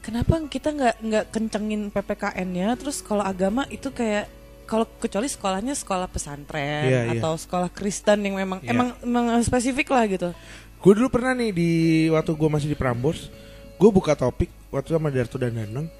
kenapa 0.00 0.40
kita 0.48 0.68
nggak 0.72 0.96
nggak 1.04 1.24
kencengin 1.28 1.92
ppkn-nya 1.92 2.72
terus 2.80 3.04
kalau 3.04 3.20
agama 3.20 3.68
itu 3.68 3.92
kayak 3.92 4.39
kalau 4.70 4.86
kecuali 5.02 5.26
sekolahnya 5.26 5.74
sekolah 5.74 6.06
pesantren 6.06 6.86
Iya, 6.86 7.00
iya. 7.10 7.18
atau 7.18 7.34
sekolah 7.34 7.66
Kristen 7.74 8.22
yang 8.22 8.38
memang 8.38 8.62
Iya. 8.62 8.70
emang 8.70 8.88
emang 9.02 9.26
spesifik 9.42 9.90
lah 9.90 10.06
gitu. 10.06 10.30
Gue 10.78 10.92
dulu 10.94 11.10
pernah 11.10 11.34
nih 11.34 11.50
di 11.50 11.70
waktu 12.14 12.30
gue 12.38 12.48
masih 12.48 12.70
di 12.70 12.78
Prambors, 12.78 13.34
gue 13.74 13.90
buka 13.90 14.14
topik 14.14 14.46
waktu 14.70 14.94
sama 14.94 15.10
Darto 15.10 15.42
dan 15.42 15.58
Danang 15.58 15.90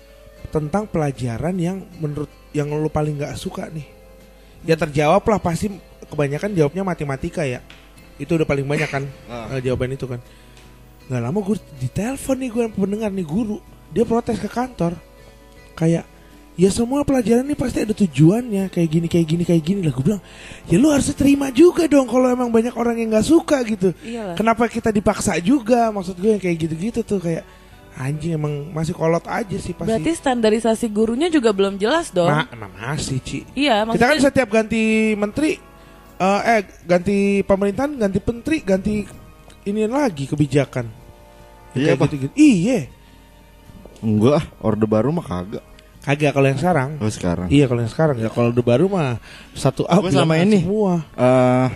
tentang 0.55 0.87
pelajaran 0.87 1.59
yang 1.59 1.83
menurut 1.99 2.31
yang 2.55 2.71
lu 2.71 2.87
paling 2.87 3.19
nggak 3.19 3.35
suka 3.35 3.67
nih. 3.75 3.85
Ya 4.63 4.79
terjawab 4.79 5.27
lah 5.27 5.43
pasti 5.43 5.67
kebanyakan 6.07 6.55
jawabnya 6.55 6.87
matematika 6.87 7.43
ya. 7.43 7.59
Itu 8.23 8.39
udah 8.39 8.47
paling 8.47 8.65
banyak 8.65 8.87
kan 8.87 9.03
eh, 9.53 9.61
jawaban 9.67 9.99
itu 9.99 10.07
kan. 10.07 10.23
Gak 11.11 11.27
lama 11.27 11.43
gue 11.43 11.59
ditelepon 11.83 12.39
nih 12.39 12.51
gue 12.55 12.65
pendengar 12.71 13.11
nih 13.11 13.27
guru, 13.27 13.59
dia 13.91 14.07
protes 14.07 14.39
ke 14.39 14.47
kantor 14.47 14.95
kayak 15.75 16.07
ya 16.61 16.69
semua 16.69 17.01
pelajaran 17.09 17.49
ini 17.49 17.57
pasti 17.57 17.81
ada 17.81 17.97
tujuannya 17.97 18.69
kayak 18.69 18.89
gini 18.93 19.07
kayak 19.09 19.27
gini 19.27 19.43
kayak 19.49 19.63
gini 19.65 19.81
lah 19.81 19.97
gue 19.97 20.05
bilang 20.05 20.21
ya 20.69 20.77
lu 20.77 20.93
harus 20.93 21.09
terima 21.17 21.49
juga 21.49 21.89
dong 21.89 22.05
kalau 22.05 22.29
emang 22.29 22.53
banyak 22.53 22.77
orang 22.77 23.01
yang 23.01 23.17
nggak 23.17 23.25
suka 23.25 23.65
gitu 23.65 23.97
Iyalah. 24.05 24.37
Kenapa 24.37 24.69
kita 24.69 24.93
dipaksa 24.93 25.41
juga? 25.41 25.89
Maksud 25.89 26.21
gue 26.21 26.37
yang 26.37 26.43
kayak 26.43 26.57
gitu-gitu 26.61 27.01
tuh 27.01 27.17
kayak 27.17 27.49
anjing 27.97 28.37
emang 28.37 28.69
masih 28.77 28.93
kolot 28.93 29.25
aja 29.25 29.57
sih 29.57 29.73
pasti. 29.73 29.89
Berarti 29.89 30.13
standarisasi 30.13 30.87
gurunya 30.93 31.33
juga 31.33 31.57
belum 31.57 31.81
jelas 31.81 32.13
dong. 32.13 32.29
Ma- 32.29 32.49
ma- 32.53 32.93
masih 32.93 33.25
Ci. 33.25 33.41
iya, 33.57 33.81
Kita 33.89 33.97
kan 33.97 34.17
maksudnya 34.17 34.21
setiap 34.29 34.49
ganti 34.53 34.83
menteri 35.17 35.57
eh, 36.21 36.41
eh 36.45 36.61
ganti 36.85 37.41
pemerintahan, 37.41 37.97
ganti 37.97 38.19
menteri, 38.21 38.57
ganti 38.61 38.93
ini 39.65 39.89
lagi 39.89 40.29
kebijakan. 40.29 40.85
Iya, 41.73 41.93
Kayak 41.93 41.97
Pak. 41.97 42.05
gitu-gitu. 42.13 42.33
Iya. 42.37 42.79
Enggak, 44.01 44.43
orde 44.61 44.85
baru 44.89 45.09
mah 45.13 45.25
kagak. 45.25 45.65
Kagak 46.01 46.33
kalau 46.33 46.47
yang 46.47 46.57
sekarang. 46.57 46.97
Oh 46.97 47.09
sekarang. 47.09 47.47
Iya 47.47 47.65
kalau 47.65 47.81
yang 47.81 47.93
sekarang 47.93 48.17
ya 48.17 48.29
kalau 48.29 48.49
udah 48.49 48.65
baru 48.65 48.89
mah 48.89 49.21
satu 49.53 49.85
Gua 49.85 50.01
bilang 50.03 50.25
sama 50.25 50.35
ini. 50.39 50.65
semua. 50.65 51.05
Eh 51.13 51.69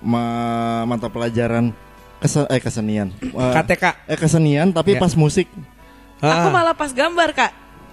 ma- 0.00 0.82
mata 0.84 1.06
pelajaran 1.06 1.70
kese- 2.18 2.48
eh 2.48 2.58
kesenian. 2.58 3.14
Eh, 3.14 3.52
KTK. 3.52 3.84
eh 4.06 4.18
kesenian 4.18 4.68
tapi 4.70 4.94
Ya. 4.94 5.00
pas 5.00 5.14
musik. 5.14 5.46
aku 6.18 6.46
Ah. 6.46 6.52
malah 6.52 6.74
pas 6.74 6.90
gambar, 6.90 7.32
Kak. 7.32 7.52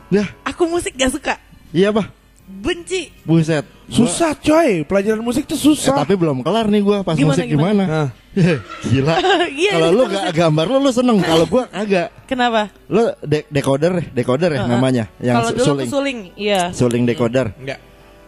Dah, 0.09 0.27
Aku 0.43 0.65
musik 0.65 0.91
gak 0.93 1.11
suka. 1.11 1.35
iya, 1.69 1.91
Bah. 1.91 2.11
Benci. 2.47 3.11
Buset. 3.21 3.67
Gua- 3.87 4.07
susah 4.07 4.31
coy, 4.33 4.83
pelajaran 4.83 5.19
musik 5.19 5.43
tuh 5.43 5.53
Eh, 5.53 5.63
susah. 5.65 5.95
tapi 5.97 6.15
belum 6.15 6.39
kelar 6.39 6.67
nih 6.67 6.79
gua 6.79 7.03
pas 7.03 7.15
Gimana, 7.15 7.35
musik 7.35 7.45
gimana? 7.45 7.83
gimana. 7.83 7.83
Nah, 7.87 8.09
Gila. 8.87 9.13
Iya, 9.57 9.71
Kalau 9.73 9.89
lu 9.91 10.03
gak 10.05 10.25
gambar 10.31 10.65
lu 10.65 10.77
lu 10.79 10.91
seneng, 10.91 11.17
kalau 11.19 11.45
gua 11.45 11.63
kagak. 11.65 12.07
Kenapa? 12.23 12.71
Lu 12.85 13.03
de- 13.21 13.47
decoder, 13.47 13.93
decoder 14.09 14.49
ya 14.53 14.59
Heeh. 14.59 14.69
namanya, 14.69 15.03
yang 15.19 15.43
dulu 15.45 15.59
suling. 15.59 15.89
suling, 15.89 16.19
iya. 16.35 16.71
Suling 16.71 17.03
decoder. 17.03 17.51
enggak. 17.53 17.79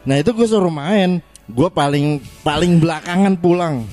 Nah, 0.02 0.16
itu 0.16 0.32
gue 0.32 0.48
suruh 0.48 0.72
main. 0.72 1.20
Gue 1.46 1.68
paling 1.68 2.20
paling 2.40 2.80
belakangan 2.80 3.36
pulang. 3.36 3.84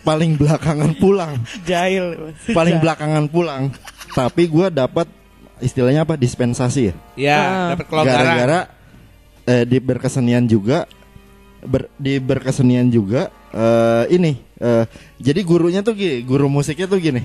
Paling 0.00 0.34
belakangan 0.34 0.94
pulang. 0.94 1.34
Jahil. 1.68 2.34
paling 2.48 2.78
belakangan 2.78 3.26
pulang. 3.26 3.74
Tapi 4.08 4.46
gue 4.46 4.66
dapat 4.68 5.06
istilahnya 5.58 6.02
apa? 6.02 6.14
Dispensasi 6.14 6.80
ya. 6.80 6.94
Ya, 7.14 7.38
Ah. 7.38 7.68
dapat 7.74 7.86
kelonggaran. 7.86 8.22
Gara-gara 8.24 8.60
eh, 9.48 9.64
di 9.64 9.80
berkesenian 9.80 10.44
juga 10.44 10.84
ber- 11.60 11.88
di 11.96 12.20
berkesenian 12.20 12.86
juga 12.86 13.32
eh, 13.48 14.04
ini 14.12 14.36
eh, 14.54 14.84
jadi 15.16 15.40
gurunya 15.40 15.80
tuh 15.80 15.96
gini, 15.96 16.20
guru 16.22 16.46
musiknya 16.46 16.84
tuh 16.84 17.00
gini. 17.00 17.24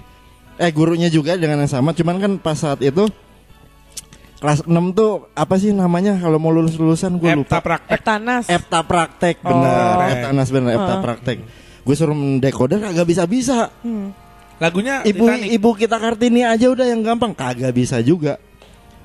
Eh 0.55 0.69
gurunya 0.69 1.09
juga 1.09 1.33
dengan 1.33 1.59
yang 1.59 1.67
sama, 1.67 1.91
cuman 1.91 2.15
kan 2.15 2.31
pas 2.37 2.55
saat 2.55 2.79
itu 2.79 3.09
kelas 4.37 4.61
6 4.61 4.69
tuh 4.91 5.31
apa 5.31 5.55
sih 5.55 5.71
namanya 5.71 6.13
kalau 6.15 6.35
mau 6.35 6.51
lulus 6.51 6.75
lulusan 6.75 7.15
gue 7.15 7.31
Epta 7.31 7.39
lupa. 7.39 7.57
praktek. 7.63 7.91
Eptanas. 7.95 8.43
Epta 8.45 8.79
praktek 8.81 9.35
Oh. 9.39 9.49
bener, 9.49 9.73
Eptanas 10.13 10.47
bener, 10.49 10.71
Epta 10.73 10.93
Heeh. 10.93 11.01
praktek. 11.01 11.37
Gue 11.81 11.95
suruh 11.95 12.13
mendekoder 12.13 12.79
kagak 12.79 13.07
bisa 13.07 13.23
bisa. 13.25 13.71
Hmm. 13.81 14.11
Lagunya 14.59 15.01
Ibu 15.01 15.25
Titanic. 15.25 15.49
ibu 15.49 15.69
kita 15.73 15.97
kartini 15.97 16.41
aja 16.43 16.69
udah 16.69 16.85
yang 16.85 17.01
gampang 17.01 17.33
kagak 17.33 17.71
bisa 17.71 17.97
juga. 17.99 18.37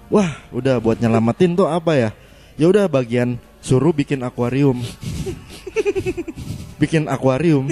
Wah, 0.08 0.28
udah 0.50 0.78
buat 0.78 0.98
nyelamatin 0.98 1.54
tuh 1.54 1.66
apa 1.66 1.96
ya? 1.96 2.10
Ya 2.58 2.66
udah 2.66 2.90
bagian 2.90 3.38
suruh 3.62 3.94
bikin 3.94 4.20
akuarium. 4.26 4.82
bikin 6.82 7.06
akuarium. 7.06 7.70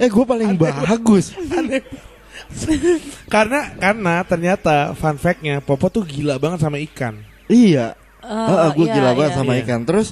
Eh 0.00 0.08
gue 0.08 0.24
paling 0.24 0.56
bagus. 0.56 1.36
Karena 3.28 3.60
karena 3.78 4.14
ternyata 4.26 4.92
fun 4.96 5.16
fact-nya 5.20 5.60
Popo 5.60 5.88
tuh 5.92 6.04
gila 6.04 6.40
banget 6.40 6.64
sama 6.64 6.80
ikan. 6.82 7.20
Iya. 7.46 7.94
Oh, 8.24 8.56
Heeh, 8.56 8.68
gue 8.72 8.86
iya, 8.88 8.94
gila 8.96 9.10
banget 9.12 9.32
iya. 9.36 9.38
sama 9.38 9.52
Iya. 9.54 9.60
ikan. 9.68 9.80
Terus 9.84 10.08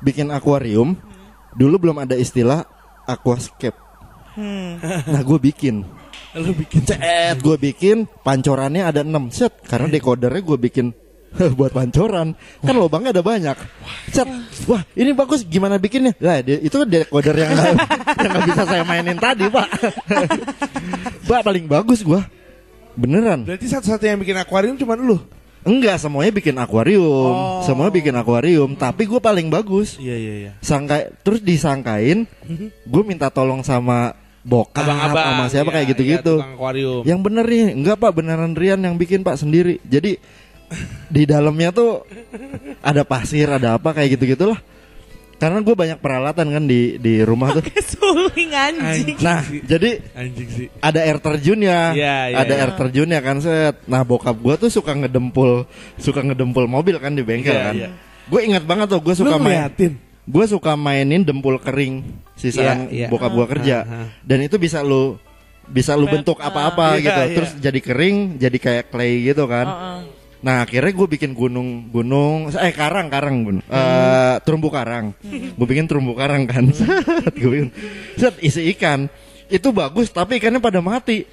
bikin 0.00 0.32
akuarium. 0.32 0.96
Dulu 1.52 1.76
belum 1.76 1.96
ada 2.00 2.16
istilah 2.16 2.64
aquascape. 3.04 3.76
Nah, 5.04 5.20
gue 5.20 5.38
bikin. 5.38 5.84
Lu 6.38 6.54
bikin 6.54 6.86
Cet, 6.86 7.42
gue 7.42 7.56
bikin 7.58 8.06
pancorannya 8.22 8.86
ada 8.86 9.02
6 9.02 9.34
set 9.34 9.50
karena 9.66 9.90
decodernya 9.90 10.38
gue 10.46 10.58
bikin 10.62 10.94
buat 11.58 11.72
pancoran. 11.72 12.34
Kan 12.62 12.74
lubangnya 12.74 13.14
ada 13.14 13.22
banyak. 13.22 13.56
Set 14.10 14.26
wah 14.66 14.82
ini 14.98 15.14
bagus. 15.14 15.46
Gimana 15.46 15.78
bikinnya? 15.78 16.14
Lah 16.18 16.42
itu 16.42 16.82
decoder 16.86 17.36
yang 17.36 17.50
nggak 17.54 17.70
yang 18.22 18.30
nggak 18.34 18.46
bisa 18.50 18.62
saya 18.66 18.82
mainin 18.84 19.18
tadi 19.18 19.46
pak. 19.46 19.68
Pak 21.30 21.46
paling 21.46 21.70
bagus 21.70 22.02
gua. 22.02 22.26
Beneran. 22.98 23.46
Berarti 23.46 23.70
satu-satu 23.70 24.02
yang 24.02 24.18
bikin 24.18 24.34
akuarium 24.34 24.74
cuma 24.74 24.98
lu. 24.98 25.18
enggak 25.60 26.00
semuanya 26.00 26.32
bikin 26.32 26.56
akuarium. 26.56 27.36
Oh. 27.36 27.62
semuanya 27.62 27.92
bikin 27.92 28.14
akuarium. 28.16 28.70
Tapi 28.74 29.06
gue 29.06 29.20
paling 29.20 29.46
bagus. 29.52 30.00
Iya 30.00 30.16
iya 30.16 30.34
iya. 30.34 30.52
sangka 30.64 31.12
terus 31.20 31.44
disangkain 31.44 32.24
gue 32.88 33.02
minta 33.04 33.28
tolong 33.28 33.60
sama 33.60 34.16
bokap 34.40 34.88
sama 34.88 35.52
siapa 35.52 35.68
iya, 35.68 35.74
kayak 35.76 35.86
gitu-gitu. 35.92 36.34
iya, 36.40 37.04
yang 37.04 37.20
bener 37.20 37.44
nih. 37.44 37.76
Enggak 37.76 38.00
pak. 38.00 38.10
Beneran 38.16 38.56
Rian 38.56 38.80
yang 38.80 38.96
bikin 38.96 39.20
pak 39.20 39.36
sendiri. 39.36 39.78
Jadi 39.84 40.16
di 41.08 41.22
dalamnya 41.24 41.70
tuh 41.70 42.06
ada 42.80 43.02
pasir 43.02 43.46
ada 43.46 43.74
apa 43.74 43.90
kayak 43.90 44.14
gitu 44.14 44.24
gitulah 44.30 44.58
karena 45.36 45.58
gue 45.58 45.72
banyak 45.72 45.98
peralatan 45.98 46.46
kan 46.48 46.64
di 46.64 46.94
di 46.96 47.20
rumah 47.20 47.56
tuh 47.56 47.64
Suling 47.80 48.52
anjing. 48.52 49.16
nah 49.18 49.40
jadi 49.42 50.04
Anjing 50.12 50.48
sih. 50.48 50.66
ada 50.78 51.00
air 51.00 51.16
terjunnya 51.16 51.78
Iya, 51.90 52.16
iya, 52.28 52.36
ada 52.36 52.52
iya. 52.52 52.60
air 52.60 52.72
terjunnya 52.74 53.18
kan 53.18 53.40
set 53.40 53.80
nah 53.84 54.02
bokap 54.02 54.36
gue 54.36 54.54
tuh 54.58 54.70
suka 54.70 54.92
ngedempul 54.94 55.64
suka 55.96 56.20
ngedempul 56.20 56.64
mobil 56.64 56.96
kan 56.96 57.12
di 57.12 57.22
bengkel 57.22 57.50
Iya, 57.50 57.64
kan 57.64 57.74
iya. 57.74 57.88
gue 58.26 58.40
ingat 58.42 58.62
banget 58.62 58.86
tuh 58.88 59.00
gue 59.00 59.10
Lu 59.10 59.20
suka 59.22 59.36
main 59.36 59.64
ngeliatin. 59.64 59.92
gue 60.22 60.44
suka 60.46 60.72
mainin 60.76 61.22
dempul 61.22 61.56
kering 61.56 62.04
sisaan 62.36 62.86
Iya, 62.86 62.92
iya. 62.92 63.08
bokap 63.08 63.32
gue 63.32 63.46
kerja 63.48 63.76
Ah, 63.80 63.92
ah. 63.96 64.06
dan 64.20 64.38
itu 64.40 64.54
bisa 64.54 64.84
lu 64.84 65.16
bisa 65.66 65.96
lu 65.96 66.04
bentuk 66.04 66.36
apa-apa 66.36 66.94
Iya, 66.94 67.02
gitu 67.02 67.20
iya. 67.22 67.34
terus 67.34 67.50
jadi 67.56 67.80
kering 67.80 68.16
jadi 68.36 68.56
kayak 68.56 68.84
clay 68.88 69.24
gitu 69.24 69.46
kan 69.46 69.66
Heeh. 69.66 69.98
Nah 70.40 70.64
akhirnya 70.64 70.88
gue 70.90 71.08
bikin 71.10 71.32
gunung 71.32 71.88
gunung 71.88 72.48
eh 72.50 72.72
karang 72.72 73.08
karang 73.08 73.36
gunung 73.42 73.64
Eh, 73.64 74.34
terumbu 74.40 74.68
karang 74.68 75.12
gue 75.24 75.66
bikin 75.66 75.84
terumbu 75.84 76.12
karang 76.12 76.44
kan 76.44 76.64
set 76.76 77.34
gue 77.34 77.50
bikin 77.50 77.68
set 78.16 78.34
isi 78.40 78.72
ikan 78.72 79.04
itu 79.46 79.68
bagus 79.68 80.08
tapi 80.08 80.38
ikannya 80.38 80.56
pada 80.56 80.78
mati 80.78 81.26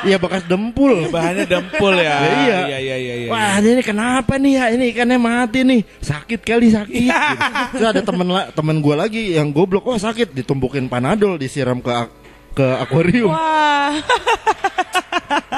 ya 0.00 0.16
bekas 0.16 0.48
dempul 0.48 1.12
Bahannya 1.12 1.44
dempul 1.44 1.92
ya. 1.92 2.02
Ya, 2.02 2.16
iya. 2.40 2.58
Iya 2.64 2.78
iya 2.80 2.96
iya. 2.96 3.14
iya. 3.20 3.28
Wah 3.28 3.60
ini 3.60 3.84
kenapa 3.84 4.34
nih 4.34 4.52
ya 4.56 4.64
ini 4.72 4.84
ikannya 4.90 5.18
mati 5.20 5.60
nih 5.60 5.80
sakit 6.00 6.40
kali 6.40 6.72
sakit. 6.72 7.00
gitu. 7.04 7.12
Terus 7.76 7.86
ada 7.86 8.00
temen 8.00 8.24
la- 8.26 8.48
temen 8.48 8.80
gue 8.80 8.94
lagi 8.96 9.36
yang 9.36 9.52
goblok 9.52 9.84
wah 9.84 10.00
sakit 10.00 10.32
ditumpukin 10.32 10.88
panadol 10.88 11.36
disiram 11.36 11.78
ke 11.78 11.92
ak- 11.92 12.16
ke 12.50 12.64
akuarium. 12.80 13.28
Wah. 13.28 14.00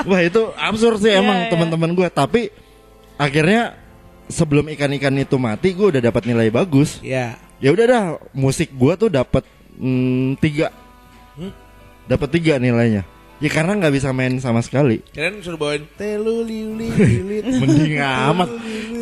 Wah 0.02 0.20
itu 0.20 0.42
absurd 0.52 0.98
sih 1.00 1.14
Iya, 1.14 1.22
emang 1.22 1.38
iya. 1.38 1.48
teman-teman 1.48 1.90
gue 1.94 2.08
tapi 2.10 2.50
akhirnya 3.22 3.78
sebelum 4.26 4.66
ikan-ikan 4.74 5.14
itu 5.14 5.38
mati 5.38 5.70
gue 5.70 5.94
udah 5.94 6.02
dapat 6.02 6.26
nilai 6.26 6.50
bagus. 6.50 6.98
Iya. 6.98 7.38
Ya 7.62 7.70
udah 7.70 7.86
dah 7.86 8.04
musik 8.34 8.74
gue 8.74 8.92
tuh 8.98 9.06
dapat 9.06 9.46
mm, 9.78 10.42
tiga, 10.42 10.74
dapat 12.10 12.28
tiga 12.34 12.58
nilainya. 12.58 13.06
Ya 13.42 13.50
karena 13.50 13.74
nggak 13.74 13.94
bisa 13.94 14.10
main 14.14 14.38
sama 14.38 14.62
sekali. 14.62 15.02
Kalian 15.14 15.42
suruh 15.42 15.58
bawain 15.58 15.86
telu 15.94 16.42
liuli. 16.42 16.90
Mending 17.62 17.98
amat 18.02 18.50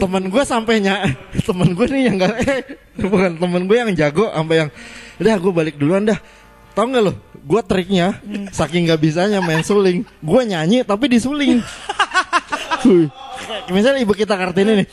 Temen 0.00 0.32
gue 0.32 0.42
sampainya 0.48 1.04
Temen 1.48 1.76
gue 1.76 1.86
nih 1.92 2.02
yang 2.08 2.16
gak 2.16 2.34
eh, 2.48 2.62
Bukan 2.96 3.36
temen 3.36 3.68
gue 3.68 3.76
yang 3.76 3.92
jago 3.92 4.32
Sampai 4.32 4.64
yang 4.64 4.70
Udah 5.20 5.36
gue 5.36 5.52
balik 5.52 5.76
duluan 5.76 6.08
dah 6.08 6.16
Tau 6.72 6.88
gak 6.88 7.04
lo 7.04 7.12
Gue 7.44 7.60
triknya 7.60 8.16
Saking 8.48 8.88
gak 8.88 9.04
bisanya 9.04 9.44
main 9.44 9.60
suling 9.60 10.08
Gue 10.24 10.40
nyanyi 10.48 10.80
tapi 10.88 11.12
disuling 11.12 11.60
Misalnya 13.70 14.00
ibu 14.02 14.14
kita 14.14 14.34
Kartini 14.34 14.84
nih. 14.84 14.86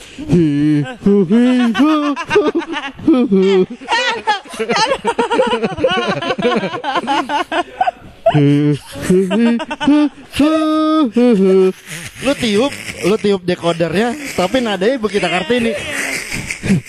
Lu 12.27 12.33
tiup 12.35 12.73
Lu 13.07 13.15
tiup 13.15 13.41
dekodernya 13.47 14.35
Tapi 14.35 14.59
nadanya 14.59 14.99
ibu 14.99 15.07
kita 15.07 15.31
Kartini 15.31 15.71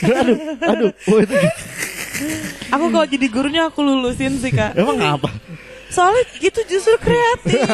Aduh 0.02 0.36
Aduh 0.66 0.90
oh, 0.90 1.18
itu, 1.22 1.34
Aku 2.74 2.90
kalau 2.90 3.06
jadi 3.06 3.26
gurunya 3.30 3.62
aku 3.70 3.80
lulusin 3.80 4.42
sih 4.42 4.50
kak. 4.50 4.74
Emang 4.74 4.98
apa 4.98 5.30
Soalnya 5.88 6.24
gitu 6.36 6.60
justru 6.68 6.94
kreatif, 7.00 7.64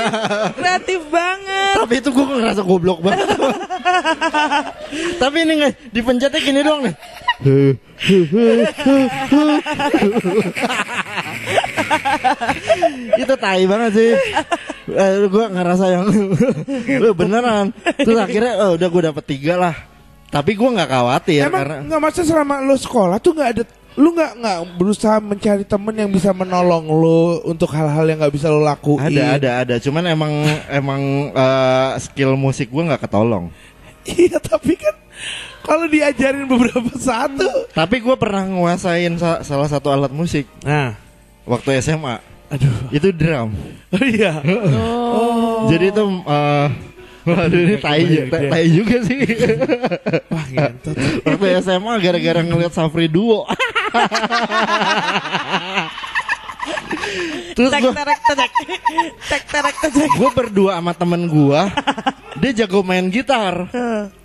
kreatif 0.54 1.00
banget. 1.10 1.74
Tapi 1.82 1.94
itu 1.98 2.08
gue 2.14 2.26
ngerasa 2.26 2.62
goblok 2.62 3.02
banget. 3.02 3.26
Tapi 5.22 5.36
ini 5.42 5.52
nggak 5.58 5.72
Dipencetnya 5.90 6.40
gini 6.40 6.60
doang 6.62 6.86
nih. 6.86 6.94
Itu 13.18 13.34
tai 13.38 13.64
banget 13.66 13.90
sih. 13.94 14.10
Eh, 14.94 15.12
Gue 15.26 15.44
ngerasa 15.50 15.84
yang 15.90 16.04
Lu 17.02 17.10
beneran. 17.18 17.74
Terus 17.98 18.18
akhirnya 18.18 18.52
oh, 18.62 18.70
udah 18.78 18.88
gue 18.88 19.02
dapet 19.10 19.24
tiga 19.26 19.54
lah. 19.58 19.74
Tapi 20.34 20.58
gue 20.58 20.66
nggak 20.66 20.90
khawatir 20.90 21.46
Emang 21.46 21.62
Karena 21.62 21.76
nggak 21.86 22.00
masa 22.02 22.26
selama 22.26 22.58
lu 22.58 22.74
sekolah 22.74 23.22
tuh 23.22 23.38
nggak 23.38 23.50
ada 23.54 23.62
lu 23.94 24.10
nggak 24.10 24.32
nggak 24.42 24.58
berusaha 24.74 25.22
mencari 25.22 25.62
temen 25.62 25.94
yang 25.94 26.10
bisa 26.10 26.34
menolong 26.34 26.82
lu 26.90 27.20
untuk 27.46 27.70
hal-hal 27.70 28.02
yang 28.04 28.18
nggak 28.18 28.34
bisa 28.34 28.50
lu 28.50 28.58
lakuin? 28.58 29.06
Ada 29.06 29.24
ada 29.38 29.50
ada. 29.62 29.74
Cuman 29.78 30.02
emang 30.04 30.32
emang 30.82 31.02
eh, 31.30 31.90
skill 32.02 32.34
musik 32.34 32.74
gue 32.74 32.82
nggak 32.82 33.06
ketolong. 33.06 33.54
Iya 34.04 34.36
tapi 34.36 34.74
kan 34.76 34.92
kalau 35.62 35.86
diajarin 35.86 36.44
beberapa 36.44 36.90
satu. 37.08 37.70
Tapi 37.70 38.02
gue 38.02 38.16
pernah 38.18 38.42
nguasain 38.44 39.14
sa- 39.16 39.46
salah 39.46 39.70
satu 39.70 39.88
alat 39.88 40.10
musik. 40.10 40.50
Nah. 40.66 40.98
Waktu 41.46 41.78
SMA 41.78 42.18
aduh. 42.50 42.74
Itu 42.90 43.14
drum. 43.14 43.54
Oh 43.94 44.04
iya. 44.04 44.42
Jadi 45.70 45.84
itu 45.94 46.02
eh, 46.26 46.68
waduh 47.30 47.56
ini 47.56 47.80
tai, 47.80 48.04
tai, 48.28 48.52
tai 48.52 48.64
juga 48.68 49.00
sih. 49.00 49.16
Wah 50.28 50.46
ngentot. 50.52 50.92
Waktu 51.24 51.46
SMA 51.64 51.92
gara-gara 51.96 52.40
ngeliat 52.44 52.72
Safri 52.76 53.08
Duo 53.08 53.48
terus 57.54 57.70
Tek 57.70 57.80
gue 57.80 57.92
terek 57.92 58.20
terek, 58.24 58.50
tek. 59.22 59.42
Terek 59.46 59.74
terek. 59.78 60.10
gue 60.10 60.30
berdua 60.32 60.80
sama 60.80 60.92
temen 60.92 61.22
gue 61.24 61.60
dia 62.34 62.64
jago 62.64 62.82
main 62.82 63.06
gitar. 63.06 63.70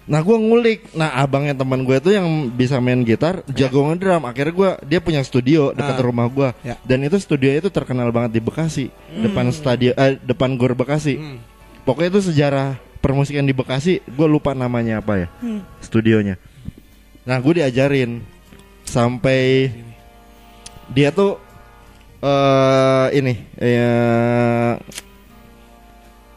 Nah 0.09 0.19
gue 0.19 0.33
ngulik. 0.33 0.89
Nah 0.91 1.13
abangnya 1.15 1.53
teman 1.53 1.85
gue 1.85 1.93
itu 1.95 2.09
yang 2.09 2.25
bisa 2.49 2.81
main 2.81 3.03
gitar 3.03 3.45
jago 3.47 3.85
ngedrum. 3.85 4.25
Akhirnya 4.25 4.53
gue 4.53 4.69
dia 4.87 4.99
punya 4.99 5.21
studio 5.21 5.69
dekat 5.71 5.95
Ah. 5.95 6.03
rumah 6.03 6.25
gue 6.25 6.49
Ya. 6.63 6.75
dan 6.81 7.03
itu 7.03 7.17
studio 7.17 7.51
itu 7.51 7.69
terkenal 7.69 8.09
banget 8.09 8.33
di 8.33 8.41
Bekasi. 8.41 8.89
Depan 9.13 9.51
stadion 9.51 9.93
eh, 9.93 10.17
depan 10.17 10.55
gor 10.55 10.73
Bekasi. 10.73 11.15
Hmm. 11.15 11.37
pokoknya 11.79 12.09
itu 12.11 12.21
sejarah 12.23 12.67
permusikan 12.97 13.43
di 13.43 13.53
Bekasi. 13.53 14.01
Gue 14.07 14.25
lupa 14.25 14.53
namanya 14.53 15.01
apa 15.01 15.19
ya 15.19 15.27
studionya. 15.79 16.41
Nah 17.21 17.37
gue 17.37 17.61
diajarin 17.61 18.25
sampai 18.89 19.69
dia 20.89 21.13
tuh 21.13 21.37
eh 22.19 23.07
ini 23.13 23.33
eh 23.55 24.73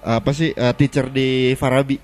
apa 0.02 0.30
sih 0.30 0.52
eh, 0.52 0.74
teacher 0.76 1.08
di 1.08 1.54
Farabi. 1.54 1.98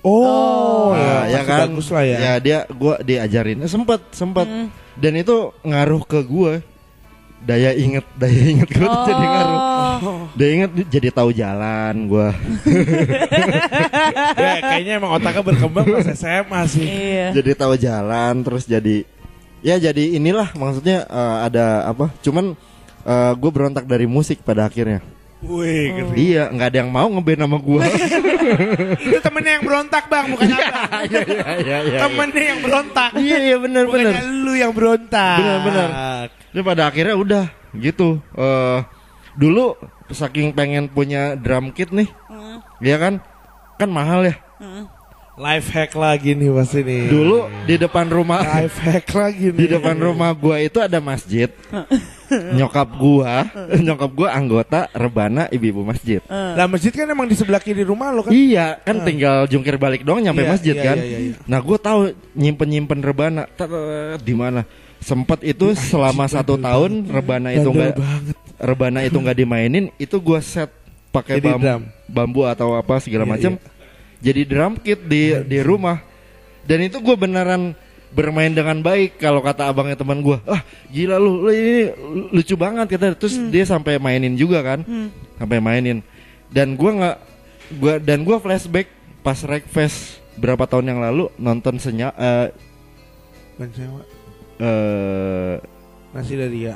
Oh, 0.00 0.96
Nah, 0.96 1.28
ya, 1.28 1.28
ya 1.28 1.40
kan? 1.44 1.68
bagus 1.68 1.92
lah 1.92 2.00
ya, 2.00 2.40
dia 2.40 2.64
gua 2.72 2.96
diajarin. 3.04 3.60
Eh, 3.60 3.68
sempet 3.68 4.00
sempet. 4.10 4.48
Dan 4.96 5.12
itu 5.14 5.52
ngaruh 5.60 6.02
ke 6.02 6.24
gue 6.24 6.64
daya 7.40 7.72
inget 7.72 8.04
daya 8.20 8.42
inget 8.48 8.68
gue 8.68 8.80
tuh 8.80 9.04
jadi 9.04 9.26
ngaruh. 9.26 9.58
Oh, 10.00 10.24
daya 10.32 10.52
inget 10.56 10.70
jadi 10.88 11.08
tahu 11.10 11.30
jalan 11.32 11.94
gue 12.08 12.28
Ya, 14.40 14.52
kayaknya 14.60 14.92
emang 14.96 15.12
otaknya 15.12 15.42
berkembang 15.44 15.84
pas 15.84 16.08
SMA 16.12 16.60
sih. 16.64 16.84
Iya. 16.84 17.26
jadi 17.36 17.50
tahu 17.52 17.76
jalan 17.76 18.34
terus 18.40 18.64
jadi 18.64 19.04
ya 19.60 19.76
jadi 19.76 20.16
inilah 20.16 20.52
maksudnya 20.54 21.04
eh, 21.04 21.36
ada 21.46 21.86
apa 21.86 22.12
cuman 22.20 22.56
gue 23.34 23.50
berontak 23.50 23.88
dari 23.88 24.04
musik 24.04 24.40
pada 24.40 24.68
akhirnya 24.68 25.00
Wih, 25.40 25.88
ngeri. 25.88 26.16
iya 26.20 26.52
nggak 26.52 26.68
ada 26.68 26.78
yang 26.84 26.92
mau 26.92 27.08
ngeband 27.08 27.40
sama 27.40 27.56
gue 27.56 27.80
itu 29.08 29.18
temennya 29.24 29.52
yang 29.56 29.64
berontak 29.64 30.04
bang, 30.04 30.26
bukan 30.28 30.46
apa? 30.52 30.80
iya 31.08 31.20
iya 31.64 31.76
iya 31.80 31.98
temennya 32.04 32.44
yang 32.44 32.60
berontak, 32.60 33.10
iya 33.16 33.38
iya 33.40 33.56
benar 33.56 33.88
benar 33.88 34.12
bukannya 34.20 34.44
lu 34.44 34.52
yang 34.52 34.72
berontak. 34.76 35.36
Benar, 35.40 35.58
benar. 35.64 35.88
Terus 36.52 36.60
pada 36.60 36.82
akhirnya 36.92 37.16
udah 37.16 37.44
gitu. 37.72 38.20
eh 38.36 38.78
dulu 39.32 39.80
saking 40.12 40.52
pengen 40.52 40.92
punya 40.92 41.32
drum 41.40 41.72
kit 41.72 41.88
nih, 41.88 42.12
Hmm, 42.28 42.60
ya 42.84 43.00
kan? 43.00 43.24
Kan 43.80 43.88
mahal 43.88 44.28
ya. 44.28 44.36
hmm. 44.60 44.84
Life 45.40 45.72
hack 45.72 45.96
lagi 45.96 46.36
nih 46.36 46.52
pasti 46.52 46.84
nih. 46.84 47.08
Dulu 47.08 47.38
di 47.64 47.80
depan 47.80 48.04
rumah 48.06 48.44
life 48.44 48.76
hack 48.76 49.08
lagi 49.08 49.48
nih. 49.48 49.56
di 49.56 49.66
depan 49.72 49.96
rumah 49.96 50.36
gua 50.36 50.60
itu 50.60 50.76
ada 50.78 51.00
masjid. 51.00 51.48
nyokap 52.60 52.88
gua, 52.94 53.48
nyokap 53.88 54.10
gua 54.12 54.28
anggota 54.30 54.92
rebana 54.92 55.48
ibu-ibu 55.48 55.80
masjid. 55.80 56.20
Lah 56.28 56.68
masjid 56.68 56.92
kan 56.92 57.08
emang 57.08 57.24
di 57.24 57.32
sebelah 57.32 57.56
kiri 57.56 57.80
rumah 57.82 58.12
lo 58.12 58.20
kan. 58.20 58.36
Iya, 58.36 58.84
kan 58.84 59.00
tinggal 59.00 59.48
jungkir 59.48 59.80
balik 59.80 60.04
doang 60.04 60.20
nyampe 60.20 60.44
Iya, 60.44 60.50
masjid 60.52 60.74
iya, 60.76 60.84
kan. 60.84 60.96
iya, 61.00 61.06
iya, 61.08 61.18
iya. 61.24 61.34
Nah, 61.48 61.58
gua 61.58 61.78
tahu 61.80 62.00
nyimpen-nyimpen 62.36 63.00
rebana 63.00 63.48
di 64.20 64.34
mana. 64.36 64.68
Sempat 65.00 65.40
itu 65.40 65.72
selama 65.72 66.28
satu 66.28 66.60
tahun 66.60 67.08
rebana 67.08 67.56
itu 67.56 67.64
enggak 67.64 67.96
banget. 67.96 68.36
rebana 68.60 68.98
itu 69.00 69.16
nggak 69.16 69.38
dimainin, 69.40 69.88
itu 69.96 70.20
gua 70.20 70.44
set 70.44 70.68
pakai 71.08 71.40
Jadi 71.40 71.48
bam- 71.48 71.62
drum. 71.64 71.82
bambu 72.06 72.44
atau 72.44 72.76
apa 72.76 73.00
segala 73.00 73.24
Iya, 73.24 73.32
macam. 73.32 73.52
Jadi 74.20 74.40
drum 74.44 74.76
kit 74.76 75.00
di 75.02 75.32
di 75.44 75.58
rumah. 75.60 76.00
Dan 76.62 76.84
itu 76.84 77.00
gua 77.00 77.16
beneran 77.16 77.72
bermain 78.10 78.50
dengan 78.50 78.76
baik 78.78 79.16
kalau 79.16 79.40
kata 79.40 79.66
abangnya 79.66 79.96
teman 79.96 80.20
gua. 80.20 80.44
Ah, 80.44 80.60
gila 80.86 81.16
lu, 81.16 81.46
lu 81.46 81.50
ini 81.50 81.74
lucu 82.30 82.54
banget 82.54 82.86
kata. 82.90 83.16
Terus 83.16 83.40
dia 83.48 83.64
sampai 83.64 83.96
mainin 83.96 84.34
juga 84.34 84.60
kan. 84.60 84.84
Sampai 85.34 85.58
mainin. 85.58 86.04
Dan 86.48 86.74
gua 86.74 86.90
nggak 86.92 87.16
gua 87.76 87.94
dan 87.96 88.22
gua 88.22 88.36
flashback 88.36 88.92
pas 89.20 89.40
Rekfest 89.40 90.20
berapa 90.36 90.64
tahun 90.64 90.88
yang 90.88 91.00
lalu 91.00 91.28
nonton 91.36 91.76
senya 91.76 92.12
eh 92.14 92.48
Bukan 93.54 93.68
sewa. 93.70 94.02
eh, 94.58 95.54
Nasi 96.10 96.34
dari 96.34 96.64
ya. 96.64 96.74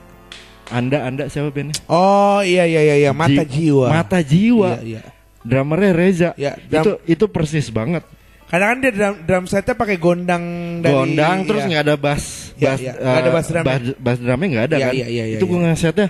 Anda 0.68 1.04
Anda 1.04 1.28
siapa 1.28 1.48
bandnya? 1.48 1.76
Oh 1.86 2.40
iya 2.40 2.64
iya 2.64 2.80
iya, 2.82 2.94
iya. 2.98 3.10
mata 3.12 3.44
Ji- 3.44 3.68
jiwa. 3.68 3.86
Mata 3.90 4.18
jiwa. 4.20 4.80
Iya, 4.80 4.82
iya. 4.84 5.02
Drummernya 5.44 5.92
Reza. 5.92 6.30
Ya, 6.40 6.56
itu 6.56 6.98
itu 7.04 7.24
persis 7.28 7.68
banget. 7.68 8.02
Karena 8.48 8.70
kan 8.70 8.78
dia 8.80 8.92
drum, 8.92 9.14
drum 9.24 9.44
setnya 9.48 9.74
pakai 9.74 9.96
gondang 9.96 10.44
dari 10.78 10.94
Gondang 10.94 11.48
terus 11.48 11.64
iya. 11.64 11.68
nggak 11.74 11.82
ada 11.90 11.96
bass, 11.96 12.24
Iya, 12.54 12.68
bass, 12.70 12.80
iya. 12.80 12.92
Nggak 12.94 13.18
ada 13.18 13.28
eh, 13.28 13.34
bass 13.34 13.46
drumnya. 13.48 13.66
bass, 13.66 13.82
bass 13.98 14.18
drumnya 14.20 14.46
nggak 14.46 14.66
ada 14.68 14.76
Iya, 14.76 14.86
kan? 14.86 14.92
iya, 14.94 15.06
iya, 15.08 15.24
iya, 15.26 15.36
itu 15.40 15.44
gue 15.48 15.58
iya. 15.58 15.64
ngesetnya, 15.72 16.08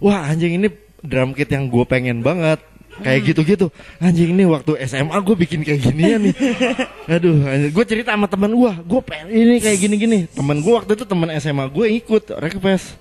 wah 0.00 0.18
anjing 0.24 0.52
ini 0.56 0.68
drum 1.04 1.30
kit 1.36 1.50
yang 1.50 1.68
gue 1.68 1.84
pengen 1.84 2.24
banget. 2.24 2.60
Kayak 3.00 3.32
gitu-gitu 3.32 3.72
Anjing 3.96 4.36
ini 4.36 4.44
waktu 4.44 4.76
SMA 4.84 5.16
gue 5.24 5.32
bikin 5.32 5.64
kayak 5.64 5.80
ginian 5.88 6.20
nih 6.20 6.34
Aduh 7.16 7.48
Gue 7.72 7.84
cerita 7.88 8.12
sama 8.12 8.28
temen 8.28 8.52
gue 8.52 8.72
Gue 8.84 9.00
pengen 9.00 9.32
ini 9.32 9.56
kayak 9.56 9.78
gini-gini 9.80 10.18
Temen 10.28 10.60
gue 10.60 10.68
waktu 10.74 10.98
itu 10.98 11.08
temen 11.08 11.32
SMA 11.40 11.64
gue 11.72 11.86
ikut 11.96 12.28
Request 12.36 13.00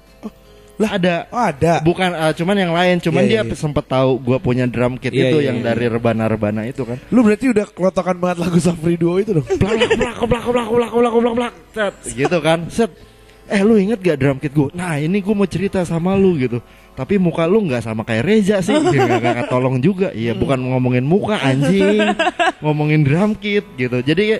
lah, 0.79 0.95
ada. 0.95 1.15
Oh, 1.27 1.43
ada. 1.43 1.73
Bukan 1.83 2.09
uh, 2.15 2.31
cuman 2.31 2.55
yang 2.55 2.71
lain, 2.71 3.03
cuman 3.03 3.27
yeah, 3.27 3.43
dia 3.43 3.51
yeah, 3.51 3.59
sempat 3.59 3.83
tahu 3.83 4.15
gua 4.23 4.39
punya 4.39 4.63
drum 4.63 4.95
kit 4.95 5.11
yeah, 5.11 5.27
itu 5.27 5.43
yeah, 5.43 5.51
yang 5.51 5.59
yeah. 5.59 5.75
dari 5.75 5.91
rebana-rebana 5.91 6.63
itu 6.71 6.87
kan. 6.87 6.95
Lu 7.11 7.19
berarti 7.19 7.51
udah 7.51 7.67
kelotokan 7.67 8.15
banget 8.15 8.47
lagu 8.47 8.57
Safri 8.63 8.95
Duo 8.95 9.19
itu 9.19 9.35
dong. 9.35 9.45
Blak 9.59 9.75
blak 9.75 10.23
blak 10.23 10.45
blak 10.47 10.67
blak 10.71 10.91
blak 10.95 11.13
blak 11.19 11.35
blak. 11.35 11.53
Set. 11.75 11.93
Gitu 12.15 12.37
kan. 12.39 12.71
Set. 12.71 12.91
Eh 13.49 13.65
lu 13.65 13.81
inget 13.81 13.97
gak 13.97 14.21
drum 14.21 14.37
kit 14.37 14.53
gue? 14.53 14.69
Nah 14.77 15.01
ini 15.01 15.25
gue 15.25 15.33
mau 15.33 15.49
cerita 15.49 15.81
sama 15.81 16.13
lu 16.13 16.37
gitu 16.37 16.61
Tapi 16.93 17.17
muka 17.17 17.49
lu 17.49 17.65
gak 17.65 17.81
sama 17.81 18.05
kayak 18.05 18.21
Reza 18.21 18.61
sih 18.61 18.77
Dia 18.77 19.09
gak, 19.09 19.21
gak 19.25 19.49
tolong 19.49 19.81
juga 19.81 20.13
Iya 20.13 20.37
hmm. 20.37 20.41
bukan 20.45 20.59
ngomongin 20.69 21.01
muka 21.01 21.33
anjing 21.41 22.13
Ngomongin 22.61 23.01
drum 23.01 23.33
kit 23.33 23.65
gitu 23.73 24.05
Jadi 24.05 24.37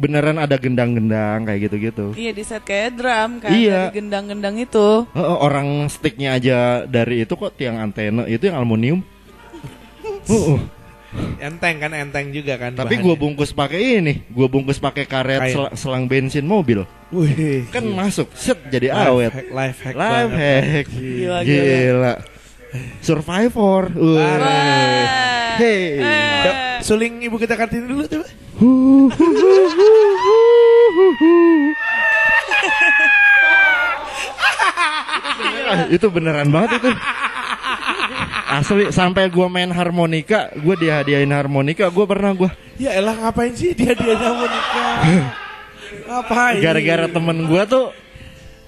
beneran 0.00 0.40
ada 0.40 0.56
gendang-gendang 0.56 1.44
kayak 1.44 1.68
gitu-gitu 1.68 2.16
Iya 2.16 2.32
di 2.32 2.40
set 2.40 2.64
kayak 2.64 2.96
drum 2.96 3.36
kan 3.38 3.52
Iya. 3.52 3.86
dari 3.86 4.00
gendang-gendang 4.00 4.56
itu. 4.56 5.04
Heeh, 5.06 5.36
orang 5.38 5.68
sticknya 5.86 6.34
aja 6.34 6.58
dari 6.82 7.20
itu 7.20 7.32
kok 7.32 7.52
tiang 7.52 7.76
antena 7.76 8.24
itu 8.24 8.40
yang 8.42 8.56
aluminium 8.56 9.04
Heeh. 10.30 10.58
Enteng 11.38 11.76
kan 11.76 11.90
enteng 11.90 12.30
juga 12.30 12.54
kan. 12.54 12.70
tapi 12.72 12.94
gue 12.96 13.14
bungkus 13.14 13.50
pakai 13.50 13.98
ini 13.98 14.22
gue 14.24 14.46
bungkus 14.46 14.78
pakai 14.78 15.04
karet 15.04 15.50
sel- 15.50 15.74
selang 15.74 16.06
bensin 16.06 16.46
mobil 16.46 16.86
Wih. 17.10 17.66
kan 17.66 17.82
masuk 17.82 18.30
set 18.32 18.54
jadi 18.70 18.94
Life 18.94 19.10
awet 19.10 19.32
hack, 19.34 19.48
life 19.50 19.78
hack. 19.82 19.94
Life 19.98 20.30
hack. 20.32 20.86
Gila, 20.88 21.38
Gila. 21.42 22.14
Survivor. 23.02 23.90
Hey. 25.60 26.00
Yuk, 26.46 26.56
suling 26.86 27.20
ibu 27.26 27.36
kita 27.36 27.58
kartini 27.58 27.84
dulu 27.84 28.06
coba. 28.06 28.26
itu 35.94 36.06
beneran 36.10 36.50
banget 36.50 36.82
itu. 36.82 36.90
Asli 38.50 38.90
sampai 38.90 39.30
gua 39.30 39.46
main 39.46 39.70
harmonika, 39.70 40.50
gua 40.58 40.74
dihadiahin 40.74 41.30
harmonika, 41.30 41.86
gua 41.86 42.02
pernah 42.02 42.34
gua 42.34 42.50
Ya 42.82 42.98
elah 42.98 43.14
ngapain 43.14 43.54
sih 43.54 43.70
dia 43.76 43.94
dia 43.94 44.16
nikah? 44.18 44.96
ngapain? 46.10 46.58
gara-gara 46.58 47.06
temen 47.06 47.46
gua 47.46 47.62
tuh 47.68 47.94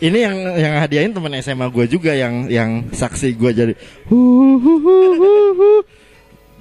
ini 0.03 0.19
yang 0.19 0.37
yang 0.59 0.75
hadiahin 0.83 1.15
temen 1.15 1.31
SMA 1.39 1.67
gua 1.71 1.87
juga 1.87 2.11
yang 2.11 2.51
yang 2.51 2.91
saksi 2.91 3.39
gua 3.39 3.55
jadi 3.55 3.79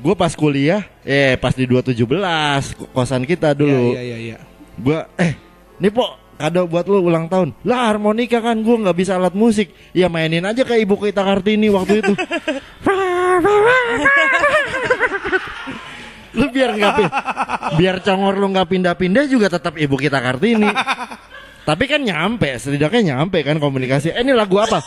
Gue 0.02 0.18
pas 0.18 0.34
kuliah, 0.34 0.82
eh 1.06 1.38
pas 1.38 1.54
di 1.54 1.70
217 1.70 2.10
kosan 2.90 3.22
kita 3.22 3.54
dulu. 3.54 3.94
Iya 3.94 4.02
iya 4.02 4.18
iya. 4.18 4.38
gua 4.82 5.06
eh 5.14 5.38
nih 5.78 5.94
po 5.94 6.18
kado 6.42 6.66
buat 6.66 6.90
lu 6.90 7.06
ulang 7.06 7.30
tahun. 7.30 7.54
Lah 7.62 7.94
harmonika 7.94 8.42
kan 8.42 8.58
gua 8.66 8.82
nggak 8.82 8.98
bisa 8.98 9.22
alat 9.22 9.38
musik. 9.38 9.70
Ya 9.94 10.10
mainin 10.10 10.42
aja 10.42 10.66
kayak 10.66 10.90
ibu 10.90 10.98
kita 10.98 11.22
kartini 11.22 11.70
waktu 11.70 12.02
itu. 12.02 12.14
Lu 16.32 16.50
biar 16.50 16.72
nggak 16.74 16.96
biar 17.78 18.02
congor 18.02 18.42
lu 18.42 18.48
nggak 18.56 18.74
pindah-pindah 18.74 19.30
juga 19.30 19.54
tetap 19.54 19.78
ibu 19.78 20.00
kita 20.00 20.18
kartini 20.18 20.72
tapi 21.62 21.86
kan 21.86 22.02
nyampe 22.02 22.50
setidaknya 22.58 23.16
nyampe 23.16 23.42
kan 23.42 23.58
komunikasi. 23.58 24.12
Eh 24.12 24.22
ini 24.22 24.34
lagu 24.34 24.58
apa? 24.58 24.82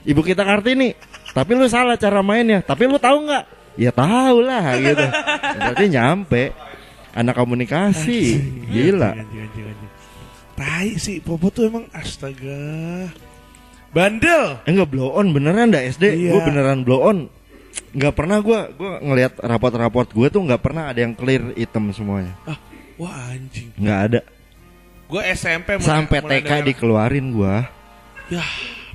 Ibu 0.00 0.20
kita 0.24 0.42
kartini 0.42 0.94
tapi 1.30 1.54
lu 1.54 1.66
salah 1.70 1.94
cara 1.94 2.22
mainnya. 2.24 2.62
Tapi 2.62 2.90
lu 2.90 2.98
tahu 2.98 3.26
nggak? 3.26 3.44
Ya 3.78 3.90
tahu 3.94 4.42
lah 4.42 4.74
gitu. 4.76 5.06
Berarti 5.58 5.84
nyampe. 5.86 6.42
Anak 7.10 7.34
komunikasi. 7.38 8.38
Gila. 8.70 9.14
Tai 10.54 10.94
sih 10.94 11.18
Popo 11.18 11.50
tuh 11.50 11.66
emang 11.66 11.86
astaga. 11.90 13.10
Bandel. 13.90 14.62
eh 14.62 14.70
nggak 14.70 14.86
blow 14.86 15.10
on 15.10 15.34
beneran 15.34 15.74
dah 15.74 15.82
SD 15.82 16.14
Iya. 16.14 16.30
gue 16.30 16.40
beneran 16.46 16.86
blow 16.86 17.02
on. 17.02 17.26
Nggak 17.90 18.14
pernah 18.14 18.38
gua 18.38 18.70
gua 18.70 19.02
ngelihat 19.02 19.42
raport-raport 19.42 20.06
gue 20.06 20.26
tuh 20.30 20.38
nggak 20.46 20.62
pernah 20.62 20.94
ada 20.94 21.02
yang 21.02 21.14
clear 21.18 21.50
item 21.58 21.90
semuanya. 21.90 22.30
Ah, 22.46 22.54
wah 23.00 23.32
anjing. 23.32 23.72
nggak 23.74 24.00
ada 24.06 24.20
Gue 25.06 25.22
SMP 25.32 25.74
mulai- 25.74 25.88
sampai 25.90 26.18
mulai 26.20 26.30
TK 26.36 26.44
dengar- 26.44 26.66
dikeluarin 26.68 27.26
gua 27.32 27.56
Ya, 28.28 28.44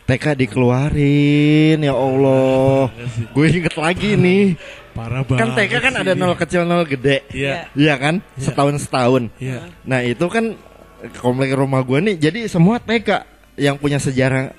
TK 0.06 0.26
dikeluarin 0.38 1.78
ya 1.82 1.92
Allah 1.92 2.88
gue 3.34 3.46
inget 3.50 3.76
lagi 3.76 4.16
nih 4.16 4.56
parah 4.92 5.22
banget. 5.22 5.40
kan 5.42 5.50
TK 5.52 5.74
kan 5.76 5.92
sih. 5.92 6.02
ada 6.02 6.14
nol 6.14 6.36
kecil 6.36 6.62
nol 6.64 6.86
gede 6.86 7.26
Iya. 7.30 7.68
Iya 7.74 7.94
kan 7.96 8.16
setahun 8.36 8.80
setahun 8.80 9.24
Iya. 9.36 9.68
Nah 9.84 10.00
itu 10.02 10.24
kan 10.28 10.56
komplek 11.16 11.52
rumah 11.52 11.82
gue 11.82 12.00
nih 12.00 12.16
jadi 12.22 12.40
semua 12.46 12.80
TK 12.80 13.26
yang 13.58 13.76
punya 13.76 13.98
sejarah 13.98 14.56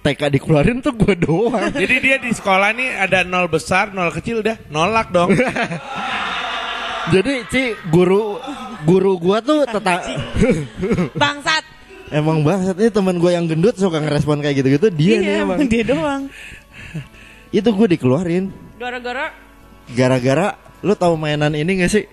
TK 0.00 0.18
dikeluarin 0.32 0.78
tuh 0.78 0.90
gue 0.92 1.14
doang. 1.16 1.70
Jadi 1.72 1.94
dia 1.96 2.16
di 2.16 2.30
sekolah 2.30 2.70
nih 2.70 2.90
ada 2.96 3.22
nol 3.22 3.46
besar, 3.46 3.90
nol 3.90 4.10
kecil 4.10 4.42
udah 4.42 4.58
nolak 4.68 5.10
dong. 5.10 5.30
jadi 7.10 7.34
Ci 7.50 7.62
guru 7.90 8.38
guru 8.86 9.18
gue 9.18 9.38
tuh 9.42 9.58
tetap 9.66 10.06
Bangsat. 11.20 11.64
emang 12.12 12.44
banget 12.46 12.76
ini 12.78 12.90
teman 12.92 13.16
gue 13.18 13.30
yang 13.32 13.48
gendut 13.48 13.74
suka 13.74 13.98
ngerespon 13.98 14.38
kayak 14.44 14.62
gitu-gitu 14.62 14.86
dia 14.92 15.14
nih 15.18 15.26
iya, 15.26 15.42
emang. 15.42 15.58
emang 15.58 15.68
dia 15.70 15.84
doang. 15.86 16.22
Itu 17.56 17.68
gue 17.72 17.86
dikeluarin 17.96 18.52
Gara-gara 18.80 19.32
gara-gara 19.92 20.56
lu 20.82 20.94
tahu 20.98 21.14
mainan 21.14 21.54
ini 21.54 21.84
gak 21.84 21.92
sih? 21.92 22.04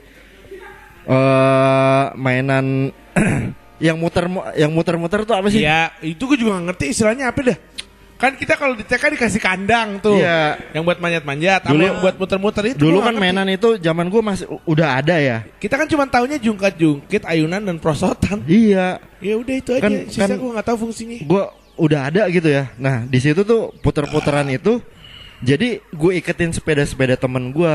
Eh 1.10 2.04
mainan 2.14 2.94
yang 3.86 3.98
muter 3.98 4.30
yang 4.54 4.72
muter-muter 4.72 5.26
tuh 5.26 5.34
apa 5.34 5.48
sih? 5.50 5.64
Iya, 5.66 5.90
itu 6.06 6.22
gue 6.30 6.38
juga 6.38 6.60
gak 6.60 6.66
ngerti 6.74 6.86
istilahnya 6.94 7.32
apa 7.34 7.40
dah. 7.42 7.58
Kan 8.20 8.36
kita 8.36 8.60
kalau 8.60 8.76
di 8.76 8.84
TK 8.84 9.16
dikasih 9.16 9.40
kandang 9.40 10.04
tuh. 10.04 10.20
Iya. 10.20 10.60
Yang 10.76 10.84
buat 10.84 11.00
manjat-manjat, 11.00 11.60
Dulu- 11.64 11.80
yang 11.80 11.98
buat 12.04 12.16
muter-muter 12.20 12.76
itu. 12.76 12.84
Dulu 12.84 13.00
kan 13.00 13.16
ngerti. 13.16 13.24
mainan 13.24 13.48
itu 13.48 13.80
zaman 13.80 14.12
gue 14.12 14.20
masih 14.20 14.46
udah 14.68 15.00
ada 15.00 15.16
ya. 15.16 15.48
Kita 15.56 15.80
kan 15.80 15.88
cuma 15.88 16.04
taunya 16.04 16.36
jungkat-jungkit, 16.36 17.24
ayunan 17.24 17.64
dan 17.64 17.80
prosotan. 17.80 18.44
Iya. 18.44 19.00
Ya 19.24 19.34
udah 19.40 19.56
itu 19.56 19.72
aja. 19.72 19.88
Kan- 19.88 20.12
Sisa 20.12 20.28
kan- 20.28 20.36
gue 20.36 20.52
nggak 20.52 20.68
tahu 20.68 20.78
fungsinya. 20.84 21.18
gue 21.24 21.44
udah 21.80 22.02
ada 22.12 22.28
gitu 22.28 22.52
ya. 22.52 22.68
Nah 22.76 23.08
di 23.08 23.20
situ 23.24 23.40
tuh 23.48 23.72
puter-puteran 23.80 24.52
itu, 24.52 24.84
jadi 25.40 25.80
gue 25.80 26.12
iketin 26.20 26.52
sepeda-sepeda 26.52 27.16
temen 27.16 27.56
gue. 27.56 27.74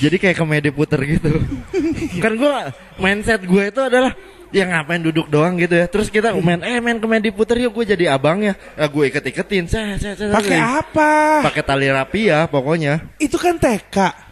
Jadi 0.00 0.16
kayak 0.16 0.40
komedi 0.40 0.72
puter 0.72 0.96
gitu. 1.04 1.28
kan 2.24 2.32
gue 2.32 2.52
mindset 2.96 3.44
gue 3.44 3.62
itu 3.68 3.80
adalah 3.84 4.16
ya 4.56 4.64
ngapain 4.66 4.98
duduk 4.98 5.26
doang 5.26 5.54
gitu 5.54 5.74
ya. 5.74 5.86
Terus 5.86 6.08
kita 6.08 6.32
main 6.40 6.60
eh 6.60 6.80
main 6.80 6.96
komedi 6.96 7.28
puter 7.28 7.60
yuk 7.60 7.74
gue 7.74 7.92
jadi 7.92 8.10
abangnya. 8.10 8.56
Nah, 8.72 8.86
gue 8.86 9.04
iket-iketin. 9.06 9.68
Saya 9.68 9.94
saya 9.96 10.16
saya. 10.16 10.32
Pakai 10.32 10.56
apa? 10.58 11.10
Pakai 11.44 11.62
tali 11.62 11.86
rapi 11.86 12.20
ya 12.26 12.44
pokoknya. 12.44 13.04
Itu 13.16 13.36
kan 13.36 13.56
TK. 13.56 14.24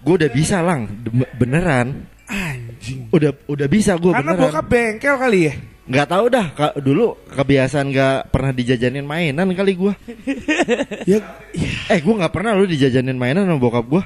gue 0.00 0.14
udah 0.16 0.32
bisa 0.32 0.64
lang 0.64 0.88
beneran 1.36 2.08
Anjing. 2.24 3.12
udah 3.12 3.36
udah 3.44 3.68
bisa 3.68 3.92
gue 3.94 4.08
Karena 4.08 4.32
beneran 4.32 4.48
bokap 4.48 4.64
bengkel 4.64 5.14
kali 5.14 5.40
ya. 5.44 5.54
nggak 5.84 6.08
tahu 6.08 6.24
dah 6.26 6.46
ka- 6.50 6.76
dulu 6.78 7.20
kebiasaan 7.28 7.90
nggak 7.90 8.32
pernah 8.32 8.48
dijajanin 8.50 9.04
mainan 9.04 9.50
kali 9.50 9.76
gue 9.76 9.92
Ya, 11.04 11.20
ya 11.52 11.68
eh 11.90 12.00
gue 12.00 12.14
nggak 12.16 12.32
pernah 12.32 12.56
lu 12.56 12.64
dijajanin 12.64 13.12
mainan 13.12 13.44
sama 13.44 13.58
bokap 13.58 13.84
gue 13.84 14.02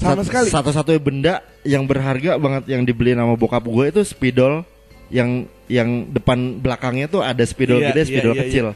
sama 0.00 0.22
sekali. 0.24 0.48
satu-satunya 0.48 1.00
benda 1.00 1.34
yang 1.62 1.84
berharga 1.84 2.40
banget 2.40 2.72
yang 2.72 2.82
dibeli 2.88 3.12
sama 3.12 3.36
bokap 3.36 3.64
gue 3.68 3.84
itu 3.92 4.00
spidol 4.02 4.64
yang 5.12 5.44
yang 5.68 6.08
depan 6.08 6.56
belakangnya 6.56 7.06
tuh 7.10 7.20
ada 7.20 7.42
spidol 7.44 7.82
Iya, 7.82 7.92
gede 7.92 8.02
iya, 8.02 8.08
spidol 8.08 8.34
iya, 8.34 8.40
kecil. 8.46 8.66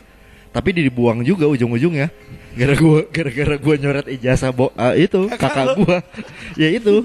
Tapi 0.55 0.69
dibuang 0.71 1.27
juga 1.27 1.51
ujung-ujungnya 1.51 2.13
gara 2.55 2.75
gua 2.75 3.03
gara-gara 3.07 3.55
gue 3.57 3.75
nyoret 3.77 4.07
ijazah 4.09 4.51
bo 4.51 4.71
ah, 4.75 4.95
itu 4.95 5.27
kakak 5.29 5.75
gue 5.75 5.97
ya 6.63 6.69
itu 6.71 7.03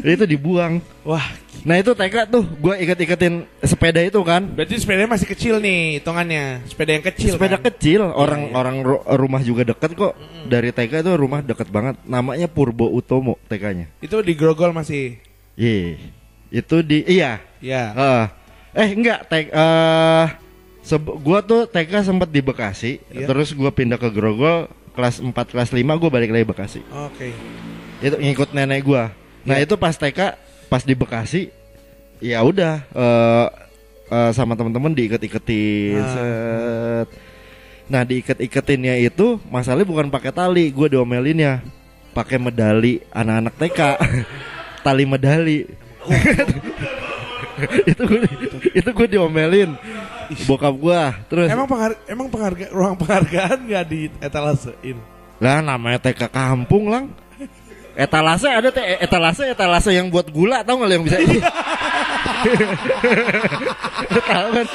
itu 0.00 0.24
dibuang 0.24 0.80
Wah, 1.04 1.24
nah 1.60 1.76
itu 1.76 1.92
TK 1.92 2.28
tuh 2.28 2.44
gue 2.44 2.74
ikat-ikatin 2.78 3.34
sepeda 3.60 4.00
itu 4.00 4.20
kan 4.20 4.44
berarti 4.44 4.76
sepedanya 4.76 5.08
masih 5.08 5.24
kecil 5.26 5.56
nih 5.56 5.96
hitungannya. 5.96 6.60
Sepeda 6.64 6.90
yang 6.90 7.04
kecil. 7.04 7.32
sepeda 7.32 7.56
kan? 7.56 7.64
kecil 7.72 8.00
orang 8.04 8.42
iya. 8.44 8.52
orang 8.52 8.76
ru- 8.80 9.04
rumah 9.10 9.40
juga 9.40 9.64
deket 9.64 9.92
kok 9.92 10.12
dari 10.44 10.68
TK 10.68 11.00
itu 11.00 11.12
rumah 11.14 11.40
deket 11.40 11.68
banget 11.68 11.96
namanya 12.04 12.44
Purbo 12.44 12.88
Utomo 12.88 13.40
TK-nya 13.48 13.88
Itu 13.98 14.20
di 14.20 14.32
Grogol 14.32 14.72
masih. 14.72 15.16
Iya 15.56 15.96
itu 16.48 16.76
di 16.80 17.04
iya 17.04 17.40
Ya. 17.58 17.92
Ah. 17.92 18.24
eh 18.70 18.88
enggak 18.88 19.26
tek 19.26 19.48
eh 19.48 20.26
seb- 20.80 21.16
gua 21.18 21.40
tuh 21.40 21.64
TK 21.64 22.04
sempat 22.06 22.28
di 22.28 22.38
Bekasi, 22.38 23.00
Iya. 23.08 23.26
terus 23.26 23.52
gua 23.52 23.68
pindah 23.68 23.96
ke 23.96 24.08
Grogol 24.08 24.68
kelas 24.98 25.22
4 25.22 25.30
kelas 25.30 25.70
5 25.70 25.78
gua 26.02 26.10
balik 26.10 26.34
lagi 26.34 26.42
Bekasi. 26.42 26.80
Oke. 27.06 27.30
Itu 28.02 28.18
ngikut 28.18 28.50
nenek 28.50 28.82
gua. 28.82 29.14
Nah, 29.46 29.62
Iya. 29.62 29.70
itu 29.70 29.78
pas 29.78 29.94
TK 29.94 30.34
pas 30.66 30.82
di 30.82 30.98
Bekasi 30.98 31.54
ya 32.18 32.42
udah 32.42 32.82
eh 32.82 33.46
eh, 34.10 34.30
sama 34.34 34.58
teman-teman 34.58 34.90
diikat-iketin. 34.90 36.02
Ah. 36.02 36.10
set. 36.10 37.08
Nah, 37.88 38.02
diikat-iketinnya 38.02 38.98
itu 39.00 39.38
masalahnya 39.48 39.86
bukan 39.88 40.10
pakai 40.10 40.34
tali, 40.34 40.68
gua 40.74 40.90
diomelinnya 40.90 41.62
pakai 42.12 42.42
medali 42.42 42.98
anak-anak 43.14 43.54
TK. 43.54 43.80
tali 44.84 45.04
medali. 45.06 45.58
itu 47.90 48.02
gue 48.04 48.20
itu 48.74 48.90
gue 48.92 49.06
diomelin 49.08 49.72
bokap 50.44 50.74
gua. 50.76 51.16
Terus 51.26 51.48
Emang 51.48 51.64
penghar 51.64 51.96
emang 52.04 52.28
pengharga 52.28 52.68
ruang 52.68 52.94
penghargaan 53.00 53.64
nggak 53.64 53.84
di 53.88 54.12
etalasein? 54.20 54.98
lah 55.38 55.62
namanya 55.62 56.02
TK 56.02 56.34
kampung 56.34 56.90
lang. 56.90 57.14
Etalase 57.98 58.46
ada 58.46 58.70
teh 58.70 58.98
etalase 59.02 59.42
etalase 59.46 59.90
yang 59.90 60.10
buat 60.10 60.30
gula 60.30 60.62
tau 60.62 60.78
nggak 60.78 60.90
yang 60.90 61.02
bisa 61.02 61.18
tahu 64.30 64.48
kan? 64.54 64.66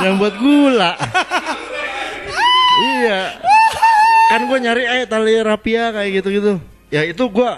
Yang 0.00 0.14
buat 0.16 0.34
gula. 0.40 0.92
Iya. 2.80 3.20
Kan 4.32 4.40
gue 4.48 4.58
nyari 4.60 4.82
eh 4.88 5.04
tali 5.04 5.36
rapia 5.44 5.92
kayak 5.92 6.10
gitu 6.20 6.28
gitu 6.32 6.52
ya 6.94 7.02
itu 7.02 7.24
gue 7.26 7.50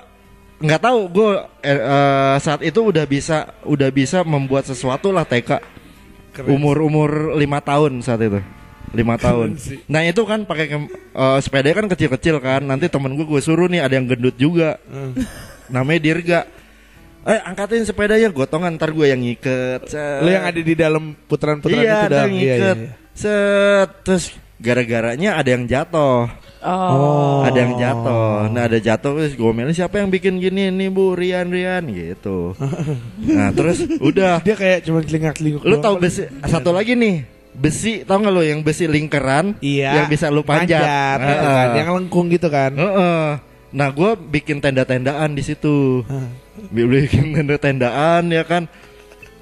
nggak 0.56 0.80
tahu 0.80 0.98
gue 1.12 1.30
eh, 1.60 1.76
eh, 1.76 2.34
saat 2.40 2.64
itu 2.64 2.80
udah 2.80 3.04
bisa 3.04 3.36
udah 3.62 3.88
bisa 3.90 4.24
membuat 4.24 4.64
sesuatu 4.64 5.12
lah 5.12 5.28
TK 5.28 5.60
Keren. 6.32 6.48
umur 6.48 6.80
umur 6.80 7.10
lima 7.36 7.60
tahun 7.60 8.00
saat 8.00 8.20
itu. 8.20 8.40
Lima 8.94 9.20
tahun. 9.20 9.60
sih. 9.60 9.82
nah 9.90 10.00
itu 10.00 10.22
kan 10.24 10.44
pakai 10.44 10.66
eh, 10.72 11.38
sepeda 11.40 11.68
kan 11.72 11.86
kecil 11.86 12.08
kecil 12.08 12.36
kan. 12.40 12.64
Nanti 12.64 12.88
temen 12.88 13.12
gue 13.12 13.24
gue 13.24 13.40
suruh 13.40 13.68
nih 13.68 13.84
ada 13.84 14.00
yang 14.00 14.08
gendut 14.08 14.36
juga. 14.36 14.80
Hmm. 14.88 15.12
namanya 15.74 16.00
Dirga. 16.00 16.40
Eh 17.26 17.40
angkatin 17.42 17.82
sepedanya 17.82 18.30
gotongan 18.30 18.78
ntar 18.78 18.94
gue 18.94 19.10
yang 19.10 19.20
ngiket. 19.20 19.90
Set. 19.90 20.22
Lo 20.22 20.30
yang 20.30 20.46
ada 20.46 20.60
di 20.62 20.74
dalam 20.78 21.12
putaran-putaran 21.26 21.82
iya 21.82 21.98
itu 21.98 22.14
yang 22.14 22.14
Iya, 22.14 22.16
iya, 22.16 22.30
ngiket. 22.32 22.76
iya. 22.78 22.90
set. 23.12 23.88
Terus 24.06 24.24
gara-garanya 24.56 25.30
ada 25.36 25.48
yang 25.52 25.68
jatuh 25.68 26.30
Oh. 26.66 27.46
ada 27.46 27.54
yang 27.56 27.78
jatuh 27.78 28.50
nah 28.50 28.66
ada 28.66 28.78
jatuh 28.82 29.14
terus 29.14 29.38
gue 29.38 29.52
melin 29.54 29.70
siapa 29.70 30.02
yang 30.02 30.10
bikin 30.10 30.42
gini 30.42 30.66
nih 30.68 30.90
bu 30.90 31.14
Rian 31.14 31.46
Rian 31.46 31.86
gitu 31.86 32.58
nah 33.38 33.54
terus 33.54 33.86
udah 34.02 34.42
Dia 34.42 34.58
kayak 34.58 34.82
cuma 34.82 34.98
celingak-celinguk 35.00 35.62
lu 35.62 35.78
kali. 35.78 36.02
besi 36.02 36.26
satu 36.42 36.74
lagi 36.74 36.98
nih 36.98 37.22
besi 37.56 38.02
tau 38.02 38.18
nggak 38.18 38.34
lo 38.34 38.42
yang 38.42 38.60
besi 38.60 38.84
lingkaran 38.84 39.56
Iya. 39.64 40.04
yang 40.04 40.06
bisa 40.10 40.28
lu 40.28 40.44
panjat, 40.44 40.76
Manjat, 40.76 41.18
gitu 41.24 41.32
Heeh. 41.40 41.54
kan. 41.56 41.68
Yang 41.72 41.88
lengkung 41.96 42.26
gitu 42.28 42.48
kan. 42.52 42.72
Heeh. 42.76 43.26
nah 43.72 43.88
gue 43.90 44.10
bikin 44.16 44.58
tenda-tendaan 44.60 45.32
di 45.32 45.42
situ 45.46 46.02
Hah. 46.04 46.28
bikin 46.72 47.32
tenda-tendaan 47.32 48.28
ya 48.28 48.44
kan 48.44 48.68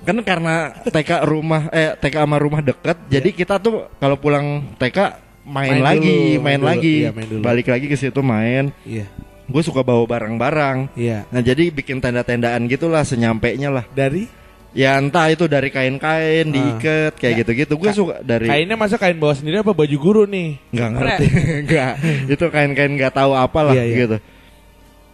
kan 0.05 0.21
karena 0.21 0.77
TK 0.85 1.25
rumah 1.25 1.73
eh 1.73 1.97
TK 1.97 2.15
sama 2.29 2.37
rumah 2.37 2.61
deket 2.61 2.99
jadi 3.09 3.29
kita 3.33 3.57
tuh 3.57 3.89
kalau 3.97 4.21
pulang 4.21 4.77
TK 4.77 5.24
main, 5.45 5.71
Main 5.71 5.83
lagi 5.83 6.17
dulu, 6.35 6.41
main, 6.41 6.43
main 6.43 6.59
dulu. 6.59 6.69
lagi 6.69 6.95
Iya, 6.99 7.11
main 7.13 7.29
dulu. 7.29 7.43
balik 7.43 7.67
lagi 7.67 7.87
ke 7.87 7.95
situ 7.95 8.21
main 8.21 8.65
Iya. 8.83 9.07
gue 9.45 9.63
suka 9.63 9.81
bawa 9.81 10.03
barang-barang 10.03 10.93
Iya. 10.95 11.29
nah 11.29 11.41
jadi 11.41 11.69
bikin 11.69 11.99
tenda-tendaan 11.99 12.65
gitulah 12.65 13.03
senyampainya 13.03 13.69
lah 13.69 13.85
Dari 13.87 14.25
ya 14.73 14.97
entah 14.97 15.29
itu 15.29 15.45
dari 15.45 15.69
kain-kain 15.69 16.49
diikat 16.49 17.15
kayak 17.15 17.31
Ya. 17.31 17.39
gitu-gitu 17.41 17.75
gue 17.77 17.87
Ka- 17.87 17.95
suka 17.95 18.15
dari 18.21 18.49
kainnya 18.49 18.75
masa 18.75 18.97
kain 18.97 19.15
bawa 19.15 19.31
sendiri 19.33 19.61
apa 19.61 19.71
baju 19.71 19.97
guru 19.97 20.23
nih? 20.25 20.59
nggak 20.71 20.89
ngerti 20.91 21.27
nggak 21.69 21.93
itu 22.27 22.45
kain-kain 22.49 22.93
nggak 22.93 23.13
tahu 23.13 23.33
apa 23.33 23.61
lah 23.63 23.75
Iya, 23.75 23.85
iya. 23.85 23.97
gitu 24.01 24.17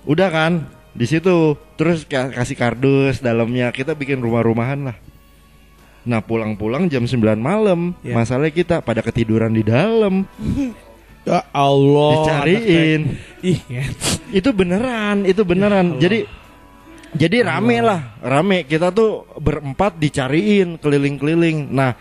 udah 0.07 0.29
kan 0.29 0.53
di 0.91 1.05
situ 1.05 1.35
terus 1.75 2.03
ka- 2.03 2.33
kasih 2.33 2.57
kardus 2.57 3.19
dalamnya 3.19 3.69
kita 3.69 3.93
bikin 3.93 4.19
rumah-rumahan 4.19 4.81
lah 4.81 4.97
nah 6.11 6.19
pulang-pulang 6.19 6.91
jam 6.91 7.07
9 7.07 7.39
malam. 7.39 7.95
Iya. 8.03 8.19
masalahnya 8.19 8.51
kita 8.51 8.77
pada 8.83 8.99
ketiduran 8.99 9.55
di 9.55 9.63
dalam. 9.63 10.27
Ya 11.23 11.47
Allah. 11.55 12.27
dicariin. 12.27 13.01
Ih, 13.47 13.61
nget. 13.71 13.95
itu 14.43 14.51
beneran 14.51 15.23
itu 15.23 15.47
beneran. 15.47 16.01
Jadi 16.03 16.27
jadi 17.15 17.47
rame 17.47 17.79
lah. 17.79 18.19
Rame. 18.19 18.67
Kita 18.67 18.91
tuh 18.91 19.29
berempat 19.39 20.01
dicariin 20.03 20.81
keliling-keliling. 20.83 21.71
Nah 21.71 21.95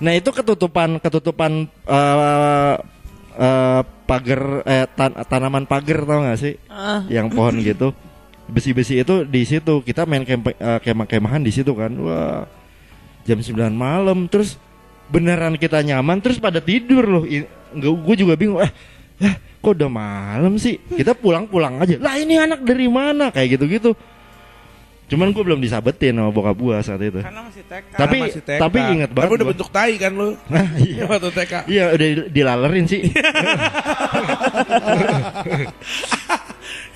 nah 0.00 0.16
itu 0.16 0.32
ketutupan 0.32 0.96
ketutupan 0.96 1.68
eh 1.68 2.74
eh, 3.36 3.80
pagar 4.08 4.42
eh 4.64 4.86
tan- 4.96 5.18
tanaman 5.28 5.68
pagar 5.68 6.08
tau 6.08 6.24
gak 6.24 6.40
sih? 6.40 6.54
Ah. 6.72 7.04
yang 7.12 7.28
pohon 7.28 7.60
gitu. 7.60 7.92
Besi-besi 8.48 9.02
itu 9.02 9.26
di 9.26 9.42
situ. 9.44 9.84
Kita 9.84 10.06
main 10.06 10.24
eh, 10.24 10.78
kemah-kemahan 10.80 11.42
di 11.42 11.52
situ 11.52 11.74
kan. 11.74 11.92
Wah 12.00 12.59
jam 13.30 13.38
9 13.38 13.70
malam 13.70 14.26
terus 14.26 14.58
beneran 15.06 15.54
kita 15.54 15.78
nyaman 15.80 16.18
terus 16.18 16.36
pada 16.36 16.58
tidur 16.58 17.02
loh 17.02 17.22
gue 17.72 18.14
juga 18.16 18.34
bingung 18.34 18.58
eh 18.58 18.70
eh, 19.20 19.34
kok 19.56 19.72
udah 19.72 19.86
malam 19.86 20.56
sih 20.56 20.76
kita 20.90 21.12
pulang-pulang 21.12 21.78
aja 21.78 21.94
lah 21.96 22.14
ini 22.14 22.34
anak 22.34 22.60
dari 22.60 22.86
mana 22.86 23.28
kayak 23.28 23.54
gitu-gitu 23.54 23.94
cuman 25.06 25.30
gue 25.30 25.42
belum 25.42 25.58
disabetin 25.58 26.14
sama 26.14 26.30
bokap 26.30 26.54
gue 26.54 26.74
saat 26.80 27.00
itu 27.00 27.18
Karena 27.18 27.40
masih 27.42 27.62
TK. 27.66 27.84
Tapi- 27.94 28.22
masih 28.22 28.42
TK. 28.46 28.58
tapi 28.58 28.78
inget 28.94 29.10
banget 29.10 29.26
Tapi 29.26 29.34
udah 29.34 29.42
gua. 29.42 29.50
bentuk 29.50 29.68
tai 29.68 29.92
kan 29.98 30.12
lu. 30.14 30.28
Nah, 30.48 30.66
iya 30.78 31.02
Waktu 31.04 31.28
TK. 31.32 31.52
iya 31.66 31.84
udah 31.90 32.06
dilalerin 32.30 32.84
sih 32.86 33.00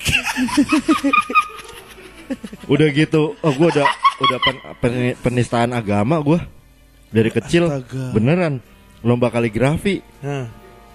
udah 2.72 2.88
gitu 2.90 3.36
oh 3.36 3.52
gue 3.52 3.68
udah 3.70 3.88
udah 4.20 4.38
pen- 4.40 4.64
pen- 4.80 5.16
penistaan 5.20 5.72
agama 5.72 6.18
gue 6.20 6.40
dari 7.14 7.30
kecil 7.30 7.70
Astaga. 7.70 8.10
beneran. 8.10 8.54
Lomba 9.04 9.30
kaligrafi. 9.30 10.02
Nah. 10.24 10.48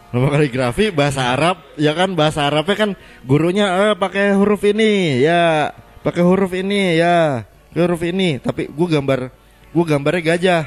lomba 0.10 0.36
kaligrafi 0.36 0.90
bahasa 0.90 1.32
Arab 1.32 1.62
ya 1.78 1.94
kan? 1.94 2.12
Bahasa 2.18 2.44
Arabnya 2.44 2.76
kan 2.76 2.92
gurunya 3.24 3.66
eh 3.70 3.94
pakai 3.96 4.36
huruf 4.36 4.66
ini 4.68 5.22
ya. 5.24 5.72
Pakai 6.04 6.26
huruf 6.26 6.52
ini 6.52 6.98
ya. 6.98 7.46
Huruf 7.72 8.02
ini. 8.04 8.42
Tapi 8.42 8.68
gue 8.68 8.88
gambar 8.90 9.32
gue 9.70 9.84
gambarnya 9.86 10.22
gajah. 10.36 10.64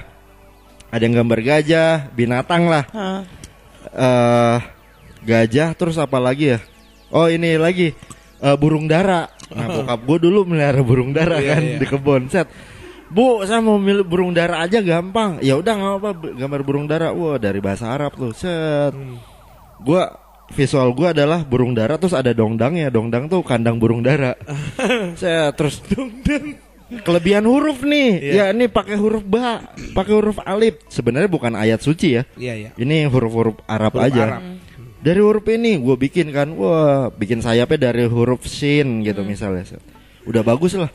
Ada 0.89 1.03
yang 1.05 1.15
gambar 1.21 1.39
gajah 1.43 1.93
binatang 2.15 2.71
lah. 2.71 2.85
Hah. 2.95 3.21
eh 3.93 4.59
gajah 5.27 5.75
terus 5.77 5.99
apa 5.99 6.17
lagi 6.17 6.57
ya? 6.57 6.59
Oh 7.13 7.29
ini 7.29 7.59
lagi. 7.61 7.93
Eh, 8.43 8.57
burung 8.57 8.87
dara 8.89 9.29
nah 9.53 9.67
bokap 9.69 10.01
gue 10.03 10.19
dulu 10.23 10.39
melihara 10.47 10.81
burung 10.81 11.11
dara 11.11 11.37
Iya, 11.37 11.49
kan 11.51 11.63
iya. 11.63 11.79
di 11.79 11.87
kebun 11.87 12.23
set 12.27 12.49
bu 13.09 13.43
saya 13.43 13.61
mau 13.61 13.77
milih 13.77 14.03
burung 14.03 14.33
dara 14.33 14.61
aja 14.61 14.81
gampang 14.81 15.37
ya 15.39 15.55
udah 15.55 15.73
nggak 15.73 15.95
apa 15.95 16.09
gambar 16.35 16.61
burung 16.63 16.87
dara 16.87 17.11
wah 17.11 17.37
dari 17.37 17.59
bahasa 17.59 17.89
Arab 17.89 18.13
tuh 18.13 18.33
set 18.33 18.91
Hmm. 18.91 19.21
gue 19.79 20.03
visual 20.53 20.89
gue 20.91 21.09
adalah 21.11 21.43
burung 21.43 21.73
dara 21.73 21.97
terus 21.97 22.13
ada 22.13 22.31
dongdangnya 22.31 22.89
dongdang 22.89 23.27
tuh 23.27 23.41
kandang 23.41 23.77
burung 23.77 24.01
dara 24.01 24.33
set 25.21 25.53
terus 25.53 25.81
kelebihan 27.03 27.45
huruf 27.45 27.81
nih 27.83 28.11
Iya. 28.21 28.33
ya 28.33 28.45
ini 28.53 28.69
pakai 28.69 28.97
huruf 28.97 29.25
ba 29.25 29.65
pakai 29.93 30.13
huruf 30.13 30.37
alif 30.41 30.77
sebenarnya 30.87 31.25
bukan 31.27 31.53
ayat 31.53 31.81
suci 31.81 32.09
ya 32.13 32.23
Iya, 32.37 32.55
iya. 32.59 32.71
ini 32.77 33.09
huruf-huruf 33.09 33.61
Arab 33.65 33.93
Huruf 33.93 34.07
aja. 34.09 34.23
Arab. 34.29 34.43
Dari 35.03 35.19
huruf 35.19 35.43
ini 35.51 35.83
gue 35.83 35.97
bikin 35.99 36.31
kan, 36.31 36.55
wah 36.55 37.11
bikin 37.11 37.43
sayapnya 37.43 37.91
dari 37.91 38.07
huruf 38.07 38.47
sin 38.47 39.03
gitu 39.03 39.27
misalnya. 39.27 39.67
udah 40.23 40.43
bagus 40.47 40.79
lah. 40.79 40.87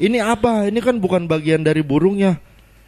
Ini 0.00 0.24
apa? 0.24 0.64
Ini 0.72 0.80
kan 0.80 0.96
bukan 0.96 1.28
bagian 1.28 1.60
dari 1.60 1.84
burungnya. 1.84 2.40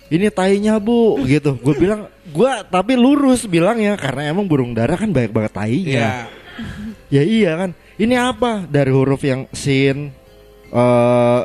Ini 0.09 0.33
tainya 0.33 0.81
bu 0.81 1.19
gitu. 1.29 1.61
Gue 1.61 1.77
bilang 1.77 2.09
gue 2.33 2.53
tapi 2.73 2.97
lurus 2.97 3.45
bilangnya 3.45 4.01
karena 4.01 4.33
emang 4.33 4.49
burung 4.49 4.73
dara 4.73 4.97
kan 4.97 5.13
banyak 5.13 5.33
banget 5.37 5.53
tainya. 5.53 5.93
Iya. 5.93 6.13
ya 7.13 7.23
iya 7.23 7.53
kan. 7.61 7.71
Ini 8.01 8.15
apa? 8.17 8.65
Dari 8.65 8.89
huruf 8.89 9.21
yang 9.29 9.45
sin 9.53 10.09
eh 10.73 11.41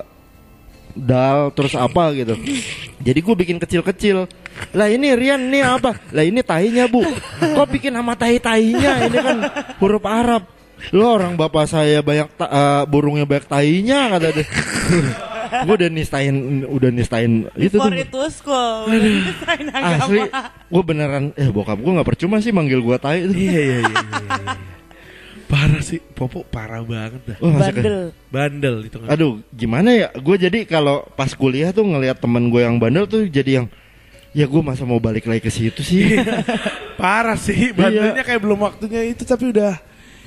dal 0.93 1.51
terus 1.51 1.73
apa 1.73 2.11
gitu. 2.13 2.35
Jadi 3.01 3.19
gue 3.19 3.35
bikin 3.35 3.57
kecil-kecil. 3.57 4.29
Lah 4.75 4.87
ini 4.87 5.15
Rian 5.15 5.49
ini 5.49 5.63
apa? 5.63 5.97
Lah 6.11 6.21
ini 6.21 6.43
tainya 6.43 6.85
bu. 6.85 7.01
Kok 7.39 7.67
bikin 7.71 7.95
sama 7.95 8.13
tai 8.13 8.37
tainya 8.37 9.07
ini 9.07 9.17
kan 9.17 9.37
huruf 9.79 10.05
Arab. 10.05 10.45
Lo 10.89 11.13
orang 11.13 11.37
bapak 11.37 11.69
saya 11.69 12.01
banyak 12.01 12.29
ta- 12.35 12.49
eh, 12.49 12.83
burungnya 12.89 13.25
banyak 13.25 13.45
tainya 13.45 13.99
kata 14.11 14.27
dia. 14.33 14.45
Gue 15.51 15.75
udah 15.75 15.91
nistain 15.91 16.63
udah 16.63 16.89
nistain 16.95 17.43
itu 17.59 17.75
tuh 17.75 17.91
it 17.91 18.07
was 18.15 18.39
cool. 18.39 18.87
Desain 18.87 19.67
agama. 19.67 19.99
asli 19.99 20.23
gue 20.71 20.83
beneran 20.87 21.35
eh 21.35 21.51
bokap 21.51 21.75
gue 21.75 21.91
nggak 21.91 22.07
percuma 22.07 22.39
sih 22.39 22.55
manggil 22.55 22.79
gue 22.79 22.95
tai 22.95 23.27
tuh. 23.27 23.35
Iya 23.35 23.59
iya 23.59 23.77
iya. 23.83 23.97
Iya, 25.52 25.60
iya. 25.60 25.68
Parah 25.68 25.82
sih, 25.82 25.99
Popo 25.99 26.41
parah 26.43 26.80
banget 26.82 27.22
dah. 27.26 27.38
Ke- 27.38 27.52
Bandel. 27.52 27.99
Bandel 28.28 28.76
itu 28.86 28.95
kan. 28.97 29.08
Aduh, 29.08 29.43
gimana 29.52 29.89
ya? 29.91 30.08
Gue 30.14 30.36
jadi 30.36 30.64
kalau 30.64 31.04
pas 31.12 31.32
kuliah 31.32 31.70
tuh 31.70 31.84
ngelihat 31.84 32.18
temen 32.18 32.47
gue 32.47 32.62
yang 32.62 32.78
bandel 32.78 33.04
tuh 33.04 33.26
jadi 33.26 33.60
yang 33.60 33.68
ya 34.32 34.47
gue 34.47 34.62
masa 34.62 34.84
mau 34.84 34.97
balik 34.97 35.28
lagi 35.28 35.39
ke 35.39 35.52
situ 35.52 35.82
sih. 35.82 36.16
Parah 37.02 37.36
sih, 37.36 37.72
bandelnya 37.72 38.22
kayak 38.22 38.39
belum 38.39 38.60
waktunya 38.62 39.04
itu 39.06 39.22
tapi 39.22 39.52
udah 39.52 39.76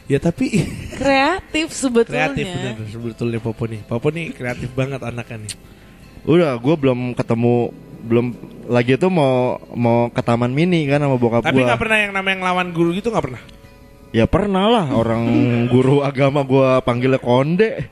ya 0.05 0.19
tapi 0.19 0.53
Kreatif 1.01 1.73
sebetulnya. 1.73 2.29
kreatif 2.29 2.45
bener 2.47 2.75
sebetulnya 2.87 3.41
Popo 3.41 3.65
nih. 3.65 3.81
Popo 3.83 4.09
nih 4.09 4.27
kreatif 4.31 4.69
banget 4.71 5.01
anaknya 5.01 5.49
nih. 5.49 5.53
Udah, 6.25 6.57
gue 6.57 6.75
belum 6.75 7.13
ketemu 7.13 7.73
belum 8.05 8.27
lagi 8.67 9.01
tuh 9.01 9.09
mau 9.09 9.57
mau 9.73 10.13
ke 10.13 10.21
taman 10.21 10.53
mini 10.53 10.85
kan 10.85 11.01
sama 11.01 11.17
bokap 11.17 11.41
Tapi 11.41 11.57
gue. 11.57 11.65
nggak 11.65 11.81
pernah 11.81 11.99
yang 11.99 12.13
namanya 12.13 12.37
ngelawan 12.39 12.69
guru 12.71 12.93
gitu 12.93 13.09
nggak 13.09 13.25
pernah. 13.25 13.43
Ya 14.15 14.31
pernah 14.31 14.71
lah 14.71 14.87
orang 14.95 15.27
guru 15.67 16.07
agama 16.07 16.47
gue 16.47 16.79
panggilnya 16.87 17.19
konde. 17.19 17.91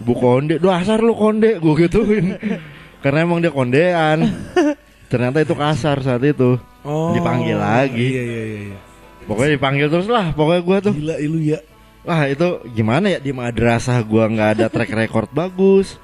Bu 0.00 0.16
konde, 0.16 0.56
dasar 0.56 1.04
lu 1.04 1.12
konde 1.12 1.60
gue 1.60 1.74
gituin. 1.76 2.40
Karena 3.04 3.28
emang 3.28 3.44
dia 3.44 3.52
kondean. 3.52 4.32
Ternyata 5.12 5.44
itu 5.44 5.52
kasar 5.52 6.00
saat 6.00 6.24
itu. 6.24 6.56
Dipanggil 7.12 7.60
lagi. 7.60 8.16
Iya 8.16 8.22
iya 8.24 8.42
iya. 8.48 8.60
iya. 8.72 8.78
Pokoknya 9.28 9.50
dipanggil 9.60 9.86
terus 9.92 10.08
lah 10.08 10.32
pokoknya 10.32 10.62
gue 10.64 10.76
tuh. 10.88 10.94
Gila 10.96 11.16
ilu 11.20 11.38
ya. 11.44 11.60
Wah 12.02 12.26
itu 12.26 12.48
gimana 12.72 13.14
ya 13.14 13.18
di 13.22 13.30
madrasah 13.30 14.02
gua 14.02 14.26
nggak 14.26 14.50
ada 14.58 14.66
track 14.72 14.90
record 14.90 15.28
bagus. 15.30 16.00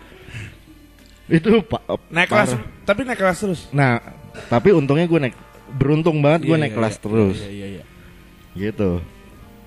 Itu 1.27 1.65
pak 1.65 2.09
Naik 2.13 2.31
kelas, 2.31 2.55
tapi 2.87 3.03
naik 3.03 3.19
kelas 3.19 3.39
terus. 3.43 3.61
Nah 3.75 3.99
tapi 4.53 4.71
untungnya 4.71 5.11
gue 5.11 5.21
naik 5.25 5.37
beruntung 5.75 6.23
banget 6.23 6.47
gue 6.47 6.57
Iya, 6.57 6.63
naik 6.63 6.73
iya, 6.73 6.79
kelas 6.79 6.95
iya. 6.95 7.03
terus 7.03 7.37
Iya 7.43 7.51
iya 7.51 7.67
iya. 7.67 7.85
gitu. 8.55 9.03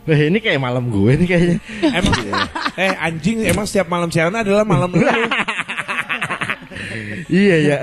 Wah 0.02 0.18
ini 0.18 0.42
kayak 0.42 0.58
malam 0.58 0.90
gue 0.90 1.12
nih 1.14 1.28
kayaknya. 1.30 1.58
Emang 2.02 2.14
eh 2.74 2.94
anjing 2.98 3.46
emang 3.46 3.66
setiap 3.70 3.86
malam 3.86 4.10
siaran 4.10 4.34
adalah 4.34 4.66
malam 4.66 4.90
lu. 4.90 5.06
iya 7.30 7.56
ya. 7.62 7.78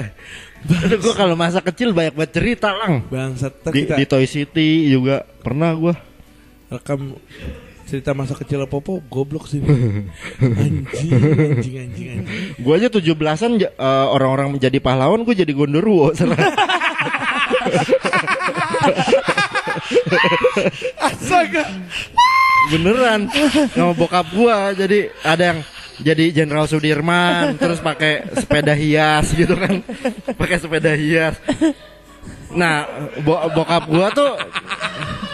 Aduh 0.66 0.98
gue 0.98 1.14
kalau 1.14 1.38
masa 1.38 1.62
kecil 1.62 1.94
banyak 1.94 2.18
banget 2.18 2.32
cerita 2.34 2.74
lang. 2.74 3.06
Bangsat 3.06 3.62
Di, 3.70 3.86
kita 3.86 3.94
di 3.94 4.04
Toy 4.04 4.26
City 4.26 4.90
juga 4.90 5.22
pernah 5.22 5.70
gue. 5.72 5.94
rekam 6.68 7.16
cerita 7.88 8.12
masa 8.12 8.36
kecil 8.36 8.66
Popo 8.68 9.00
goblok 9.08 9.48
sih. 9.48 9.62
anjing 10.42 11.14
anjing 11.56 11.76
anjing 11.80 12.08
anjing. 12.18 12.26
Gue 12.60 12.74
aja 12.76 12.90
17-an 12.90 13.52
ja- 13.56 13.72
eh, 13.72 14.06
orang-orang 14.10 14.58
menjadi 14.58 14.76
pahlawan 14.82 15.22
gue 15.22 15.32
jadi 15.32 15.52
gondoruo. 15.54 16.12
Astaga. 20.98 21.64
beneran 22.68 23.32
sama 23.70 23.92
bokap 23.92 24.28
gua 24.30 24.72
jadi 24.72 25.08
ada 25.22 25.42
yang 25.46 25.60
jadi 25.98 26.24
Jenderal 26.32 26.66
Sudirman 26.66 27.56
terus 27.56 27.80
pakai 27.80 28.28
sepeda 28.34 28.70
hias 28.72 29.32
gitu 29.32 29.54
kan 29.54 29.80
pakai 30.34 30.56
sepeda 30.58 30.92
hias 30.92 31.40
nah 32.50 32.84
bo- 33.18 33.48
bokap 33.52 33.84
gua 33.86 34.08
tuh 34.10 34.36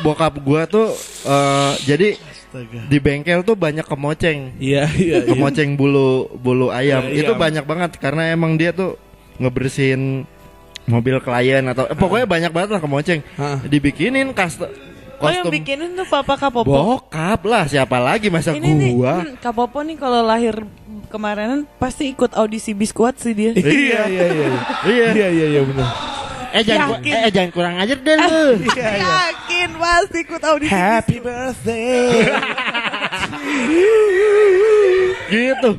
bokap 0.01 0.35
gua 0.39 0.63
tuh 0.65 0.95
eh, 1.25 1.73
jadi 1.85 2.09
Astaga. 2.15 2.81
di 2.87 2.99
bengkel 2.99 3.43
tuh 3.43 3.55
banyak 3.55 3.83
kemoceng 3.83 4.55
Iya 4.57 4.87
iya 4.95 5.17
iya. 5.19 5.27
kemoceng 5.27 5.75
bulu 5.75 6.31
bulu 6.35 6.71
ayam 6.71 7.03
Iya, 7.05 7.25
itu 7.25 7.33
iya. 7.33 7.41
banyak 7.41 7.65
banget 7.65 7.91
karena 7.99 8.31
emang 8.31 8.55
dia 8.55 8.71
tuh 8.71 8.95
ngebersihin 9.37 10.23
mobil 10.85 11.17
klien 11.19 11.65
atau 11.65 11.85
eh, 11.87 11.97
pokoknya 11.97 12.27
banyak 12.27 12.51
banget 12.51 12.71
lah 12.73 12.81
kemoceng 12.81 13.21
Hah. 13.35 13.59
dibikinin 13.65 14.33
kast- 14.33 14.69
Oh 15.15 15.31
yang 15.31 15.47
kostum 15.47 15.55
bikinin 15.55 15.91
tuh 15.95 16.05
papa 16.05 16.35
Kapopo. 16.37 16.69
bokap 16.69 17.41
lah 17.47 17.65
siapa 17.65 17.97
lagi 17.97 18.29
masa 18.29 18.53
Ini 18.53 18.67
nih, 18.67 18.93
gua 18.93 19.23
hmm, 19.23 19.39
Kapopo 19.39 19.81
nih 19.81 19.97
kalau 19.97 20.21
lahir 20.21 20.67
kemarinan 21.09 21.65
pasti 21.79 22.11
ikut 22.11 22.35
audisi 22.35 22.75
biskuat 22.75 23.17
sih 23.17 23.33
dia. 23.33 23.55
Iya 23.55 23.65
iya 23.65 24.01
iya. 24.05 24.27
iya. 24.27 24.49
Iya. 24.85 25.07
Iya 25.15 25.29
iya 25.31 25.47
iya 25.49 25.63
benar. 25.63 25.89
Eh 26.51 26.63
jangan 26.63 26.89
Yakin. 26.99 27.15
eh 27.15 27.31
jangan 27.31 27.51
kurang 27.51 27.75
ajar 27.79 27.99
deh 27.99 28.15
lu. 28.15 28.27
Iya 28.69 28.87
iya. 28.91 29.07
Yakin 29.07 29.71
pasti 29.79 30.19
ikut 30.21 30.43
audisi 30.45 30.73
Happy 30.75 31.17
birthday. 31.23 32.05
gitu. 35.31 35.71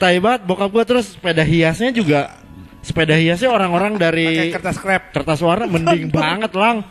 Tai 0.00 0.16
banget 0.18 0.40
bokap 0.48 0.68
gua 0.72 0.84
terus 0.84 1.12
sepeda 1.12 1.44
hiasnya 1.44 1.92
juga 1.92 2.32
sepeda 2.80 3.14
hiasnya 3.16 3.52
orang-orang 3.52 3.96
Pakai 3.96 4.04
dari 4.08 4.26
kertas 4.52 4.76
krep. 4.80 5.02
kertas 5.12 5.40
warna 5.40 5.68
mending 5.68 6.08
banget 6.14 6.52
lang. 6.56 6.82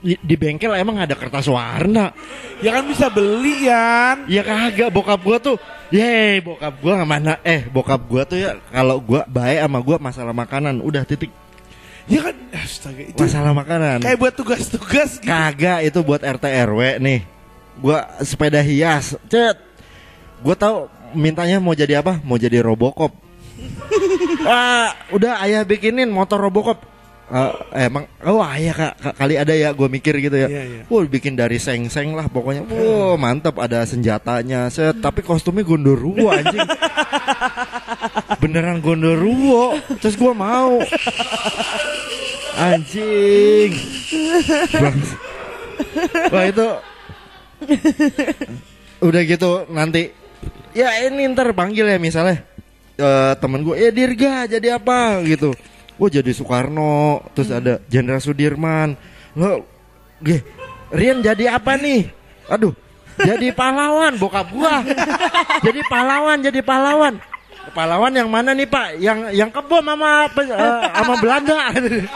Di, 0.00 0.16
di 0.16 0.32
bengkel 0.32 0.72
emang 0.80 0.96
ada 0.96 1.12
kertas 1.12 1.44
warna. 1.44 2.12
Ya 2.64 2.72
kan 2.72 2.88
bisa 2.88 3.12
beli 3.12 3.68
Yan. 3.68 4.24
Ya 4.28 4.40
kagak 4.40 4.88
bokap 4.88 5.20
gua 5.20 5.36
tuh 5.36 5.56
Yeay 5.90 6.40
bokap 6.40 6.78
gua 6.80 7.02
mana 7.04 7.36
eh 7.42 7.66
bokap 7.66 8.06
gua 8.06 8.22
tuh 8.24 8.38
ya 8.38 8.56
kalau 8.70 8.96
gua 9.02 9.26
baik 9.26 9.60
sama 9.60 9.78
gua 9.82 9.96
masalah 10.00 10.32
makanan 10.32 10.80
udah 10.80 11.02
titik 11.04 11.28
Ya 12.08 12.26
kan 12.26 12.34
astaga 12.50 13.06
itu 13.06 13.18
masalah 13.20 13.54
makanan. 13.54 14.02
kayak 14.02 14.18
buat 14.18 14.34
tugas-tugas 14.34 15.20
gitu. 15.20 15.30
Kagak 15.30 15.84
itu 15.84 15.98
buat 16.02 16.18
RT 16.18 16.42
RW 16.42 16.80
nih. 16.98 17.20
Gua 17.78 18.02
sepeda 18.20 18.58
hias. 18.58 19.14
Cet. 19.30 19.58
Gua 20.42 20.58
tahu 20.58 20.90
mintanya 21.14 21.62
mau 21.62 21.70
jadi 21.70 22.02
apa? 22.02 22.18
Mau 22.24 22.34
jadi 22.34 22.64
Robocop. 22.64 23.14
Ah, 24.46 24.94
udah 25.12 25.42
ayah 25.44 25.62
bikinin 25.66 26.08
motor 26.08 26.40
Robocop. 26.40 26.86
Eh, 27.30 27.86
emang 27.86 28.10
oh 28.26 28.42
ayah 28.42 28.74
kak, 28.74 28.94
kak, 28.98 29.14
kali 29.14 29.38
ada 29.38 29.54
ya 29.54 29.70
gue 29.70 29.86
mikir 29.86 30.18
gitu 30.18 30.34
ya. 30.34 30.50
Iya, 30.50 30.62
iya. 30.66 30.82
Wah 30.90 31.06
bikin 31.06 31.38
dari 31.38 31.62
seng-seng 31.62 32.18
lah 32.18 32.26
pokoknya. 32.26 32.66
Wah 32.66 33.14
mantap 33.14 33.62
ada 33.62 33.86
senjatanya. 33.86 34.66
Set, 34.66 34.98
tapi 34.98 35.22
kostumnya 35.22 35.62
gondoruo 35.62 36.26
anjing. 36.26 36.66
Beneran 38.42 38.82
gondoruo. 38.82 39.78
Terus 40.02 40.18
gua 40.18 40.34
mau. 40.34 40.82
Anjing. 42.58 43.78
Bang. 44.74 44.98
Wah 46.34 46.44
itu 46.50 46.68
udah 49.00 49.22
gitu 49.24 49.64
nanti 49.72 50.12
ya 50.76 50.92
ini 51.08 51.24
ntar 51.32 51.52
panggil 51.56 51.88
ya 51.88 51.96
misalnya 51.96 52.44
eh, 53.00 53.32
temen 53.40 53.64
gue 53.64 53.76
ya 53.80 53.88
Dirga 53.88 54.44
jadi 54.44 54.76
apa? 54.76 55.24
Gitu. 55.24 55.56
Oh 56.00 56.08
jadi 56.08 56.32
Soekarno 56.32 57.24
terus 57.32 57.48
ada 57.48 57.80
Jenderal 57.88 58.20
Sudirman. 58.20 58.96
Lo 59.34 59.64
gue 60.20 60.44
Rian 60.92 61.24
jadi 61.24 61.56
apa 61.56 61.80
nih? 61.80 62.12
Aduh 62.52 62.76
jadi 63.20 63.52
pahlawan 63.52 64.16
bokap 64.16 64.48
gua. 64.52 64.82
Jadi 65.66 65.80
pahlawan 65.92 66.40
jadi 66.40 66.64
pahlawan. 66.64 67.20
Pahlawan 67.76 68.16
yang 68.16 68.32
mana 68.32 68.56
nih 68.56 68.64
pak? 68.64 68.96
Yang 68.96 69.28
yang 69.36 69.52
kebom 69.52 69.84
sama 69.84 70.24
eh, 70.26 70.80
sama 70.96 71.14
Belanda. 71.20 71.68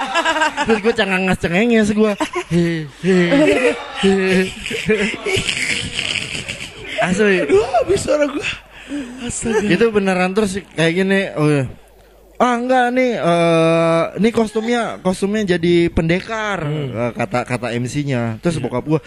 Terus 0.66 0.78
gue 0.80 0.94
cengenges 0.96 1.38
cengenges 1.38 1.92
gue 1.92 2.08
asli. 7.04 7.44
Duh, 7.44 7.68
habis 7.84 8.00
suara 8.00 8.24
gua. 8.24 8.48
Astaga. 9.24 9.64
itu 9.64 9.84
beneran 9.88 10.30
terus 10.32 10.60
kayak 10.74 10.92
gini 10.92 11.20
oh 11.34 11.48
ya. 11.48 11.64
ah 12.36 12.54
enggak 12.58 12.86
nih 12.92 13.10
eh 13.16 14.02
ini 14.20 14.28
kostumnya 14.28 15.00
kostumnya 15.00 15.56
jadi 15.56 15.88
pendekar 15.88 16.66
Eh, 16.66 17.10
kata 17.14 17.46
kata 17.46 17.72
MC-nya 17.74 18.42
terus 18.42 18.58
bokap 18.58 18.84
gua 18.84 19.00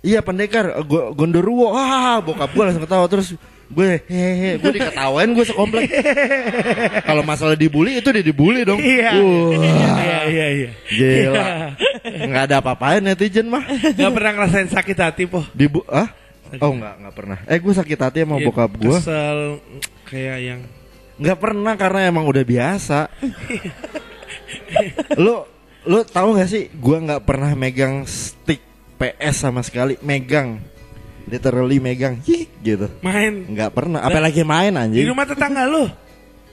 iya 0.00 0.22
pendekar 0.22 0.72
eh, 0.72 0.84
gua 0.86 1.10
gondoruo 1.12 1.74
ah 1.74 2.22
bokap 2.22 2.54
gua 2.54 2.70
langsung 2.70 2.86
ketawa. 2.86 3.04
Terus 3.06 3.34
gue 3.68 4.00
hehehe 4.08 4.56
gue 4.56 4.80
diketawain 4.80 5.28
gue 5.28 5.44
sekomplek. 5.44 5.92
Kalau 7.08 7.20
masalah 7.20 7.52
dibully 7.52 8.00
itu 8.00 8.08
dia 8.08 8.24
dibully 8.24 8.64
dong. 8.64 8.80
Iya. 8.80 9.12
Iya 9.12 10.18
iya 10.24 10.46
iya. 10.56 10.70
gila. 10.88 11.44
Nggak 12.32 12.42
ada 12.48 12.56
apa-apain 12.64 13.04
netizen 13.04 13.52
mah. 13.52 13.60
Gak 13.92 14.08
pernah 14.08 14.32
ngerasain 14.40 14.72
sakit 14.72 14.96
hati 14.96 15.24
po. 15.28 15.44
dibu 15.52 15.84
ah 15.84 16.08
oh 16.56 16.72
nggak 16.72 16.94
nggak 17.04 17.14
pernah. 17.14 17.38
Eh 17.44 17.58
gue 17.58 17.74
sakit 17.74 17.98
hati 17.98 18.18
sama 18.24 18.36
Iya, 18.38 18.46
bokap 18.48 18.70
gua. 18.76 18.96
Kesel. 18.96 19.40
Kayak 20.04 20.38
yang 20.40 20.60
nggak 21.18 21.38
pernah 21.38 21.74
karena 21.74 22.00
emang 22.06 22.24
udah 22.24 22.44
biasa. 22.44 22.98
Lu 25.20 25.44
lu 25.88 26.04
tahu 26.04 26.36
nggak 26.36 26.48
sih 26.48 26.68
gua 26.76 26.98
nggak 27.00 27.22
pernah 27.24 27.52
megang 27.54 28.04
stick 28.04 28.60
PS 28.96 29.46
sama 29.46 29.60
sekali. 29.62 29.96
Megang. 30.00 30.60
Literally 31.28 31.76
megang. 31.76 32.24
Hih, 32.24 32.48
gitu. 32.64 32.88
Main. 33.04 33.44
Nggak 33.52 33.70
pernah. 33.76 34.00
Apalagi 34.00 34.42
main 34.42 34.72
di 34.72 34.80
anjing 34.80 35.06
rumah 35.06 35.28
tetangga 35.28 35.68
lu. 35.68 35.84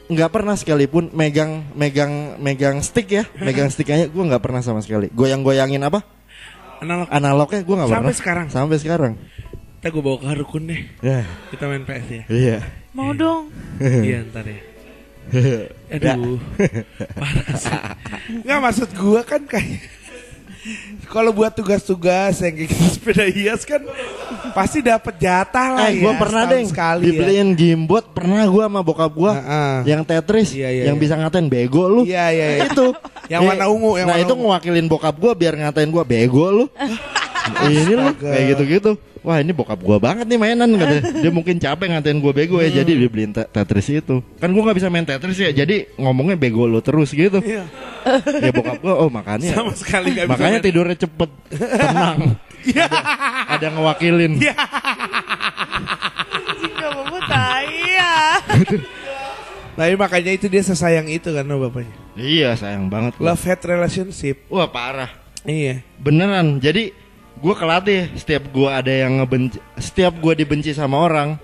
nggak 0.06 0.30
pernah 0.30 0.54
sekalipun 0.54 1.10
megang 1.18 1.66
megang 1.74 2.38
megang 2.38 2.78
stick 2.80 3.10
ya. 3.10 3.24
Megang 3.42 3.74
sticknya 3.74 4.06
gue 4.06 4.24
nggak 4.24 4.44
pernah 4.44 4.62
sama 4.62 4.78
sekali. 4.86 5.10
Goyang 5.10 5.42
goyangin 5.42 5.82
apa? 5.82 6.06
Analog. 6.76 7.08
analognya 7.10 7.62
gue 7.64 7.76
nggak 7.82 7.88
Sampai 7.90 8.04
pernah. 8.04 8.20
sekarang? 8.20 8.46
sampai 8.52 8.78
sekarang 8.78 9.14
Kita 9.86 9.94
gue 9.94 10.02
bawa 10.02 10.18
ke 10.18 10.26
Harukun 10.26 10.66
deh. 10.66 10.82
ya 10.98 11.22
Kita 11.54 11.70
main 11.70 11.86
PS 11.86 12.08
ya. 12.10 12.24
iya 12.26 12.58
Mau 12.90 13.14
dong. 13.14 13.54
Iya 14.02 14.26
ntar 14.26 14.42
ya. 14.44 14.58
Aduh. 15.94 16.42
Parah 17.22 17.54
sih. 17.54 17.78
Nggak 18.42 18.60
maksud 18.64 18.90
gua 18.96 19.22
kan 19.22 19.46
kayak 19.46 19.86
kalau 21.06 21.30
buat 21.30 21.54
tugas-tugas 21.54 22.42
yang 22.42 22.58
kayak 22.58 22.66
gitu 22.66 22.86
sepeda 22.90 23.26
hias 23.28 23.62
kan 23.62 23.86
pasti 24.52 24.82
dapat 24.82 25.14
jatah 25.16 25.78
lah 25.78 25.86
Eh, 25.86 26.02
ya. 26.02 26.02
gue 26.02 26.14
pernah 26.18 26.44
deh 26.48 26.66
sekali 26.66 27.04
ya. 27.04 27.08
dibeliin 27.14 27.54
gamebot 27.54 28.10
pernah 28.10 28.42
gue 28.44 28.64
sama 28.66 28.82
bokap 28.82 29.14
gue 29.14 29.32
Heeh. 29.36 29.76
yang 29.86 30.02
Tetris 30.02 30.50
Iya, 30.50 30.70
iya, 30.72 30.84
yang 30.90 30.98
iya. 30.98 31.04
bisa 31.06 31.14
ngatain 31.14 31.46
bego 31.46 31.86
lu. 31.86 32.02
Iya, 32.02 32.26
iya, 32.32 32.46
iya. 32.56 32.66
itu 32.66 32.90
Yang 33.30 33.38
Eh, 33.40 33.48
warna 33.48 33.66
ungu, 33.70 33.92
yang 33.96 34.08
nah 34.08 34.18
warna 34.18 34.26
itu 34.26 34.34
ungu. 34.34 34.42
ngewakilin 34.50 34.88
bokap 34.88 35.14
gue 35.16 35.32
biar 35.36 35.54
ngatain 35.56 35.90
gue 35.92 36.04
bego 36.04 36.46
lu. 36.50 36.66
ini 37.64 37.94
lu 37.94 38.10
kayak 38.18 38.44
gitu-gitu. 38.52 38.98
Wah 39.26 39.42
ini 39.42 39.50
bokap 39.52 39.82
gue 39.82 39.98
banget 39.98 40.30
nih 40.30 40.38
mainan 40.38 40.70
kata. 40.70 41.18
Dia 41.18 41.34
mungkin 41.36 41.58
capek 41.58 41.90
ngatain 41.90 42.22
gue 42.22 42.30
bego 42.30 42.62
ya 42.62 42.70
jadi 42.70 42.94
dibeliin 42.94 43.34
te- 43.34 43.50
Tetris 43.50 43.90
itu. 43.90 44.22
Kan 44.38 44.54
gue 44.54 44.62
nggak 44.62 44.78
bisa 44.78 44.94
main 44.94 45.02
Tetris 45.02 45.34
ya 45.36 45.50
jadi 45.50 45.90
ngomongnya 45.98 46.38
bego 46.38 46.70
lu 46.70 46.78
terus 46.80 47.10
gitu. 47.10 47.42
Iya. 47.42 47.66
ya 48.46 48.52
bokap 48.54 48.86
gue 48.86 48.94
oh 48.94 49.10
makanya 49.10 49.58
Sama 49.58 49.74
sekali 49.74 50.14
nggak 50.14 50.30
bisa 50.30 50.34
makanya 50.38 50.60
main. 50.62 50.66
tidurnya 50.70 50.98
cepet 51.02 51.30
tenang. 51.58 52.20
Iya. 52.66 52.90
Ada 53.46 53.70
ngewakilin. 53.78 54.42
Jika 54.42 54.58
mau 56.98 57.22
tai 57.30 57.70
ya. 57.94 58.42
Tapi 59.76 59.94
makanya 59.94 60.34
itu 60.34 60.50
dia 60.50 60.66
sesayang 60.66 61.06
itu 61.06 61.30
kan 61.30 61.46
bapaknya. 61.46 61.94
Iya 62.18 62.58
sayang 62.58 62.90
banget. 62.90 63.22
Love 63.22 63.46
hate 63.46 63.70
relationship. 63.70 64.50
Wah 64.50 64.66
parah. 64.66 65.14
Iya. 65.46 65.86
Beneran. 66.02 66.58
Jadi 66.58 66.90
gue 67.36 67.54
kelatih 67.56 68.02
setiap 68.16 68.48
gue 68.50 68.70
ada 68.70 68.92
yang 68.92 69.22
ngebenci, 69.24 69.60
setiap 69.78 70.14
gue 70.20 70.34
dibenci 70.34 70.72
sama 70.72 71.04
orang, 71.04 71.36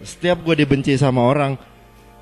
setiap 0.00 0.40
gue 0.42 0.54
dibenci 0.54 0.94
sama 0.94 1.26
orang, 1.26 1.58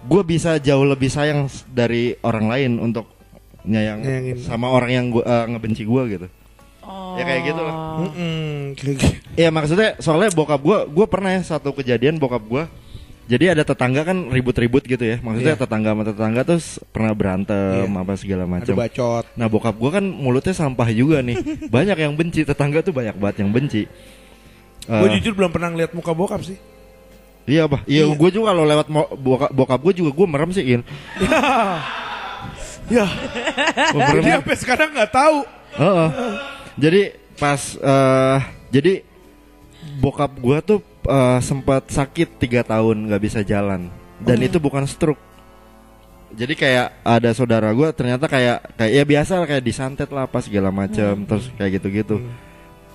gue 0.06 0.22
bisa 0.24 0.56
jauh 0.58 0.86
lebih 0.86 1.12
sayang 1.12 1.46
dari 1.70 2.16
orang 2.24 2.46
lain 2.48 2.72
untuk 2.80 3.06
nyayang 3.62 4.02
Nyayangin. 4.02 4.36
sama 4.42 4.74
orang 4.74 4.90
yang 4.90 5.06
gua, 5.14 5.22
eh, 5.22 5.44
ngebenci 5.54 5.82
gue 5.86 6.02
gitu. 6.18 6.26
Oh. 6.82 7.14
Ya 7.14 7.22
kayak 7.22 7.42
gitu 7.46 7.60
lah. 7.62 7.74
Kayak 8.74 8.96
gitu. 8.98 9.06
Iya 9.38 9.48
maksudnya 9.54 9.94
soalnya 10.02 10.34
bokap 10.34 10.60
gue, 10.60 10.78
gue 10.90 11.06
pernah 11.06 11.30
ya 11.30 11.42
satu 11.46 11.70
kejadian 11.70 12.18
bokap 12.18 12.42
gue. 12.42 12.64
Jadi 13.22 13.44
ada 13.48 13.62
tetangga 13.62 14.02
kan 14.02 14.28
ribut-ribut 14.28 14.82
gitu 14.82 15.00
ya. 15.00 15.16
Maksudnya 15.16 15.54
Iya. 15.54 15.62
tetangga 15.62 15.88
sama 15.90 16.02
tetangga 16.02 16.40
tuh 16.42 16.58
s- 16.58 16.82
pernah 16.86 17.12
berantem 17.12 17.86
Iya. 17.86 17.96
apa 17.96 18.12
segala 18.14 18.44
macam. 18.44 18.74
bacot. 18.74 19.24
Nah 19.32 19.46
bokap 19.46 19.74
gue 19.74 19.90
kan 19.92 20.04
mulutnya 20.04 20.50
sampah 20.50 20.88
juga 20.90 21.20
nih 21.20 21.38
Banyak 21.70 21.96
yang 21.96 22.12
benci 22.12 22.42
Tetangga 22.42 22.80
tuh 22.80 22.90
banyak 22.90 23.14
banget 23.14 23.36
yang 23.40 23.50
benci 23.50 23.86
Gue 24.82 25.06
Eh, 25.06 25.12
jujur 25.16 25.32
belum 25.32 25.48
pernah 25.48 25.70
ngeliat 25.70 25.92
muka 25.92 26.10
bokap 26.10 26.42
sih. 26.42 26.58
Iya 27.44 27.64
apa? 27.64 27.82
Iya 27.84 28.04
Iya. 28.04 28.14
gue 28.14 28.30
juga 28.32 28.46
kalau 28.48 28.64
lewat 28.64 28.86
bokap, 29.16 29.50
bokap 29.50 29.80
gue 29.80 29.94
juga 29.96 30.10
gue 30.12 30.26
merem 30.28 30.50
sih 30.50 30.64
In 30.68 30.82
Ya, 32.90 33.06
merem. 33.88 34.20
dia 34.20 34.34
sampai 34.36 34.56
sekarang 34.58 34.88
nggak 34.92 35.10
tahu. 35.10 35.36
Heeh. 35.72 36.08
Jadi 36.74 37.02
pas 37.34 37.60
eh, 37.74 38.38
Jadi 38.68 38.92
Bokap 39.94 40.34
gue 40.34 40.58
tuh 40.62 40.78
eh, 41.06 41.38
sempat 41.42 41.88
sakit 41.90 42.38
tiga 42.42 42.62
tahun 42.66 43.10
nggak 43.10 43.22
bisa 43.22 43.40
jalan 43.42 43.90
Dan 44.22 44.38
itu 44.38 44.62
bukan 44.62 44.86
stroke 44.86 45.20
jadi 46.32 46.56
kayak 46.56 46.86
ada 47.04 47.30
saudara 47.36 47.68
gue 47.76 47.92
ternyata 47.92 48.24
kayak 48.24 48.72
kayak 48.80 48.92
ya 48.96 49.04
biasa 49.04 49.32
lah, 49.36 49.44
kayak 49.44 49.64
disantet 49.68 50.08
lah 50.08 50.24
apa 50.24 50.40
segala 50.40 50.72
macam 50.72 51.28
terus 51.28 51.52
kayak 51.60 51.76
gitu-gitu 51.76 52.24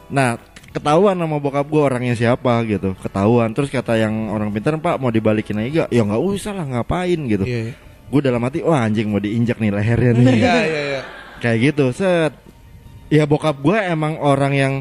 Nah, 0.08 0.40
ketahuan 0.72 1.20
sama 1.20 1.38
bokap 1.40 1.68
gue 1.68 1.82
orangnya 1.84 2.16
siapa 2.16 2.64
gitu. 2.64 2.96
Ketahuan. 3.00 3.52
Terus 3.52 3.68
kata 3.68 4.00
yang 4.00 4.32
orang 4.32 4.52
pintar, 4.56 4.76
"Pak, 4.80 5.00
mau 5.00 5.12
dibalikin 5.12 5.60
aja 5.60 5.86
gak?" 5.86 5.90
Ya 5.92 6.02
nggak 6.04 6.24
usah 6.24 6.54
lah, 6.56 6.66
ngapain 6.68 7.20
gitu. 7.28 7.44
Iya, 7.44 7.60
iya. 7.72 7.74
Gue 8.08 8.24
dalam 8.24 8.40
hati, 8.40 8.64
"Wah, 8.64 8.88
anjing 8.88 9.12
mau 9.12 9.20
diinjak 9.20 9.60
nih 9.60 9.72
lehernya 9.72 10.12
nih." 10.16 10.26
Iya, 10.40 10.56
iya, 10.64 10.82
iya. 10.96 11.02
Kayak 11.44 11.58
gitu. 11.72 11.86
Set. 11.92 12.34
Ya 13.08 13.24
bokap 13.24 13.60
gue 13.64 13.78
emang 13.88 14.20
orang 14.20 14.54
yang 14.56 14.74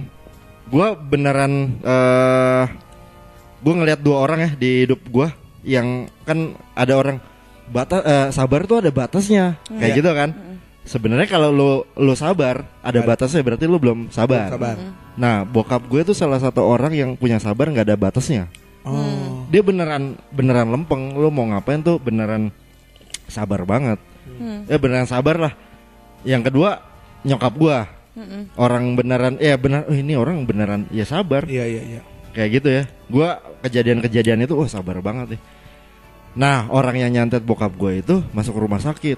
gue 0.67 0.89
beneran 0.99 1.79
eh 1.83 2.65
gue 3.67 3.75
ngelihat 3.75 3.99
dua 3.99 4.23
orang 4.23 4.39
ya 4.47 4.51
di 4.55 4.87
hidup 4.87 5.03
gue 5.11 5.27
yang 5.67 6.07
kan 6.23 6.55
ada 6.79 6.95
orang 6.95 7.19
batas 7.67 7.99
eh, 8.07 8.29
sabar 8.31 8.63
tuh 8.63 8.79
ada 8.79 8.95
batasnya 8.95 9.59
kayak 9.67 9.91
Iya. 9.91 9.99
gitu 9.99 10.11
kan 10.15 10.31
sebenarnya 10.87 11.27
kalau 11.27 11.51
lo 11.51 11.71
lo 11.99 12.15
sabar 12.15 12.63
ada 12.79 13.03
Ada. 13.03 13.09
batasnya 13.11 13.43
berarti 13.43 13.67
lo 13.67 13.83
belum 13.83 14.15
sabar 14.15 14.55
Sabar. 14.55 14.79
Nah, 15.17 15.43
bokap 15.43 15.89
gue 15.91 16.05
tuh 16.05 16.13
salah 16.13 16.37
satu 16.37 16.61
orang 16.63 16.93
yang 16.93 17.11
punya 17.17 17.41
sabar 17.41 17.67
nggak 17.73 17.89
ada 17.89 17.97
batasnya. 17.97 18.53
Oh. 18.85 19.49
Dia 19.49 19.65
beneran 19.65 20.13
beneran 20.29 20.69
lempeng. 20.69 21.17
Lo 21.17 21.33
mau 21.33 21.49
ngapain 21.49 21.81
tuh 21.81 21.97
beneran 21.97 22.53
sabar 23.27 23.65
banget. 23.65 23.97
Ya 24.69 24.77
beneran 24.77 25.09
sabar 25.09 25.41
lah. 25.41 25.53
Yang 26.21 26.53
kedua 26.53 26.85
nyokap 27.25 27.57
gue 27.57 27.79
orang 28.61 28.93
beneran 28.93 29.41
ya 29.41 29.57
benar. 29.57 29.89
Oh, 29.89 29.97
ini 29.97 30.21
orang 30.21 30.45
beneran 30.45 30.85
ya 30.93 31.09
sabar. 31.09 31.49
Iya, 31.49 31.65
iya, 31.65 31.83
iya. 31.97 32.01
Kayak 32.37 32.51
gitu 32.61 32.69
ya. 32.69 32.83
Gue 33.09 33.29
kejadian-kejadian 33.65 34.45
itu 34.45 34.53
wah 34.53 34.69
sabar 34.69 35.01
banget 35.01 35.37
nih. 35.37 35.41
Nah, 36.37 36.69
orang 36.69 37.01
yang 37.01 37.11
nyantet 37.17 37.41
bokap 37.41 37.73
gue 37.81 38.05
itu 38.05 38.21
masuk 38.37 38.61
rumah 38.61 38.77
sakit. 38.77 39.17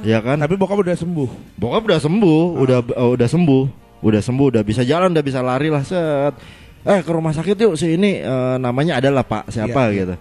Ya 0.00 0.24
kan? 0.24 0.40
Tapi 0.40 0.56
bokap 0.56 0.80
udah 0.80 0.96
sembuh. 0.96 1.60
Bokap 1.60 1.84
udah 1.84 2.00
sembuh, 2.00 2.42
udah 2.56 2.78
uh, 2.96 3.10
udah 3.12 3.28
sembuh, 3.28 3.64
udah 4.00 4.20
sembuh, 4.24 4.46
udah 4.56 4.62
bisa 4.64 4.80
jalan, 4.80 5.12
udah 5.12 5.24
bisa 5.24 5.44
lari 5.44 5.68
lah 5.68 5.84
set. 5.84 6.34
Eh 6.88 7.04
ke 7.04 7.10
rumah 7.12 7.36
sakit 7.36 7.58
yuk 7.58 7.74
si 7.74 7.98
ini 7.98 8.22
eh, 8.22 8.56
namanya 8.56 9.02
adalah 9.02 9.26
Pak 9.26 9.52
siapa 9.52 9.92
iya. 9.92 9.98
gitu. 9.98 10.14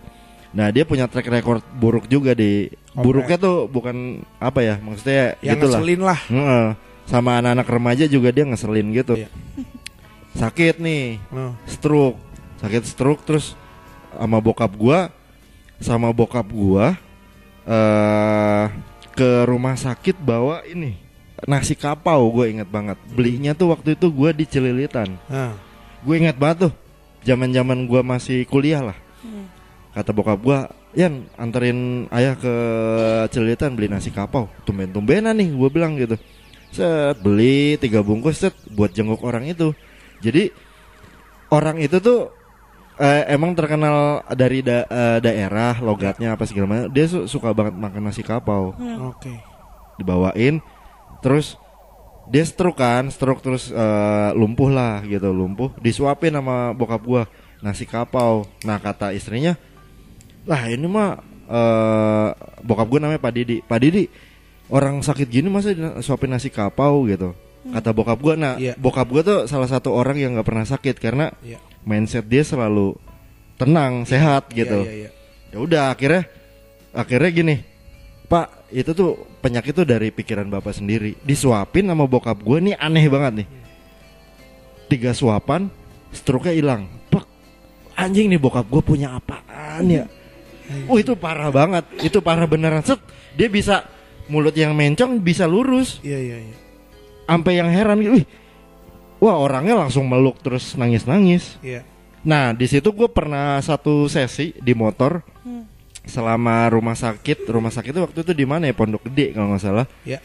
Nah 0.58 0.68
dia 0.74 0.84
punya 0.84 1.06
track 1.06 1.30
record 1.30 1.64
buruk 1.78 2.10
juga 2.10 2.34
di 2.34 2.68
Oke. 2.68 3.06
buruknya 3.06 3.38
tuh 3.38 3.70
bukan 3.70 4.26
apa 4.42 4.60
ya 4.66 4.76
maksudnya 4.82 5.38
Yang 5.40 5.64
gitulah. 5.64 5.80
ngeselin 5.80 6.02
lah. 6.02 6.20
Heeh. 6.28 6.66
Sama 7.08 7.40
anak-anak 7.40 7.68
remaja 7.72 8.06
juga 8.10 8.34
dia 8.36 8.44
ngeselin 8.44 8.88
gitu. 8.92 9.16
Iya. 9.16 9.30
Sakit 10.38 10.78
nih, 10.78 11.18
Oh. 11.34 11.58
stroke, 11.66 12.22
sakit 12.62 12.84
stroke 12.86 13.26
terus 13.26 13.58
sama 14.14 14.38
bokap 14.38 14.70
gua, 14.78 15.10
sama 15.82 16.14
bokap 16.14 16.46
gua 16.54 16.94
eh 17.68 18.66
ke 19.18 19.44
rumah 19.50 19.74
sakit 19.76 20.22
bawa 20.22 20.64
ini 20.64 20.96
nasi 21.44 21.74
kapau 21.74 22.30
gue 22.32 22.54
inget 22.54 22.70
banget. 22.70 22.96
Belinya 23.12 23.52
tuh 23.58 23.74
waktu 23.76 23.98
itu 23.98 24.08
gua 24.14 24.32
di 24.32 24.46
Celilitan. 24.46 25.18
Nah. 25.28 25.58
gue 26.06 26.16
inget 26.16 26.38
banget 26.38 26.70
tuh 26.70 26.74
zaman 27.26 27.50
zaman 27.52 27.90
gua 27.90 28.06
masih 28.06 28.46
kuliah 28.46 28.80
lah. 28.94 28.98
Kata 29.98 30.14
bokap 30.14 30.40
gua 30.40 30.60
Yan 30.98 31.30
anterin 31.38 32.10
ayah 32.10 32.34
ke 32.34 32.54
Celilitan 33.30 33.78
beli 33.78 33.86
nasi 33.86 34.10
kapau. 34.10 34.50
Tumben 34.66 34.90
tumbenan 34.90 35.38
nih 35.38 35.54
gue 35.54 35.70
bilang 35.70 35.94
gitu. 35.94 36.18
Set 36.74 37.22
beli 37.22 37.78
tiga 37.78 38.02
bungkus 38.02 38.42
set 38.42 38.56
buat 38.74 38.90
jenguk 38.90 39.22
orang 39.22 39.46
itu 39.46 39.78
jadi 40.20 40.49
orang 41.47 41.80
itu 41.80 41.97
tuh 41.99 42.34
eh, 42.97 43.24
emang 43.30 43.53
terkenal 43.53 44.26
dari 44.34 44.65
da- 44.65 44.89
eh, 44.89 45.18
daerah 45.22 45.78
logatnya 45.80 46.34
apa 46.34 46.43
segala 46.49 46.65
macam. 46.65 46.89
Dia 46.89 47.05
su- 47.05 47.30
suka 47.30 47.53
banget 47.53 47.78
makan 47.78 48.01
nasi 48.09 48.26
kapau. 48.26 48.74
Oke. 49.13 49.34
dibawain 49.97 50.61
terus 51.26 51.57
dia 52.30 52.45
stroke 52.45 52.78
kan 52.78 53.09
stroke 53.09 53.41
terus 53.41 53.74
eh, 53.74 54.30
lumpuh 54.34 54.70
lah 54.70 55.01
gitu 55.05 55.34
lumpuh. 55.34 55.74
Disuapin 55.82 56.34
sama 56.34 56.74
bokap 56.74 57.01
gua 57.01 57.24
nasi 57.61 57.86
kapau. 57.89 58.45
Nah 58.61 58.78
kata 58.78 59.13
istrinya 59.13 59.57
lah 60.45 60.70
ini 60.70 60.86
mah 60.86 61.18
eh 61.47 62.30
bokap 62.61 62.88
gua 62.89 62.99
namanya 63.01 63.22
Pak 63.22 63.34
Didi. 63.34 63.57
Pak 63.65 63.80
Didi 63.82 64.05
orang 64.68 64.99
sakit 64.99 65.26
gini 65.32 65.47
masa 65.47 65.72
disuapin 65.72 66.30
nasi 66.30 66.51
kapau? 66.51 67.07
gitu 67.07 67.32
kata 67.74 67.89
bokap 67.91 68.20
gua 68.20 68.36
nah 68.39 68.53
Iya. 68.55 68.74
bokap 68.80 69.07
gua 69.09 69.22
tuh 69.24 69.39
salah 69.45 69.68
satu 69.68 69.91
orang 69.91 70.18
yang 70.18 70.32
nggak 70.38 70.47
pernah 70.47 70.65
sakit 70.68 70.95
karena 70.97 71.32
Iya. 71.43 71.59
mindset 71.84 72.26
dia 72.28 72.43
selalu 72.43 72.95
tenang 73.57 74.05
sehat 74.05 74.53
gitu. 74.53 74.86
Iya, 74.86 74.93
iya, 74.93 75.09
iya. 75.09 75.55
ya 75.55 75.57
udah 75.57 75.84
akhirnya 75.91 76.24
akhirnya 76.93 77.32
gini 77.34 77.55
pak 78.28 78.70
itu 78.70 78.91
tuh 78.91 79.15
penyakit 79.39 79.72
tuh 79.72 79.88
dari 79.88 80.11
pikiran 80.11 80.47
bapak 80.51 80.76
sendiri. 80.76 81.15
Disuapin 81.24 81.88
sama 81.88 82.03
bokap 82.05 82.38
gue 82.43 82.72
nih 82.72 82.76
aneh 82.76 83.07
banget 83.07 83.43
nih. 83.43 83.47
Tiga 84.88 85.11
suapan 85.15 85.72
stroke 86.11 86.47
nya 86.51 86.53
hilang. 86.55 86.88
Pak, 87.11 87.24
anjing 87.95 88.28
nih 88.32 88.39
bokap 88.39 88.68
gue 88.68 88.84
punya 88.84 89.15
apaan 89.15 89.84
ya? 89.88 90.05
Wah 90.88 90.99
itu 90.99 91.15
parah 91.15 91.47
banget, 91.47 91.88
itu 92.03 92.20
parah 92.20 92.43
beneran. 92.43 92.84
Set. 92.84 92.99
Dia 93.39 93.47
bisa 93.47 93.88
mulut 94.28 94.51
yang 94.51 94.76
mencong 94.76 95.24
bisa 95.24 95.47
lurus, 95.47 96.03
Iya 96.03 96.20
iya 96.20 96.38
iya. 96.43 96.55
Sampai 97.28 97.60
yang 97.60 97.70
heran 97.70 98.00
gitu. 98.00 98.14
Wih, 98.18 98.26
wah 99.20 99.36
orangnya 99.38 99.76
langsung 99.76 100.08
meluk 100.08 100.40
terus 100.40 100.74
nangis 100.74 101.04
nangis. 101.04 101.60
Iya. 101.60 101.84
Nah 102.24 102.56
di 102.56 102.66
situ 102.66 102.90
gue 102.92 103.12
pernah 103.12 103.60
satu 103.60 104.08
sesi 104.08 104.56
di 104.58 104.72
motor 104.72 105.22
selama 106.08 106.72
rumah 106.72 106.96
sakit. 106.96 107.46
Rumah 107.46 107.70
sakit 107.70 107.92
itu 107.92 108.02
waktu 108.02 108.20
itu 108.24 108.32
di 108.32 108.46
mana 108.48 108.72
ya 108.72 108.74
Pondok 108.74 109.06
Gede 109.12 109.36
kalau 109.36 109.52
nggak 109.54 109.62
salah. 109.62 109.86
Iya. 110.08 110.24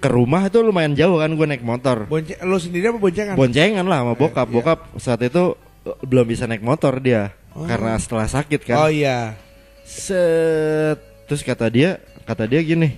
Ke 0.00 0.08
rumah 0.08 0.48
itu 0.48 0.60
lumayan 0.60 0.96
jauh 0.96 1.20
kan 1.20 1.32
gue 1.32 1.46
naik 1.48 1.64
motor. 1.64 2.08
Bonce 2.08 2.36
lo 2.40 2.56
sendiri 2.56 2.88
apa 2.88 3.00
boncengan? 3.00 3.34
Boncengan 3.36 3.84
lah 3.84 4.04
sama 4.04 4.14
bokap. 4.16 4.48
Iya. 4.48 4.54
Bokap 4.54 4.78
saat 4.96 5.20
itu 5.20 5.56
eh, 5.88 5.96
belum 6.04 6.24
bisa 6.28 6.44
naik 6.44 6.60
motor 6.62 7.00
dia 7.00 7.32
Oh. 7.50 7.66
karena 7.66 7.98
setelah 7.98 8.30
sakit 8.30 8.62
kan. 8.62 8.76
Oh 8.78 8.86
iya. 8.86 9.34
Set. 9.82 11.02
Terus 11.26 11.42
kata 11.42 11.66
dia, 11.66 11.98
kata 12.22 12.46
dia 12.46 12.62
gini. 12.62 12.94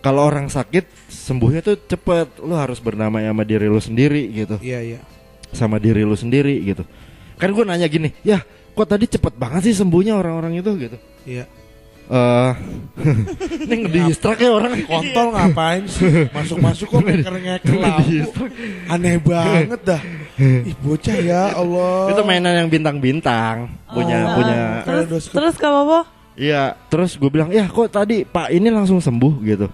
Kalau 0.00 0.24
orang 0.24 0.48
sakit 0.48 1.12
sembuhnya 1.12 1.60
tuh 1.60 1.76
cepet, 1.76 2.40
lu 2.40 2.56
harus 2.56 2.80
bernamai 2.80 3.28
sama 3.28 3.44
diri 3.44 3.68
lu 3.68 3.76
sendiri 3.76 4.32
gitu, 4.32 4.56
Iya 4.64 4.80
iya. 4.80 5.00
sama 5.52 5.76
diri 5.76 6.08
lu 6.08 6.16
sendiri 6.16 6.56
gitu. 6.64 6.88
Kan 7.36 7.52
gue 7.52 7.64
nanya 7.68 7.84
gini, 7.84 8.08
ya 8.24 8.40
kok 8.72 8.88
tadi 8.88 9.04
cepet 9.04 9.36
banget 9.36 9.68
sih 9.68 9.76
sembuhnya 9.76 10.16
orang-orang 10.16 10.56
itu 10.56 10.70
gitu. 10.80 10.96
Iya. 11.28 11.44
Eh, 12.10 12.52
ini 13.68 13.74
ngedistrak 13.86 14.40
ya 14.40 14.50
orang. 14.50 14.82
Kontol 14.82 15.30
ngapain 15.30 15.84
sih? 15.86 16.26
Masuk-masuk 16.32 16.90
kok 16.90 17.00
ngeker-ngeker 17.04 17.76
lampu. 17.76 18.50
Aneh 18.88 19.20
banget 19.20 19.80
dah. 19.84 20.02
Ih 20.40 20.74
bocah 20.80 21.16
ya 21.20 21.54
Allah. 21.54 22.10
Itu 22.10 22.24
mainan 22.24 22.56
yang 22.56 22.72
bintang-bintang, 22.72 23.68
punya 23.92 24.16
Oh. 24.26 24.34
punya. 24.40 24.60
Terus, 24.82 25.28
terus 25.28 25.54
Kak 25.54 25.70
Bobo? 25.70 26.02
Iya, 26.34 26.72
terus 26.88 27.14
gue 27.14 27.28
bilang, 27.28 27.52
ya 27.52 27.68
kok 27.68 27.92
tadi 27.92 28.24
Pak 28.24 28.48
ini 28.48 28.72
langsung 28.72 28.96
sembuh 28.98 29.34
gitu. 29.44 29.68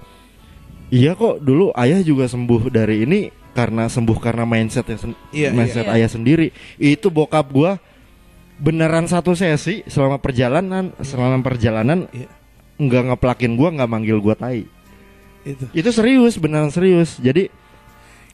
Iya 0.86 1.12
kok 1.12 1.42
dulu 1.42 1.74
ayah 1.74 1.98
juga 2.00 2.30
sembuh 2.30 2.70
dari 2.70 3.02
ini 3.02 3.20
karena 3.50 3.88
sembuh 3.88 4.18
karena 4.20 4.44
mindsetnya 4.44 4.96
sen- 4.96 5.18
Iya, 5.32 5.50
mindset 5.50 5.88
iya. 5.88 5.94
ayah 5.98 6.08
sendiri. 6.08 6.46
Itu 6.76 7.10
bokap 7.10 7.50
gua 7.50 7.80
beneran 8.56 9.04
satu 9.04 9.34
sesi 9.34 9.82
selama 9.84 10.16
perjalanan 10.16 10.94
selama 11.00 11.42
perjalanan 11.42 12.06
Iya. 12.08 12.28
nggak 12.76 13.02
ngeplakin 13.12 13.52
gua 13.54 13.68
nggak 13.74 13.90
manggil 13.90 14.18
gua 14.20 14.36
tai. 14.36 14.68
Itu. 15.42 15.64
Itu 15.72 15.90
serius 15.90 16.36
beneran 16.36 16.70
serius. 16.70 17.18
Jadi 17.18 17.50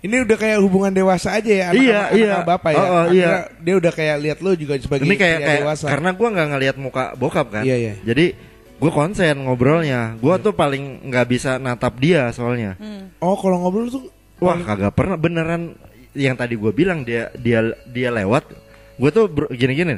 Ini 0.03 0.27
udah 0.27 0.35
kayak 0.35 0.59
hubungan 0.59 0.91
dewasa 0.91 1.39
aja 1.39 1.47
ya 1.47 1.65
anak 1.71 1.79
Iya, 1.79 1.95
anak, 1.95 2.11
iya. 2.19 2.35
bapak 2.43 2.71
ya. 2.75 2.77
Oh, 2.77 2.83
oh, 2.83 3.03
Akhirnya 3.07 3.15
iya. 3.15 3.35
Dia 3.63 3.75
udah 3.79 3.93
kayak 3.95 4.17
lihat 4.19 4.39
lo 4.43 4.51
juga 4.59 4.75
sebagai 4.75 5.07
ini 5.07 5.15
kayak 5.15 5.39
kayak 5.39 5.61
dewasa. 5.63 5.87
karena 5.87 6.11
gua 6.11 6.29
nggak 6.35 6.49
ngelihat 6.51 6.77
muka 6.77 7.05
bokap 7.15 7.47
kan. 7.55 7.63
Iya, 7.63 7.77
iya. 7.79 7.95
Jadi 8.03 8.35
gua 8.83 8.91
konsen 8.91 9.47
ngobrolnya. 9.47 10.19
Gua 10.19 10.37
tuh 10.37 10.51
paling 10.51 11.07
nggak 11.07 11.27
bisa 11.31 11.57
natap 11.57 11.95
dia 11.97 12.35
soalnya. 12.35 12.75
Oh 13.23 13.39
kalau 13.39 13.63
ngobrol 13.63 13.87
tuh 13.87 14.11
Wah 14.43 14.59
kagak 14.59 14.91
pernah. 14.93 15.15
Beneran 15.15 15.79
yang 16.13 16.35
tadi 16.35 16.59
gue 16.59 16.75
bilang 16.75 17.07
dia 17.07 17.31
dia 17.39 17.63
dia 17.87 18.11
lewat 18.11 18.45
gue 18.99 19.09
tuh 19.09 19.31
bro- 19.31 19.49
gini-gini. 19.49 19.97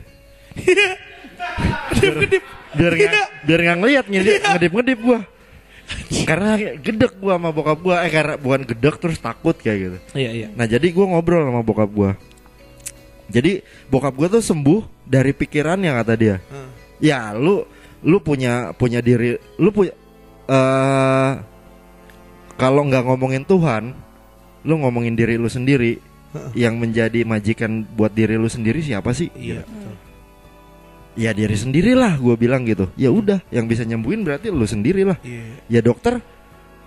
Biar 2.74 2.92
nggak 2.92 3.10
Iya. 3.10 3.24
biar 3.42 3.60
nggak 3.60 3.78
ngeliat 3.80 4.04
ngedip 4.06 4.34
ngedip 4.44 4.72
ngedip 4.72 5.00
gue 5.00 5.20
karena 6.24 6.50
gedek 6.80 7.12
gue 7.20 7.28
sama 7.30 7.52
bokap 7.52 7.78
gue 7.78 7.92
eh 7.98 8.10
karena 8.10 8.34
bukan 8.36 8.62
gedek 8.64 8.96
terus 8.98 9.18
takut 9.18 9.52
kayak 9.54 9.78
gitu. 9.80 9.98
Iya 10.14 10.30
iya. 10.32 10.48
nah 10.52 10.64
jadi 10.64 10.82
gue 10.82 11.04
ngobrol 11.04 11.44
sama 11.44 11.60
bokap 11.60 11.90
gue 11.90 12.10
jadi 13.26 13.52
bokap 13.88 14.14
gue 14.14 14.28
tuh 14.30 14.42
sembuh 14.42 14.80
dari 15.04 15.32
pikirannya 15.32 15.90
kata 15.94 16.14
dia. 16.14 16.36
Hmm. 16.46 16.70
ya 16.98 17.34
lu 17.34 17.66
lu 18.04 18.20
punya 18.20 18.70
punya 18.76 19.00
diri 19.00 19.34
lu 19.56 19.72
punya 19.72 19.92
eh 20.46 21.32
kalau 22.54 22.86
nggak 22.86 23.04
ngomongin 23.04 23.42
Tuhan 23.42 23.96
lu 24.64 24.74
ngomongin 24.80 25.16
diri 25.16 25.34
lu 25.34 25.48
sendiri 25.48 25.98
yang 26.52 26.76
menjadi 26.76 27.22
majikan 27.22 27.82
buat 27.94 28.12
diri 28.12 28.34
lu 28.36 28.46
sendiri 28.46 28.82
siapa 28.82 29.10
sih 29.10 29.30
Iya. 29.34 29.62
Betul. 29.64 29.92
ya 31.14 31.30
diri 31.30 31.54
sendirilah 31.54 32.18
gue 32.18 32.34
bilang 32.34 32.66
gitu 32.66 32.90
ya 32.98 33.06
udah 33.08 33.38
yang 33.48 33.70
bisa 33.70 33.86
nyembuhin 33.86 34.26
berarti 34.26 34.50
lu 34.50 34.66
sendirilah 34.66 35.14
Iya. 35.22 35.44
ya 35.70 35.80
dokter 35.80 36.18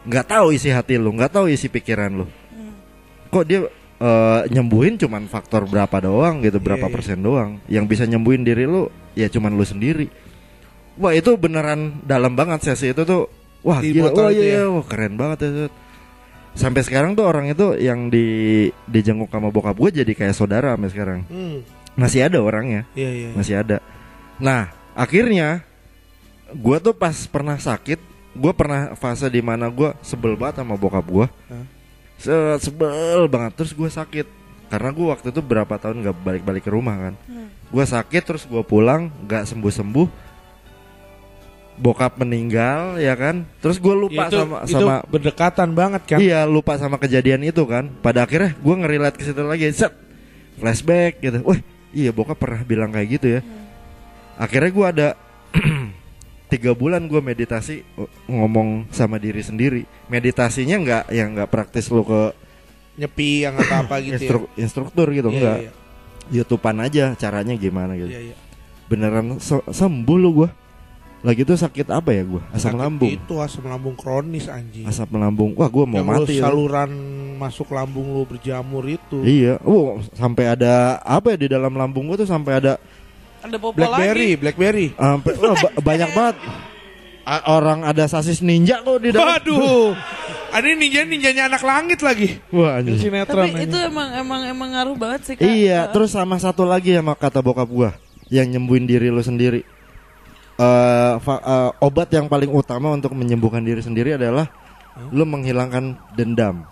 nggak 0.03 0.25
tahu 0.27 0.51
isi 0.51 0.67
hati 0.69 0.99
lu 0.99 1.15
nggak 1.15 1.31
tahu 1.31 1.47
isi 1.47 1.67
pikiran 1.67 2.11
lu 2.13 2.25
kok 3.31 3.43
dia 3.47 3.63
eh, 3.97 4.41
nyembuhin 4.51 4.99
cuman 4.99 5.25
faktor 5.25 5.63
berapa 5.63 5.97
doang 6.03 6.43
gitu 6.43 6.59
berapa 6.59 6.85
Iya, 6.85 6.91
iya. 6.91 6.95
persen 6.95 7.19
doang 7.23 7.49
yang 7.71 7.87
bisa 7.87 8.03
nyembuhin 8.03 8.43
diri 8.43 8.67
lu 8.67 8.91
ya 9.15 9.31
cuman 9.31 9.55
lu 9.55 9.63
sendiri 9.63 10.11
wah 10.97 11.13
itu 11.13 11.33
beneran 11.33 12.01
dalam 12.03 12.33
banget 12.33 12.61
sesi 12.63 12.91
itu 12.91 13.01
tuh 13.01 13.29
wah 13.61 13.79
Di 13.79 13.91
gila 13.91 14.09
wah 14.09 14.29
itu 14.29 14.41
iya 14.41 14.45
ya? 14.59 14.63
wah 14.67 14.81
keren 14.81 15.13
banget 15.13 15.37
ya 15.39 15.49
Zat. 15.65 15.73
sampai 16.53 16.81
sekarang 16.81 17.13
tuh 17.13 17.23
orang 17.23 17.47
itu 17.47 17.77
yang 17.77 18.09
di 18.09 18.25
dijenguk 18.85 19.29
sama 19.29 19.47
bokap 19.47 19.77
gue 19.77 20.01
jadi 20.01 20.11
kayak 20.11 20.33
saudara 20.33 20.73
sampai 20.73 20.89
sekarang 20.89 21.19
Hmm. 21.25 21.61
masih 21.93 22.25
ada 22.25 22.37
orangnya 22.37 22.85
Iya 22.93 23.09
iya. 23.09 23.29
masih 23.33 23.55
ada. 23.55 23.77
Nah, 24.37 24.69
akhirnya 24.93 25.65
gua 26.53 26.77
tuh 26.77 26.93
pas 26.93 27.25
pernah 27.25 27.57
sakit, 27.57 27.97
gua 28.33 28.53
pernah 28.53 28.93
fase 28.93 29.25
di 29.27 29.41
mana 29.41 29.65
gua 29.67 29.97
sebel 29.99 30.33
banget 30.33 30.61
sama 30.61 30.77
bokap 30.77 31.01
gua. 31.03 31.25
Hah? 31.47 31.65
Se- 32.17 32.57
sebel 32.63 33.25
banget 33.25 33.53
terus 33.55 33.73
gua 33.73 33.89
sakit. 33.89 34.29
Karena 34.67 34.89
gua 34.91 35.17
waktu 35.17 35.29
itu 35.29 35.41
berapa 35.41 35.73
tahun 35.75 36.01
nggak 36.01 36.15
balik-balik 36.21 36.61
ke 36.61 36.71
rumah 36.71 36.93
kan. 36.99 37.13
Gua 37.67 37.81
sakit 37.83 38.21
terus 38.23 38.45
gua 38.45 38.61
pulang 38.61 39.09
nggak 39.25 39.45
sembuh-sembuh. 39.47 40.26
Bokap 41.77 42.17
meninggal 42.17 42.97
ya 42.97 43.13
kan. 43.13 43.45
Terus 43.61 43.77
gua 43.77 43.93
lupa 43.93 44.25
Ya, 44.25 44.33
itu, 44.33 44.37
sama 44.41 44.57
itu 44.65 44.73
sama 44.73 44.95
berdekatan 45.05 45.69
banget 45.77 46.01
kan. 46.09 46.17
Iya 46.17 46.43
lupa 46.43 46.73
sama 46.75 46.97
kejadian 46.97 47.45
itu 47.45 47.61
kan. 47.69 47.93
Pada 48.01 48.25
akhirnya 48.25 48.57
gue 48.57 48.75
ngerilat 48.75 49.13
ke 49.13 49.21
situ 49.21 49.37
lagi, 49.45 49.69
set 49.69 49.93
flashback 50.57 51.21
gitu. 51.21 51.45
Wah 51.45 51.61
iya 51.93 52.09
bokap 52.09 52.37
pernah 52.37 52.65
bilang 52.65 52.89
kayak 52.89 53.07
gitu 53.21 53.27
ya. 53.37 53.41
Akhirnya 54.37 54.71
gue 54.73 54.85
ada 54.89 55.07
tiga 56.51 56.71
bulan 56.73 57.05
gue 57.05 57.19
meditasi 57.19 57.85
uh, 57.95 58.09
ngomong 58.25 58.89
sama 58.89 59.21
diri 59.21 59.41
sendiri. 59.41 59.85
Meditasinya 60.07 60.81
nggak 60.81 61.03
yang 61.13 61.37
nggak 61.37 61.49
praktis 61.49 61.93
lo 61.93 62.01
ke 62.01 62.21
Nyepi 62.97 63.45
yang 63.45 63.53
apa 63.53 63.85
apa 63.85 63.95
gitu 64.05 64.17
instru- 64.17 64.49
instruktur 64.57 65.07
gitu 65.13 65.29
ya. 65.29 65.35
enggak. 65.37 65.57
Iya, 65.61 65.71
YouTubean 66.27 66.77
aja 66.81 67.03
caranya 67.13 67.53
gimana 67.53 67.93
gitu. 67.93 68.09
iya, 68.09 68.33
iya. 68.33 68.35
Beneran 68.89 69.37
se- 69.37 69.61
sembuh 69.63 70.17
lo 70.17 70.29
gue. 70.33 70.49
Lagi 71.25 71.41
tuh 71.41 71.57
sakit 71.57 71.89
apa 71.89 72.13
ya 72.13 72.21
gue? 72.21 72.41
Asam 72.53 72.77
Sakit 72.77 72.77
lambung. 72.77 73.09
Itu 73.09 73.33
asam 73.41 73.65
lambung 73.65 73.95
kronis 73.97 74.45
anjing. 74.45 74.85
Asam 74.85 75.09
lambung. 75.17 75.57
Wah 75.57 75.65
gue 75.65 75.85
mau 75.89 75.97
yang 75.97 76.05
mati. 76.05 76.37
ya. 76.37 76.45
saluran 76.45 76.91
masuk 77.37 77.69
lambung 77.73 78.05
lu 78.13 78.25
berjamur 78.25 78.85
itu. 78.85 79.21
Iya, 79.21 79.61
oh 79.61 80.01
sampai 80.17 80.57
ada 80.57 80.97
apa 81.01 81.33
ya 81.33 81.37
di 81.37 81.47
dalam 81.49 81.73
lambung 81.77 82.09
gua 82.09 82.17
tuh 82.17 82.29
sampai 82.29 82.57
ada 82.57 82.73
Ada 83.45 83.61
popo 83.61 83.77
Blackberry, 83.77 84.33
lagi. 84.33 84.41
Blackberry. 84.41 84.87
sampai 84.97 85.33
wah, 85.37 85.53
ba- 85.53 85.75
banyak 85.77 86.09
banget 86.17 86.35
A- 87.27 87.45
orang 87.53 87.85
ada 87.85 88.09
sasis 88.09 88.41
ninja 88.41 88.81
kok 88.81 88.97
di 88.97 89.13
dalam. 89.13 89.37
Waduh. 89.37 89.93
Ada 90.57 90.63
ninja 90.73 91.03
ninjanya 91.03 91.51
anak 91.51 91.59
langit 91.59 91.99
lagi. 91.99 92.39
Wah, 92.55 92.79
anjing. 92.79 92.97
Tapi 93.27 93.51
ini. 93.51 93.67
itu 93.67 93.77
emang 93.77 94.15
emang 94.15 94.41
emang 94.47 94.69
ngaruh 94.73 94.95
banget 94.95 95.21
sih 95.27 95.33
kak. 95.35 95.43
Iya, 95.43 95.91
terus 95.91 96.15
sama 96.15 96.39
satu 96.39 96.63
lagi 96.63 96.95
sama 96.95 97.19
kata 97.19 97.43
bokap 97.43 97.67
gua 97.67 97.91
yang 98.31 98.47
nyembuhin 98.47 98.87
diri 98.87 99.11
lu 99.11 99.19
sendiri. 99.19 99.67
Fa- 101.17 101.43
eh, 101.43 101.71
obat 101.79 102.09
yang 102.09 102.25
paling 102.25 102.49
utama 102.49 102.89
untuk 102.89 103.13
menyembuhkan 103.13 103.61
diri 103.61 103.79
sendiri 103.79 104.17
adalah 104.17 104.49
lu 105.09 105.23
menghilangkan 105.23 105.93
dendam. 106.13 106.65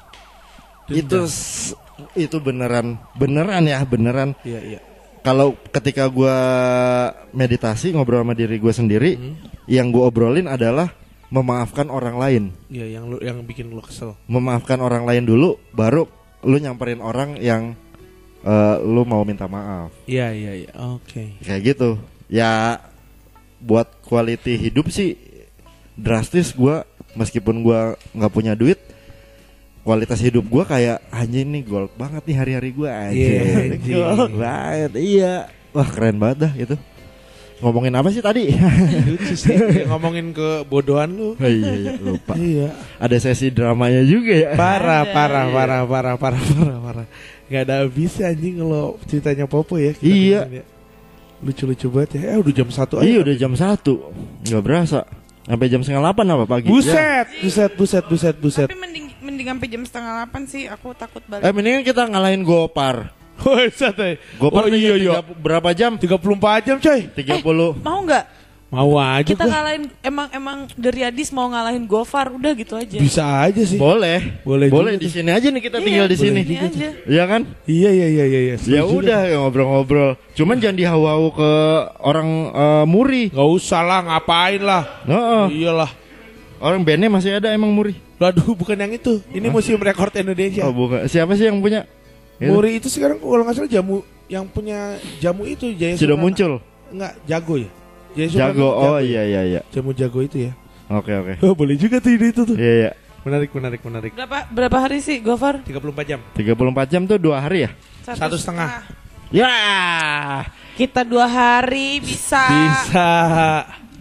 Itu 0.85 1.25
s- 1.25 1.77
itu 2.13 2.37
beneran 2.37 2.97
beneran 3.13 3.63
ya, 3.63 3.79
beneran 3.81 4.33
Iya, 4.41 4.59
iya. 4.61 4.79
kalau 5.21 5.53
ketika 5.71 6.05
gua 6.05 6.35
meditasi 7.31 7.93
ngobrol 7.93 8.21
sama 8.21 8.33
diri 8.33 8.57
gue 8.57 8.69
sendiri, 8.69 9.11
Hmm. 9.15 9.33
yang 9.65 9.89
gua 9.89 10.09
obrolin 10.09 10.45
adalah 10.45 10.89
memaafkan 11.29 11.87
orang 11.87 12.17
lain, 12.17 12.43
Iya, 12.67 12.99
yang 12.99 13.09
lu 13.09 13.17
yang 13.21 13.41
bikin 13.41 13.69
lu 13.69 13.81
kesel. 13.81 14.13
memaafkan 14.25 14.77
orang 14.77 15.05
lain 15.05 15.23
dulu, 15.23 15.57
baru 15.71 16.05
lu 16.41 16.57
nyamperin 16.57 16.99
orang 16.99 17.37
yang 17.37 17.73
eh, 18.41 18.77
lu 18.81 19.01
mau 19.01 19.25
minta 19.25 19.45
maaf, 19.45 19.89
Iya, 20.05 20.29
iya, 20.29 20.51
iya. 20.53 20.71
Oke. 20.93 21.33
kayak 21.41 21.61
gitu. 21.65 21.97
Ya 22.25 22.77
buat 23.65 23.89
quality 24.05 24.69
hidup 24.69 24.93
sih 24.93 25.17
drastis 25.97 26.53
gua 26.53 26.85
meskipun 27.17 27.65
gua 27.65 27.97
nggak 28.13 28.33
punya 28.33 28.53
duit, 28.53 28.77
kualitas 29.81 30.21
hidup 30.21 30.45
gua 30.45 30.69
kayak 30.69 31.01
anjing 31.09 31.49
nih 31.49 31.63
gold 31.65 31.91
banget 31.97 32.21
nih 32.29 32.37
hari-hari. 32.37 32.69
Iya, 32.77 33.41
anjing. 33.73 33.95
gold 33.97 34.33
banget. 34.37 34.91
Iya. 35.01 35.33
Wah, 35.73 35.87
keren 35.89 36.21
banget 36.21 36.37
dah 36.45 36.53
itu. 36.53 36.75
Ngomongin 37.63 37.95
apa 37.95 38.11
sih 38.11 38.19
tadi? 38.19 38.51
Lucu 39.09 39.33
sih 39.33 39.55
Ya, 39.79 39.87
ngomongin 39.87 40.35
kebodohan 40.35 41.15
lu. 41.15 41.39
Oh, 41.39 41.47
iya, 41.47 41.71
iya, 41.71 41.91
lupa. 42.03 42.35
Iya. 42.35 42.75
Ada 42.99 43.17
sesi 43.31 43.47
dramanya 43.47 44.03
juga 44.03 44.35
ya. 44.35 44.49
Parah, 44.59 45.07
parah, 45.07 45.47
iya. 45.47 45.55
parah, 45.55 45.81
parah, 45.87 46.15
parah, 46.19 46.41
parah, 46.43 46.79
parah. 46.83 47.07
Gak 47.47 47.61
ada 47.63 47.73
habisnya 47.87 48.35
anjing 48.35 48.59
kalau 48.59 48.99
ceritanya 49.07 49.45
Popo 49.47 49.79
ya. 49.79 49.95
Iya. 50.03 50.39
ya. 50.51 50.63
Lucu-lucu 51.45 51.87
banget 51.93 52.09
ya. 52.17 52.33
Eh 52.33 52.37
udah 52.41 52.53
jam 52.53 52.67
satu 52.73 52.93
aja. 52.97 53.05
Iya 53.05 53.17
udah 53.21 53.35
jam 53.37 53.53
satu 53.53 53.93
nggak 54.41 54.63
berasa 54.65 55.05
sampai 55.45 55.67
jam 55.69 55.81
setengah 55.85 56.01
delapan 56.09 56.25
apa 56.33 56.45
pagi? 56.49 56.65
Ya. 56.65 56.73
Buset, 56.73 57.27
buset, 57.45 57.71
buset, 57.77 58.03
buset, 58.09 58.35
buset. 58.41 58.67
Tapi 58.67 58.81
mending 58.81 59.05
mending 59.21 59.47
sampai 59.53 59.67
jam 59.69 59.81
setengah 59.85 60.11
delapan 60.17 60.41
sih. 60.49 60.63
Aku 60.65 60.97
takut 60.97 61.21
Ya. 61.29 61.45
Eh 61.45 61.53
mendingan 61.53 61.85
kita 61.85 62.09
ngalahin 62.09 62.41
Gopar. 62.41 63.13
Buset, 63.35 63.95
eh. 63.99 64.15
Gopar 64.39 64.65
oh, 64.65 64.71
iya, 64.71 64.95
iya. 64.95 65.19
tiga- 65.19 65.35
berapa 65.43 65.69
jam? 65.75 65.99
34 65.99 66.65
jam 66.71 66.77
coy. 66.79 66.99
30 67.13 67.83
Mau 67.83 67.99
nggak? 68.07 68.23
Mau 68.73 68.97
aja 68.97 69.23
Kita 69.23 69.45
gua. 69.45 69.53
ngalahin 69.53 69.83
emang 70.01 70.27
emang 70.33 70.57
dari 70.73 71.05
Adis 71.05 71.29
mau 71.29 71.45
ngalahin 71.47 71.85
Gofar 71.85 72.33
udah 72.33 72.51
gitu 72.57 72.73
aja. 72.73 72.97
Bisa 72.97 73.23
aja 73.45 73.61
sih. 73.61 73.77
Boleh. 73.77 74.41
Boleh 74.41 74.67
Boleh 74.73 74.97
juga 74.97 75.05
di 75.05 75.09
sini 75.13 75.29
aja 75.29 75.47
nih 75.53 75.61
kita 75.63 75.77
Iya, 75.79 75.85
tinggal 75.85 76.07
di 76.09 76.17
sini. 76.17 76.41
Iya 77.05 77.23
kan? 77.29 77.41
Iya, 77.69 77.89
iya, 77.93 78.07
iya, 78.09 78.25
iya. 78.25 78.39
iya. 78.41 78.55
Ya 78.57 78.81
udah 78.83 79.19
ngobrol-ngobrol. 79.45 80.17
Cuman 80.33 80.57
jangan 80.57 80.77
dihau-hau 80.81 81.29
ke 81.31 81.51
orang 82.01 82.29
eh, 82.51 82.85
muri. 82.89 83.29
Gak 83.29 83.49
usah 83.53 83.85
lah, 83.85 83.99
ngapain 84.01 84.59
lah. 84.59 84.83
Heeh. 85.05 85.45
Iyalah. 85.61 85.91
Orang 86.57 86.81
bandnya 86.81 87.07
masih 87.13 87.37
ada 87.37 87.53
emang 87.53 87.69
muri. 87.69 87.93
Waduh, 88.17 88.55
bukan 88.57 88.79
yang 88.79 88.91
itu. 88.95 89.21
Ini 89.29 89.47
Museum 89.51 89.77
Rekor 89.77 90.09
Indonesia. 90.15 90.65
Oh 90.65 90.73
bukan. 90.73 91.05
Siapa 91.05 91.37
sih 91.37 91.45
yang 91.51 91.61
punya? 91.61 91.85
Itu. 92.41 92.51
Muri 92.51 92.81
itu 92.81 92.87
sekarang 92.91 93.21
kalau 93.21 93.43
nggak 93.45 93.55
salah 93.55 93.71
jamu 93.71 94.03
yang 94.27 94.43
punya 94.49 94.97
jamu 95.21 95.45
itu 95.47 95.71
Jaya 95.77 95.95
Sudah 95.95 96.17
muncul. 96.19 96.59
Enggak, 96.91 97.13
jago 97.29 97.55
ya. 97.61 97.69
Suprana 98.15 98.55
Jago. 98.55 98.69
Oh 98.71 98.97
jago. 98.97 99.03
iya 99.03 99.21
iya 99.27 99.41
iya. 99.43 99.61
Jamu 99.75 99.91
jago 99.91 100.19
itu 100.23 100.37
ya. 100.47 100.51
Oke 100.87 101.11
oke. 101.11 101.33
Oh, 101.43 101.53
boleh 101.57 101.75
juga 101.75 101.99
tuh 101.99 102.13
ide 102.15 102.31
itu 102.31 102.41
tuh. 102.47 102.55
Iya 102.55 102.73
iya. 102.87 102.91
Menarik, 103.25 103.49
menarik, 103.57 103.81
menarik. 103.81 104.11
Berapa 104.13 104.45
berapa 104.53 104.77
hari 104.85 105.01
sih 105.01 105.17
Gofar? 105.17 105.65
34 105.65 106.05
jam. 106.05 106.19
34 106.37 106.91
jam 106.93 107.01
tuh 107.09 107.17
dua 107.17 107.41
hari 107.41 107.65
ya? 107.65 107.69
Satu 108.05 108.37
setengah. 108.37 108.85
Ya. 109.33 109.49
Kita 110.77 111.01
dua 111.01 111.25
hari 111.25 112.05
bisa. 112.05 112.45
Bisa. 112.45 113.09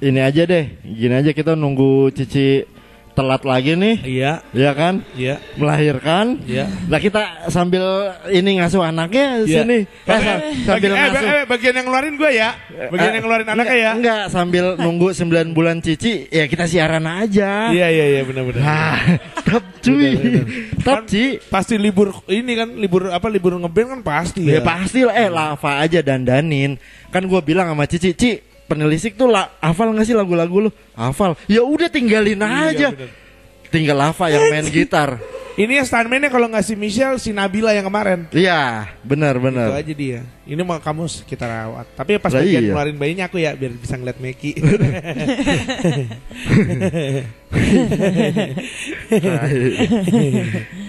Ini 0.05 0.21
aja 0.21 0.45
deh. 0.45 0.77
Gini 0.85 1.15
aja 1.17 1.33
kita 1.33 1.57
nunggu 1.57 2.13
Cici 2.13 2.69
telat 3.15 3.43
lagi 3.43 3.73
nih. 3.73 3.95
Iya, 4.03 4.33
Ya 4.51 4.71
kan? 4.75 5.07
iya, 5.15 5.39
Melahirkan. 5.55 6.43
iya. 6.45 6.67
Nah 6.87 6.99
kita 6.99 7.47
sambil 7.47 7.83
ini 8.29 8.59
ngasuh 8.59 8.83
anaknya 8.83 9.47
Iya. 9.47 9.63
sini. 9.63 9.79
Eh, 9.83 9.87
Bagi- 10.03 10.27
sa- 10.27 10.43
sambil 10.67 10.91
bagi- 10.91 10.99
eh, 10.99 11.11
ngasuh. 11.15 11.23
eh, 11.25 11.43
bagian 11.47 11.75
yang 11.75 11.87
ngeluarin 11.87 12.15
gue 12.15 12.31
ya. 12.31 12.51
Bagian 12.91 13.07
Eh, 13.07 13.15
yang 13.15 13.23
ngeluarin 13.23 13.49
anaknya 13.49 13.77
ya. 13.77 13.91
Enggak, 13.95 14.23
sambil 14.29 14.65
nunggu 14.75 15.09
9 15.11 15.55
bulan 15.55 15.79
Cici, 15.79 16.27
ya 16.27 16.45
kita 16.45 16.67
siaran 16.67 17.07
aja. 17.07 17.71
Iya, 17.71 17.87
iya, 17.89 18.05
iya, 18.11 18.21
benar-benar. 18.23 18.63
Ah, 18.67 18.99
top 19.47 19.65
cuy. 19.81 20.11
top 20.83 20.97
Kan 20.99 21.07
Ci. 21.07 21.25
Pasti 21.47 21.75
libur 21.79 22.11
ini 22.27 22.53
kan 22.53 22.69
libur 22.75 23.09
apa 23.09 23.31
libur 23.31 23.55
ngeband 23.55 23.89
kan 23.89 24.01
pasti 24.03 24.43
Ya 24.43 24.59
ya. 24.59 24.61
pasti 24.61 25.07
lah, 25.07 25.15
eh 25.15 25.31
lava 25.31 25.79
aja 25.79 26.03
dandanin. 26.03 26.77
Kan 27.09 27.31
gua 27.31 27.39
bilang 27.41 27.71
sama 27.71 27.87
Cici, 27.87 28.11
Ci, 28.13 28.31
penelisik 28.67 29.17
tuh 29.17 29.29
lah, 29.29 29.53
hafal 29.61 29.93
gak 29.93 30.07
sih 30.09 30.17
lagu-lagu 30.17 30.69
lu? 30.69 30.71
Hafal. 30.97 31.37
Ya 31.47 31.63
udah 31.63 31.89
tinggalin 31.89 32.41
aja. 32.41 32.91
Iya, 32.91 32.97
bener. 32.97 33.11
Tinggal 33.73 33.97
lava 33.99 34.27
yang 34.31 34.45
main 34.55 34.67
gitar. 34.71 35.19
Ini 35.55 35.79
ya 35.79 35.87
stuntman-nya 35.87 36.35
kalau 36.35 36.51
nggak 36.51 36.67
si 36.67 36.75
Michelle, 36.75 37.15
si 37.23 37.31
Nabila 37.31 37.71
yang 37.71 37.87
kemarin. 37.87 38.27
Iya, 38.35 38.91
benar 39.07 39.39
Itu 39.39 39.47
benar. 39.47 39.71
aja 39.71 39.95
dia. 39.95 40.27
Ini 40.51 40.59
mau 40.67 40.83
kamu 40.83 41.07
kita 41.31 41.47
rawat. 41.47 41.87
Tapi 41.95 42.19
pas 42.19 42.35
Lah 42.35 42.43
bagian 42.43 42.59
iya. 42.59 42.75
ngeluarin 42.75 42.99
bayinya 42.99 43.31
aku 43.31 43.39
ya 43.39 43.55
biar 43.55 43.71
bisa 43.79 43.95
ngeliat 43.95 44.19
Meki. 44.19 44.51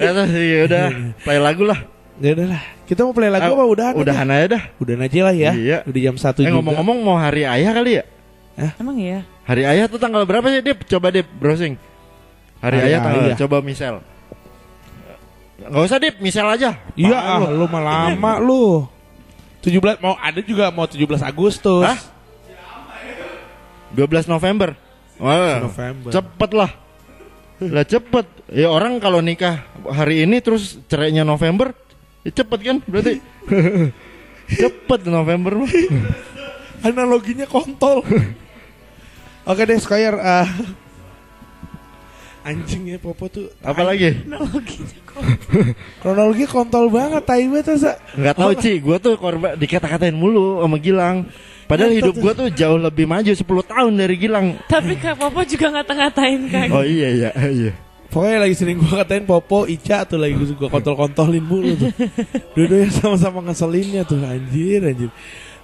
Udah, 0.02 0.34
ya 0.34 0.60
udah, 0.66 0.86
play 1.22 1.38
lagu 1.38 1.62
lah. 1.70 1.95
Ya 2.18 2.32
udah 2.34 2.48
lah. 2.48 2.64
Kita 2.86 3.02
mau 3.02 3.12
play 3.12 3.28
lagu 3.28 3.44
Ah, 3.46 3.54
apa 3.54 3.66
udahan? 3.66 3.92
aja? 3.92 4.02
Udahan 4.02 4.28
aja 4.30 4.46
dah. 4.50 4.64
Udahan 4.78 5.02
aja 5.02 5.20
lah 5.22 5.36
ya. 5.36 5.52
Iya. 5.52 5.78
Udah 5.84 6.02
jam 6.02 6.16
satu 6.16 6.40
Eh 6.40 6.46
juga. 6.46 6.56
ngomong-ngomong 6.58 6.98
mau 7.02 7.16
hari 7.16 7.44
ayah 7.44 7.72
kali 7.72 7.92
ya? 7.98 8.04
Emang 8.78 8.96
iya? 8.96 9.20
Hari 9.44 9.64
ayah 9.64 9.86
tuh 9.86 9.98
tanggal 9.98 10.24
berapa 10.24 10.48
sih 10.48 10.62
Dip? 10.62 10.86
Coba 10.86 11.12
Dip 11.12 11.28
browsing. 11.30 11.76
Hari, 12.60 12.78
Hari 12.78 12.88
ayah 12.88 13.00
tanggal 13.02 13.24
ayah. 13.28 13.38
coba 13.38 13.58
misal. 13.60 13.94
Gak 15.58 15.84
usah 15.84 15.98
Dip, 15.98 16.16
misal 16.20 16.46
aja. 16.48 16.78
Iya, 16.94 17.16
ah, 17.16 17.40
lu 17.46 17.66
mah 17.66 17.82
lama 17.82 18.32
lu. 18.38 18.86
17 19.60 19.98
mau 19.98 20.14
ada 20.16 20.40
juga 20.40 20.70
mau 20.70 20.86
17 20.86 21.20
Agustus. 21.22 21.84
Hah? 21.84 22.00
12 23.92 24.28
November. 24.28 24.76
Wah, 25.16 25.64
November. 25.64 26.12
cepet 26.12 26.52
lah. 26.52 26.72
Lah 27.58 27.84
cepet. 27.84 28.26
Ya 28.52 28.68
orang 28.68 29.00
kalau 29.00 29.24
nikah 29.24 29.64
hari 29.86 30.22
ini 30.22 30.38
terus 30.38 30.78
cerainya 30.86 31.24
November, 31.24 31.72
ya 32.26 32.32
cepet 32.34 32.60
kan 32.66 32.78
berarti. 32.90 33.22
cepet 34.60 35.00
November 35.06 35.54
mah. 35.62 35.72
Analoginya 36.82 37.46
kontol. 37.46 38.02
Oke 39.46 39.62
deh, 39.66 39.78
Squire. 39.78 40.18
ah. 40.18 40.50
anjing 42.46 42.94
ya 42.94 42.98
Popo 43.02 43.26
tuh. 43.26 43.50
Apalagi? 43.66 44.22
Kronologi 46.02 46.46
kontol 46.46 46.94
banget, 46.94 47.26
tai 47.26 47.50
banget 47.50 47.78
Sa. 47.82 47.98
Nggak 48.14 48.36
tahu 48.38 48.52
Ci, 48.62 48.78
gue 48.78 48.98
tuh 49.02 49.14
korban 49.18 49.58
dikata-katain 49.58 50.14
mulu 50.14 50.62
sama 50.62 50.78
Gilang. 50.78 51.26
Padahal 51.66 51.98
hidup 51.98 52.14
gue 52.14 52.34
tuh 52.38 52.48
jauh 52.54 52.78
lebih 52.78 53.10
maju 53.10 53.34
10 53.34 53.42
tahun 53.42 53.94
dari 53.98 54.16
Gilang. 54.22 54.62
Tapi 54.70 54.94
Kak 55.02 55.18
Popo 55.18 55.42
juga 55.42 55.74
ngata-ngatain 55.74 56.42
Kak. 56.54 56.68
Oh 56.70 56.86
iya 56.86 57.10
iya 57.10 57.30
iya. 57.50 57.74
Pokoknya 58.10 58.48
lagi 58.48 58.56
sering 58.56 58.78
gua 58.80 59.04
katain 59.04 59.26
Popo, 59.28 59.68
Ica 59.68 60.08
tuh 60.08 60.22
lagi 60.22 60.36
gua 60.36 60.70
kontol-kontolin 60.72 61.44
mulu 61.44 61.74
tuh. 61.76 61.92
Dua-duanya 62.56 62.92
sama-sama 62.94 63.44
ngeselinnya 63.46 64.08
tuh 64.08 64.22
anjir 64.24 64.82
anjir. 64.86 65.12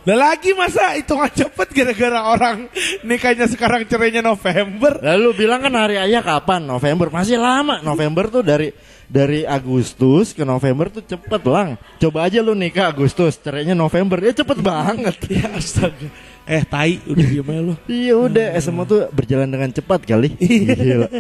Lah 0.02 0.34
lagi 0.34 0.58
masa 0.58 0.98
hitungan 0.98 1.30
cepet 1.30 1.68
gara-gara 1.78 2.34
orang 2.34 2.66
nikahnya 3.06 3.46
sekarang 3.46 3.86
cerainya 3.86 4.26
November. 4.26 4.98
Lalu 4.98 5.46
bilang 5.46 5.62
kan 5.62 5.78
hari 5.78 6.02
ayah 6.02 6.26
kapan? 6.26 6.66
November. 6.66 7.14
Masih 7.14 7.38
lama. 7.38 7.86
November 7.86 8.26
tuh 8.34 8.42
dari 8.42 8.74
dari 9.06 9.46
Agustus 9.46 10.34
ke 10.34 10.42
November 10.42 10.89
tuh 10.89 11.06
cepet 11.06 11.46
lang. 11.46 11.78
Coba 12.02 12.26
aja 12.26 12.42
lu 12.42 12.58
nikah 12.58 12.89
Agustus, 12.89 13.38
cerainya 13.38 13.78
November. 13.78 14.18
Ya 14.18 14.34
cepet 14.34 14.58
banget. 14.58 15.16
Ya 15.32 15.54
astaga. 15.54 16.10
Eh 16.50 16.64
tai 16.66 16.98
udah 17.06 17.26
diem 17.26 17.46
aja 17.46 17.62
lu. 17.62 17.74
Iya 17.86 18.16
udah, 18.18 18.48
eh, 18.58 18.62
semua 18.64 18.84
tuh 18.89 19.06
berjalan 19.14 19.46
dengan 19.46 19.70
cepat 19.70 20.02
kali. 20.04 20.34
Gila. 20.38 21.08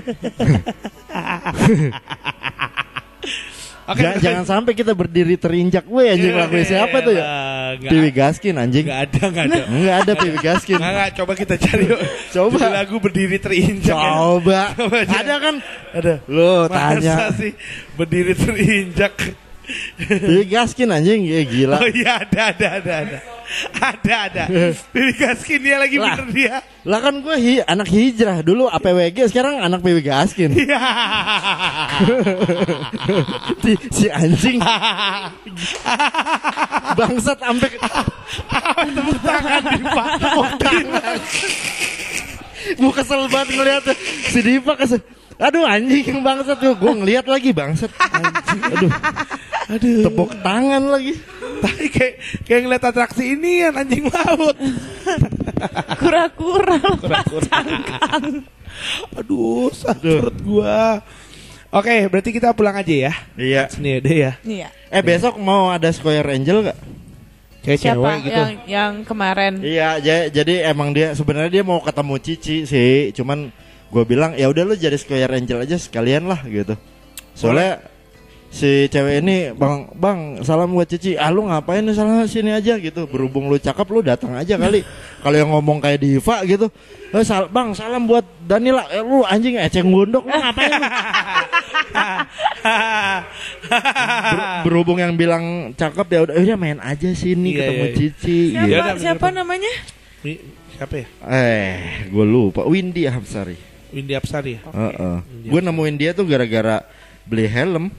Oke, 3.91 3.97
jangan, 4.07 4.17
jangan 4.23 4.45
sampai 4.47 4.71
kita 4.77 4.95
berdiri 4.95 5.35
terinjak. 5.35 5.83
Weh 5.89 6.15
anjing 6.15 6.31
lagunya 6.31 6.63
siapa 6.63 7.03
tuh 7.03 7.11
ya? 7.11 7.23
Enggak. 7.75 7.91
Piwi 7.91 8.09
Gaskin 8.15 8.55
anjing. 8.55 8.85
Enggak 8.87 9.01
ada, 9.03 9.21
enggak 9.27 9.45
ada. 9.51 9.61
Enggak 9.67 9.95
ada 9.99 10.11
Piwi 10.15 10.37
Gaskin. 10.39 10.75
Enggak, 10.79 10.91
enggak, 10.95 11.09
coba 11.19 11.33
kita 11.35 11.55
cari 11.59 11.83
yuk. 11.91 11.99
Coba. 12.31 12.55
Judul 12.55 12.71
lagu 12.71 12.95
berdiri 13.03 13.37
terinjak. 13.41 13.97
ya. 13.97 14.11
Coba. 14.15 14.59
Coba 14.79 14.95
aja. 15.03 15.17
Ada 15.19 15.35
kan? 15.43 15.55
Ada. 15.91 16.13
Masa 16.23 16.71
tanya. 16.71 17.15
sih 17.35 17.51
berdiri 17.99 18.33
terinjak? 18.37 19.15
Piwi 20.01 20.43
Gaskin 20.49 20.89
anjing. 20.91 21.21
Ya 21.27 21.41
gila. 21.45 21.77
Oh 21.79 21.89
iya 21.89 22.25
ada 22.25 22.41
ada 22.51 22.67
ada 22.81 22.93
ada. 23.05 23.17
Ada 23.75 24.15
ada. 24.31 24.43
Pilih 24.95 25.15
Gaskin 25.19 25.59
dia 25.59 25.75
lagi 25.75 25.99
Lah. 25.99 26.15
bener 26.15 26.27
dia. 26.31 26.55
Lah 26.87 26.99
kan 27.03 27.19
gue 27.19 27.35
hi 27.35 27.59
anak 27.67 27.91
hijrah 27.91 28.39
dulu 28.41 28.71
APWG 28.71 29.27
sekarang 29.27 29.59
anak 29.59 29.83
Piwi 29.83 30.01
Gaskin. 30.01 30.55
Iya. 30.55 30.79
si, 33.63 33.71
si 33.91 34.05
anjing 34.07 34.59
bangsat 36.95 37.37
sampai 37.39 37.69
Tepuk 38.91 39.19
tangan 39.23 39.61
di 39.67 39.83
Pak. 39.83 40.11
Gue 42.77 42.91
kesel 42.93 43.21
banget 43.27 43.47
ngeliatnya 43.57 43.93
si 44.31 44.39
Diva 44.39 44.73
kesel 44.79 45.03
aduh 45.41 45.65
anjing 45.65 46.05
yang 46.05 46.21
bangsat 46.21 46.53
tuh 46.55 46.73
gue 46.73 46.93
ngeliat 46.93 47.25
lagi 47.25 47.49
bangsat 47.49 47.89
anjing 47.89 48.61
aduh 48.69 48.91
Aduh. 49.71 50.03
tepuk 50.03 50.31
tangan 50.39 50.83
lagi 50.85 51.15
Tapi 51.61 51.85
kayak 51.87 52.13
kayak 52.43 52.61
ngeliat 52.61 52.83
atraksi 52.83 53.37
ini 53.37 53.61
kan 53.61 53.85
anjing 53.85 54.03
laut. 54.03 54.57
Kura-kura 55.95 56.73
Aduh, 59.13 59.69
sakit 59.69 60.41
gua. 60.41 60.99
Oke, 61.69 62.09
berarti 62.09 62.33
kita 62.33 62.51
pulang 62.51 62.75
aja 62.75 62.89
ya. 62.89 63.13
iya 63.37 63.69
Sini 63.69 64.01
deh 64.01 64.17
ya. 64.17 64.33
Iya. 64.41 64.67
eh 64.89 64.99
besok 64.99 65.37
mau 65.37 65.69
ada 65.69 65.87
Square 65.87 66.33
Angel 66.33 66.65
gak? 66.65 66.79
Kayak 67.61 67.79
Siapa 67.79 67.95
cewek 67.95 68.17
gitu. 68.25 68.33
yang 68.35 68.51
yang 68.67 68.91
kemarin? 69.05 69.53
Iya, 69.61 69.89
ja- 70.01 70.29
jadi 70.33 70.67
emang 70.67 70.91
dia 70.91 71.13
sebenarnya 71.13 71.51
dia 71.53 71.63
mau 71.63 71.77
ketemu 71.79 72.15
Cici 72.17 72.65
sih, 72.65 73.13
cuman 73.13 73.53
gue 73.91 74.03
bilang 74.03 74.31
ya 74.33 74.47
udah 74.47 74.63
lu 74.63 74.73
jadi 74.73 74.95
Square 74.95 75.35
Angel 75.35 75.59
aja 75.59 75.75
sekalian 75.75 76.25
lah 76.25 76.39
gitu. 76.43 76.73
Soalnya 77.31 77.83
si 78.47 78.87
cewek 78.87 79.23
ini 79.23 79.51
bang 79.51 79.87
bang 79.95 80.19
salam 80.43 80.71
buat 80.71 80.83
Cici 80.83 81.15
ah 81.15 81.31
lu 81.31 81.47
ngapain 81.47 81.79
nih 81.79 81.95
salam 81.95 82.19
sini 82.25 82.51
aja 82.51 82.75
gitu 82.75 83.07
berhubung 83.07 83.47
lu 83.47 83.55
cakep 83.55 83.87
lu 83.87 84.03
datang 84.03 84.35
aja 84.35 84.59
kali 84.59 84.83
kalau 85.23 85.35
yang 85.39 85.47
ngomong 85.51 85.79
kayak 85.79 86.03
diva 86.03 86.43
gitu 86.43 86.67
eh, 87.15 87.23
sal 87.23 87.47
bang 87.47 87.71
salam 87.71 88.03
buat 88.03 88.27
Danila 88.43 88.91
eh, 88.91 88.99
lu 88.99 89.23
anjing 89.23 89.55
eceng 89.55 89.87
gondok 89.87 90.27
lu 90.27 90.35
ngapain 90.35 90.67
lu 90.67 90.83
Ber- 93.71 94.67
berhubung 94.67 94.99
yang 94.99 95.15
bilang 95.15 95.71
cakep 95.71 96.07
ya 96.07 96.19
udah 96.27 96.35
udah 96.35 96.57
main 96.59 96.79
aja 96.83 97.07
sini 97.15 97.55
Iya, 97.55 97.59
ketemu 97.63 97.85
iya. 97.87 97.95
Cici 97.95 98.39
Siapa, 98.51 98.67
gitu. 98.67 98.75
Iya, 98.75 98.99
siapa 98.99 99.27
namanya? 99.31 99.71
Mi- 100.27 100.43
Siapa 100.75 100.95
ya? 100.97 101.07
eh 101.23 101.75
gue 102.09 102.25
lupa 102.25 102.67
Windy 102.67 103.07
Hapsari 103.07 103.55
Windy 103.91 104.13
Apsari 104.13 104.55
ya? 104.55 104.61
Heeh. 104.65 105.17
gue 105.45 105.61
nemuin 105.61 105.95
dia 105.95 106.11
tuh 106.11 106.23
gara-gara 106.23 106.81
beli 107.23 107.45
helm 107.45 107.91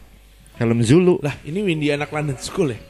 helm 0.56 0.78
Zulu 0.80 1.20
Lah 1.20 1.36
ini 1.42 1.60
Windy 1.60 1.88
anak 1.88 2.08
London 2.08 2.36
School 2.36 2.72
ya? 2.72 2.80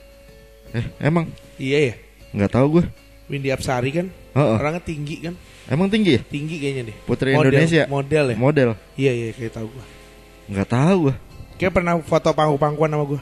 eh 0.72 0.86
emang 0.98 1.28
Iya 1.56 1.78
ya? 1.90 1.94
nggak 2.32 2.50
tahu 2.50 2.66
gue 2.78 2.84
Windy 3.28 3.48
Apsari 3.48 3.90
kan? 3.90 4.06
Heeh. 4.32 4.56
Orangnya 4.56 4.80
tinggi 4.80 5.16
kan? 5.20 5.34
emang 5.64 5.86
tinggi 5.86 6.18
ya 6.18 6.22
Tinggi 6.24 6.56
kayaknya 6.58 6.82
deh 6.88 6.96
Putri 7.02 7.32
Model- 7.32 7.54
Indonesia 7.54 7.82
Model 7.86 8.24
ya? 8.28 8.36
model 8.36 8.68
iya 8.94 9.12
iya 9.12 9.30
kayak 9.30 9.52
tahu 9.52 9.66
gua 9.68 9.84
nggak 10.50 10.68
tahu 10.68 10.98
gue 11.06 11.14
Kayak 11.54 11.72
pernah 11.72 11.94
foto 11.98 12.28
pangku-pangkuan 12.30 12.90
sama 12.90 13.04
gua 13.06 13.20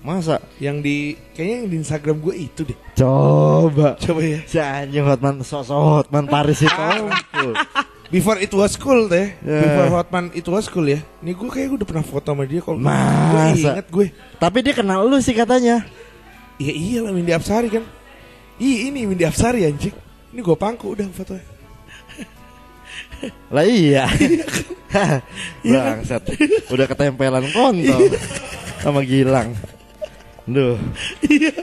masa 0.00 0.36
Yang 0.58 0.76
di 0.80 0.96
Kayaknya 1.32 1.56
yang 1.56 1.66
di 1.66 1.76
Instagram 1.78 2.16
gua 2.20 2.34
itu 2.34 2.60
deh 2.62 2.76
coba 2.92 3.96
Coba 3.96 4.20
ya 4.20 4.40
si 4.44 4.58
anjing 4.58 5.02
Hotman 5.02 5.40
sosok 5.40 5.80
Hotman 6.04 6.24
Paris 6.26 6.60
itu. 6.60 6.76
Before 8.12 8.36
it 8.40 8.52
was 8.52 8.76
cool 8.76 9.08
teh. 9.08 9.32
Ya. 9.40 9.60
Before 9.64 9.88
Hotman 10.00 10.28
it 10.36 10.44
was 10.48 10.68
cool 10.68 10.84
ya. 10.84 11.00
Ini 11.24 11.32
gue 11.32 11.48
kayak 11.48 11.80
udah 11.80 11.86
pernah 11.88 12.04
foto 12.04 12.32
sama 12.32 12.44
dia 12.44 12.60
kalau 12.60 12.78
Gue 12.80 13.60
inget 13.60 13.88
gue. 13.88 14.06
Tapi 14.36 14.58
dia 14.60 14.74
kenal 14.76 15.08
lu 15.08 15.16
sih 15.20 15.32
katanya. 15.32 15.84
Iya 16.60 16.72
iya 16.72 16.98
lah 17.02 17.12
Windy 17.12 17.32
Apsari 17.34 17.68
kan. 17.72 17.84
Ih 18.60 18.92
ini 18.92 19.08
Windy 19.08 19.24
Apsari 19.26 19.66
anjing. 19.66 19.94
Ini 20.30 20.40
gue 20.42 20.56
pangku 20.58 20.94
udah 20.94 21.08
fotonya. 21.10 21.42
Lah 23.54 23.66
iya. 23.66 24.06
Iya 25.64 25.78
bangsat. 25.90 26.22
Udah 26.70 26.86
ketempelan 26.86 27.50
kontol 27.50 28.14
sama 28.84 29.00
Gilang 29.02 29.56
Duh, 30.44 30.76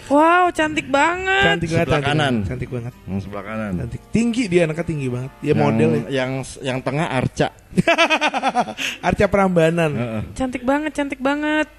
Wow, 0.09 0.49
cantik 0.49 0.89
banget. 0.89 1.43
Cantik 1.45 1.69
banget 1.69 1.85
Sebelah 1.85 2.01
cantik 2.01 2.09
kanan. 2.09 2.33
banget, 2.33 2.49
Cantik 2.49 2.69
banget 2.69 2.93
yang 3.05 3.19
sebelah 3.21 3.43
kanan. 3.45 3.71
Cantik 3.77 4.01
Tinggi 4.09 4.43
dia 4.45 4.61
anaknya 4.65 4.83
tinggi 4.83 5.07
banget 5.07 5.31
Dia 5.37 5.47
yang, 5.47 5.59
model 5.59 5.89
ya 5.91 6.01
yang 6.09 6.31
yang 6.59 6.77
tengah 6.81 7.07
Arca. 7.07 7.47
Arca 9.07 9.25
Prambanan 9.27 9.91
Heeh. 9.93 10.21
Cantik 10.33 10.63
banget, 10.63 10.91
cantik 10.91 11.21
banget. 11.21 11.69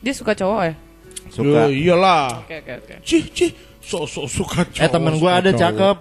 Dia 0.00 0.12
suka 0.12 0.34
cowok 0.34 0.60
ya? 0.64 0.74
Suka. 1.30 1.60
Ya, 1.60 1.64
iyalah 1.70 2.42
Oke, 2.42 2.56
oke, 2.58 2.72
oke. 2.76 2.94
Cih 3.00 3.24
cih 3.30 3.50
So-so 3.78 4.26
suka 4.26 4.64
cowok 4.64 4.82
Eh 4.82 4.90
temen 4.90 5.14
gua 5.16 5.38
ada 5.38 5.50
cowok. 5.50 5.60
cakep. 5.60 5.96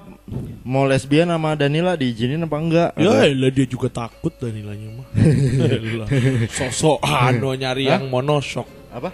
Mau 0.64 0.88
lesbian 0.88 1.28
sama 1.28 1.54
Danila 1.54 1.94
diizinin 1.94 2.42
apa 2.42 2.56
enggak? 2.56 2.90
Ya 2.96 3.28
elah 3.28 3.52
dia 3.52 3.68
juga 3.68 3.92
takut 3.92 4.34
Danilanya 4.34 4.98
mah 4.98 5.08
Elah. 5.70 6.08
Sosokan 6.50 7.38
no 7.38 7.52
nyari 7.52 7.86
yang 7.86 8.08
monosok 8.08 8.66
Apa? 8.90 9.12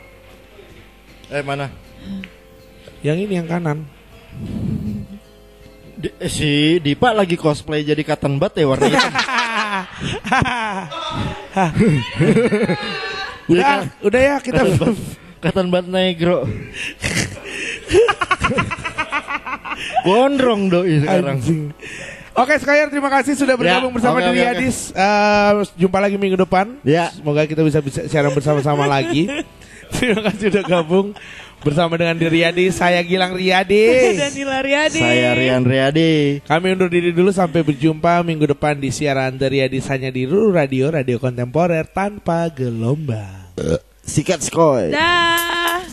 Eh 1.30 1.44
mana? 1.46 1.70
Yang 3.00 3.18
ini 3.26 3.34
yang 3.38 3.48
kanan 3.48 3.86
Di- 5.94 6.16
eh, 6.16 6.32
si 6.32 6.50
Dipa 6.80 7.12
lagi 7.12 7.36
cosplay 7.36 7.84
jadi 7.84 8.00
cotton 8.02 8.40
bud 8.40 8.54
ya 8.56 8.66
warna 8.66 8.88
hitam. 8.88 9.14
Udah, 13.50 13.66
kan 13.66 13.80
udah 14.00 14.22
ya 14.22 14.36
kita 14.38 14.62
cotton 15.42 15.68
bud 15.68 15.86
negro. 15.90 16.46
Gondrong 20.02 20.62
doi 20.70 21.02
sekarang. 21.02 21.38
Anjing. 21.40 21.62
Oke 22.32 22.56
Skyer 22.56 22.88
terima 22.88 23.12
kasih 23.12 23.36
sudah 23.36 23.60
bergabung 23.60 23.92
Ya, 23.92 23.96
bersama 24.00 24.24
oke, 24.24 24.32
oke. 24.32 24.44
Adis 24.48 24.96
Eh, 24.96 25.52
Jumpa 25.76 26.00
lagi 26.00 26.16
minggu 26.16 26.40
depan 26.40 26.80
Ya. 26.88 27.12
Semoga 27.12 27.44
kita 27.44 27.68
bisa, 27.68 27.84
bisa 27.84 28.08
siaran 28.08 28.32
bersama-sama 28.32 28.88
lagi 28.96 29.28
Terima 29.96 30.22
kasih 30.30 30.54
sudah 30.54 30.66
gabung 30.66 31.08
Bersama 31.60 32.00
dengan 32.00 32.16
Diri 32.16 32.48
Adis 32.48 32.80
Saya 32.80 33.04
Gilang 33.04 33.36
Riyadi 33.36 34.16
Danila 34.22 34.64
Riyadi. 34.64 35.02
Saya 35.04 35.36
Rian 35.36 35.68
Riyadi. 35.68 36.40
Kami 36.48 36.72
undur 36.72 36.88
diri 36.88 37.12
dulu 37.12 37.36
sampai 37.36 37.68
berjumpa 37.68 38.24
minggu 38.24 38.48
depan 38.48 38.80
di 38.80 38.96
siaran 38.96 39.36
Diri 39.36 39.68
Adis 39.68 39.92
hanya 39.92 40.08
di 40.08 40.24
Ruru 40.24 40.56
Radio 40.56 40.88
Radio 40.88 41.20
kontemporer 41.20 41.84
tanpa 41.92 42.48
gelombang 42.48 43.52
Sikat 44.08 44.40
skoy. 44.42 44.90
Dah. 44.96 45.84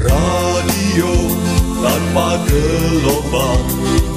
Radio 0.00 1.12
tanpa 1.84 2.40
gelombang 2.48 3.64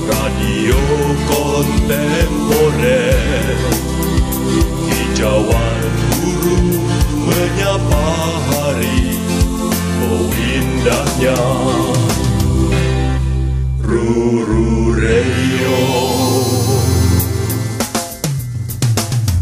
Radio 0.07 0.79
kontemporer 1.27 3.17
Hijauan 4.87 5.82
menyapa 7.33 8.05
hari 8.53 9.17
Oh 10.03 10.29
indahnya. 10.29 11.39
Ruru 13.81 14.93
Radio 15.01 15.77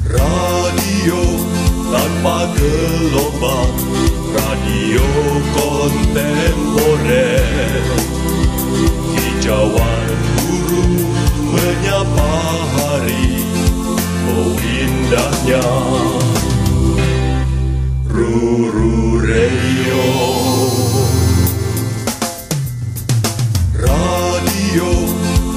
Radio 0.07 1.21
tanpa 1.91 2.47
gelombang 2.55 3.75
Radio 4.31 5.07
kontemporer. 5.51 7.43
Hijauan 9.19 10.07
burung 10.39 10.95
menyapa 11.51 12.31
hari 12.71 13.43
Oh 14.31 14.55
indahnya 14.55 15.65
Rurureyo 18.21 20.05
Radio 23.81 24.89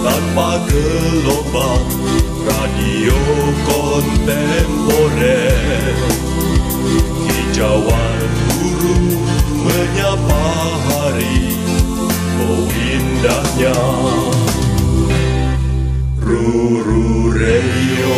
tanpa 0.00 0.64
gelombang 0.64 1.84
Radio 2.48 3.20
kontemporer. 3.68 5.92
Hijauan 7.28 8.32
burung 8.48 9.12
menyapa 9.60 10.48
hari 10.88 11.52
Oh 12.40 12.64
indahnya 12.72 13.76
Rurureyo 16.16 18.16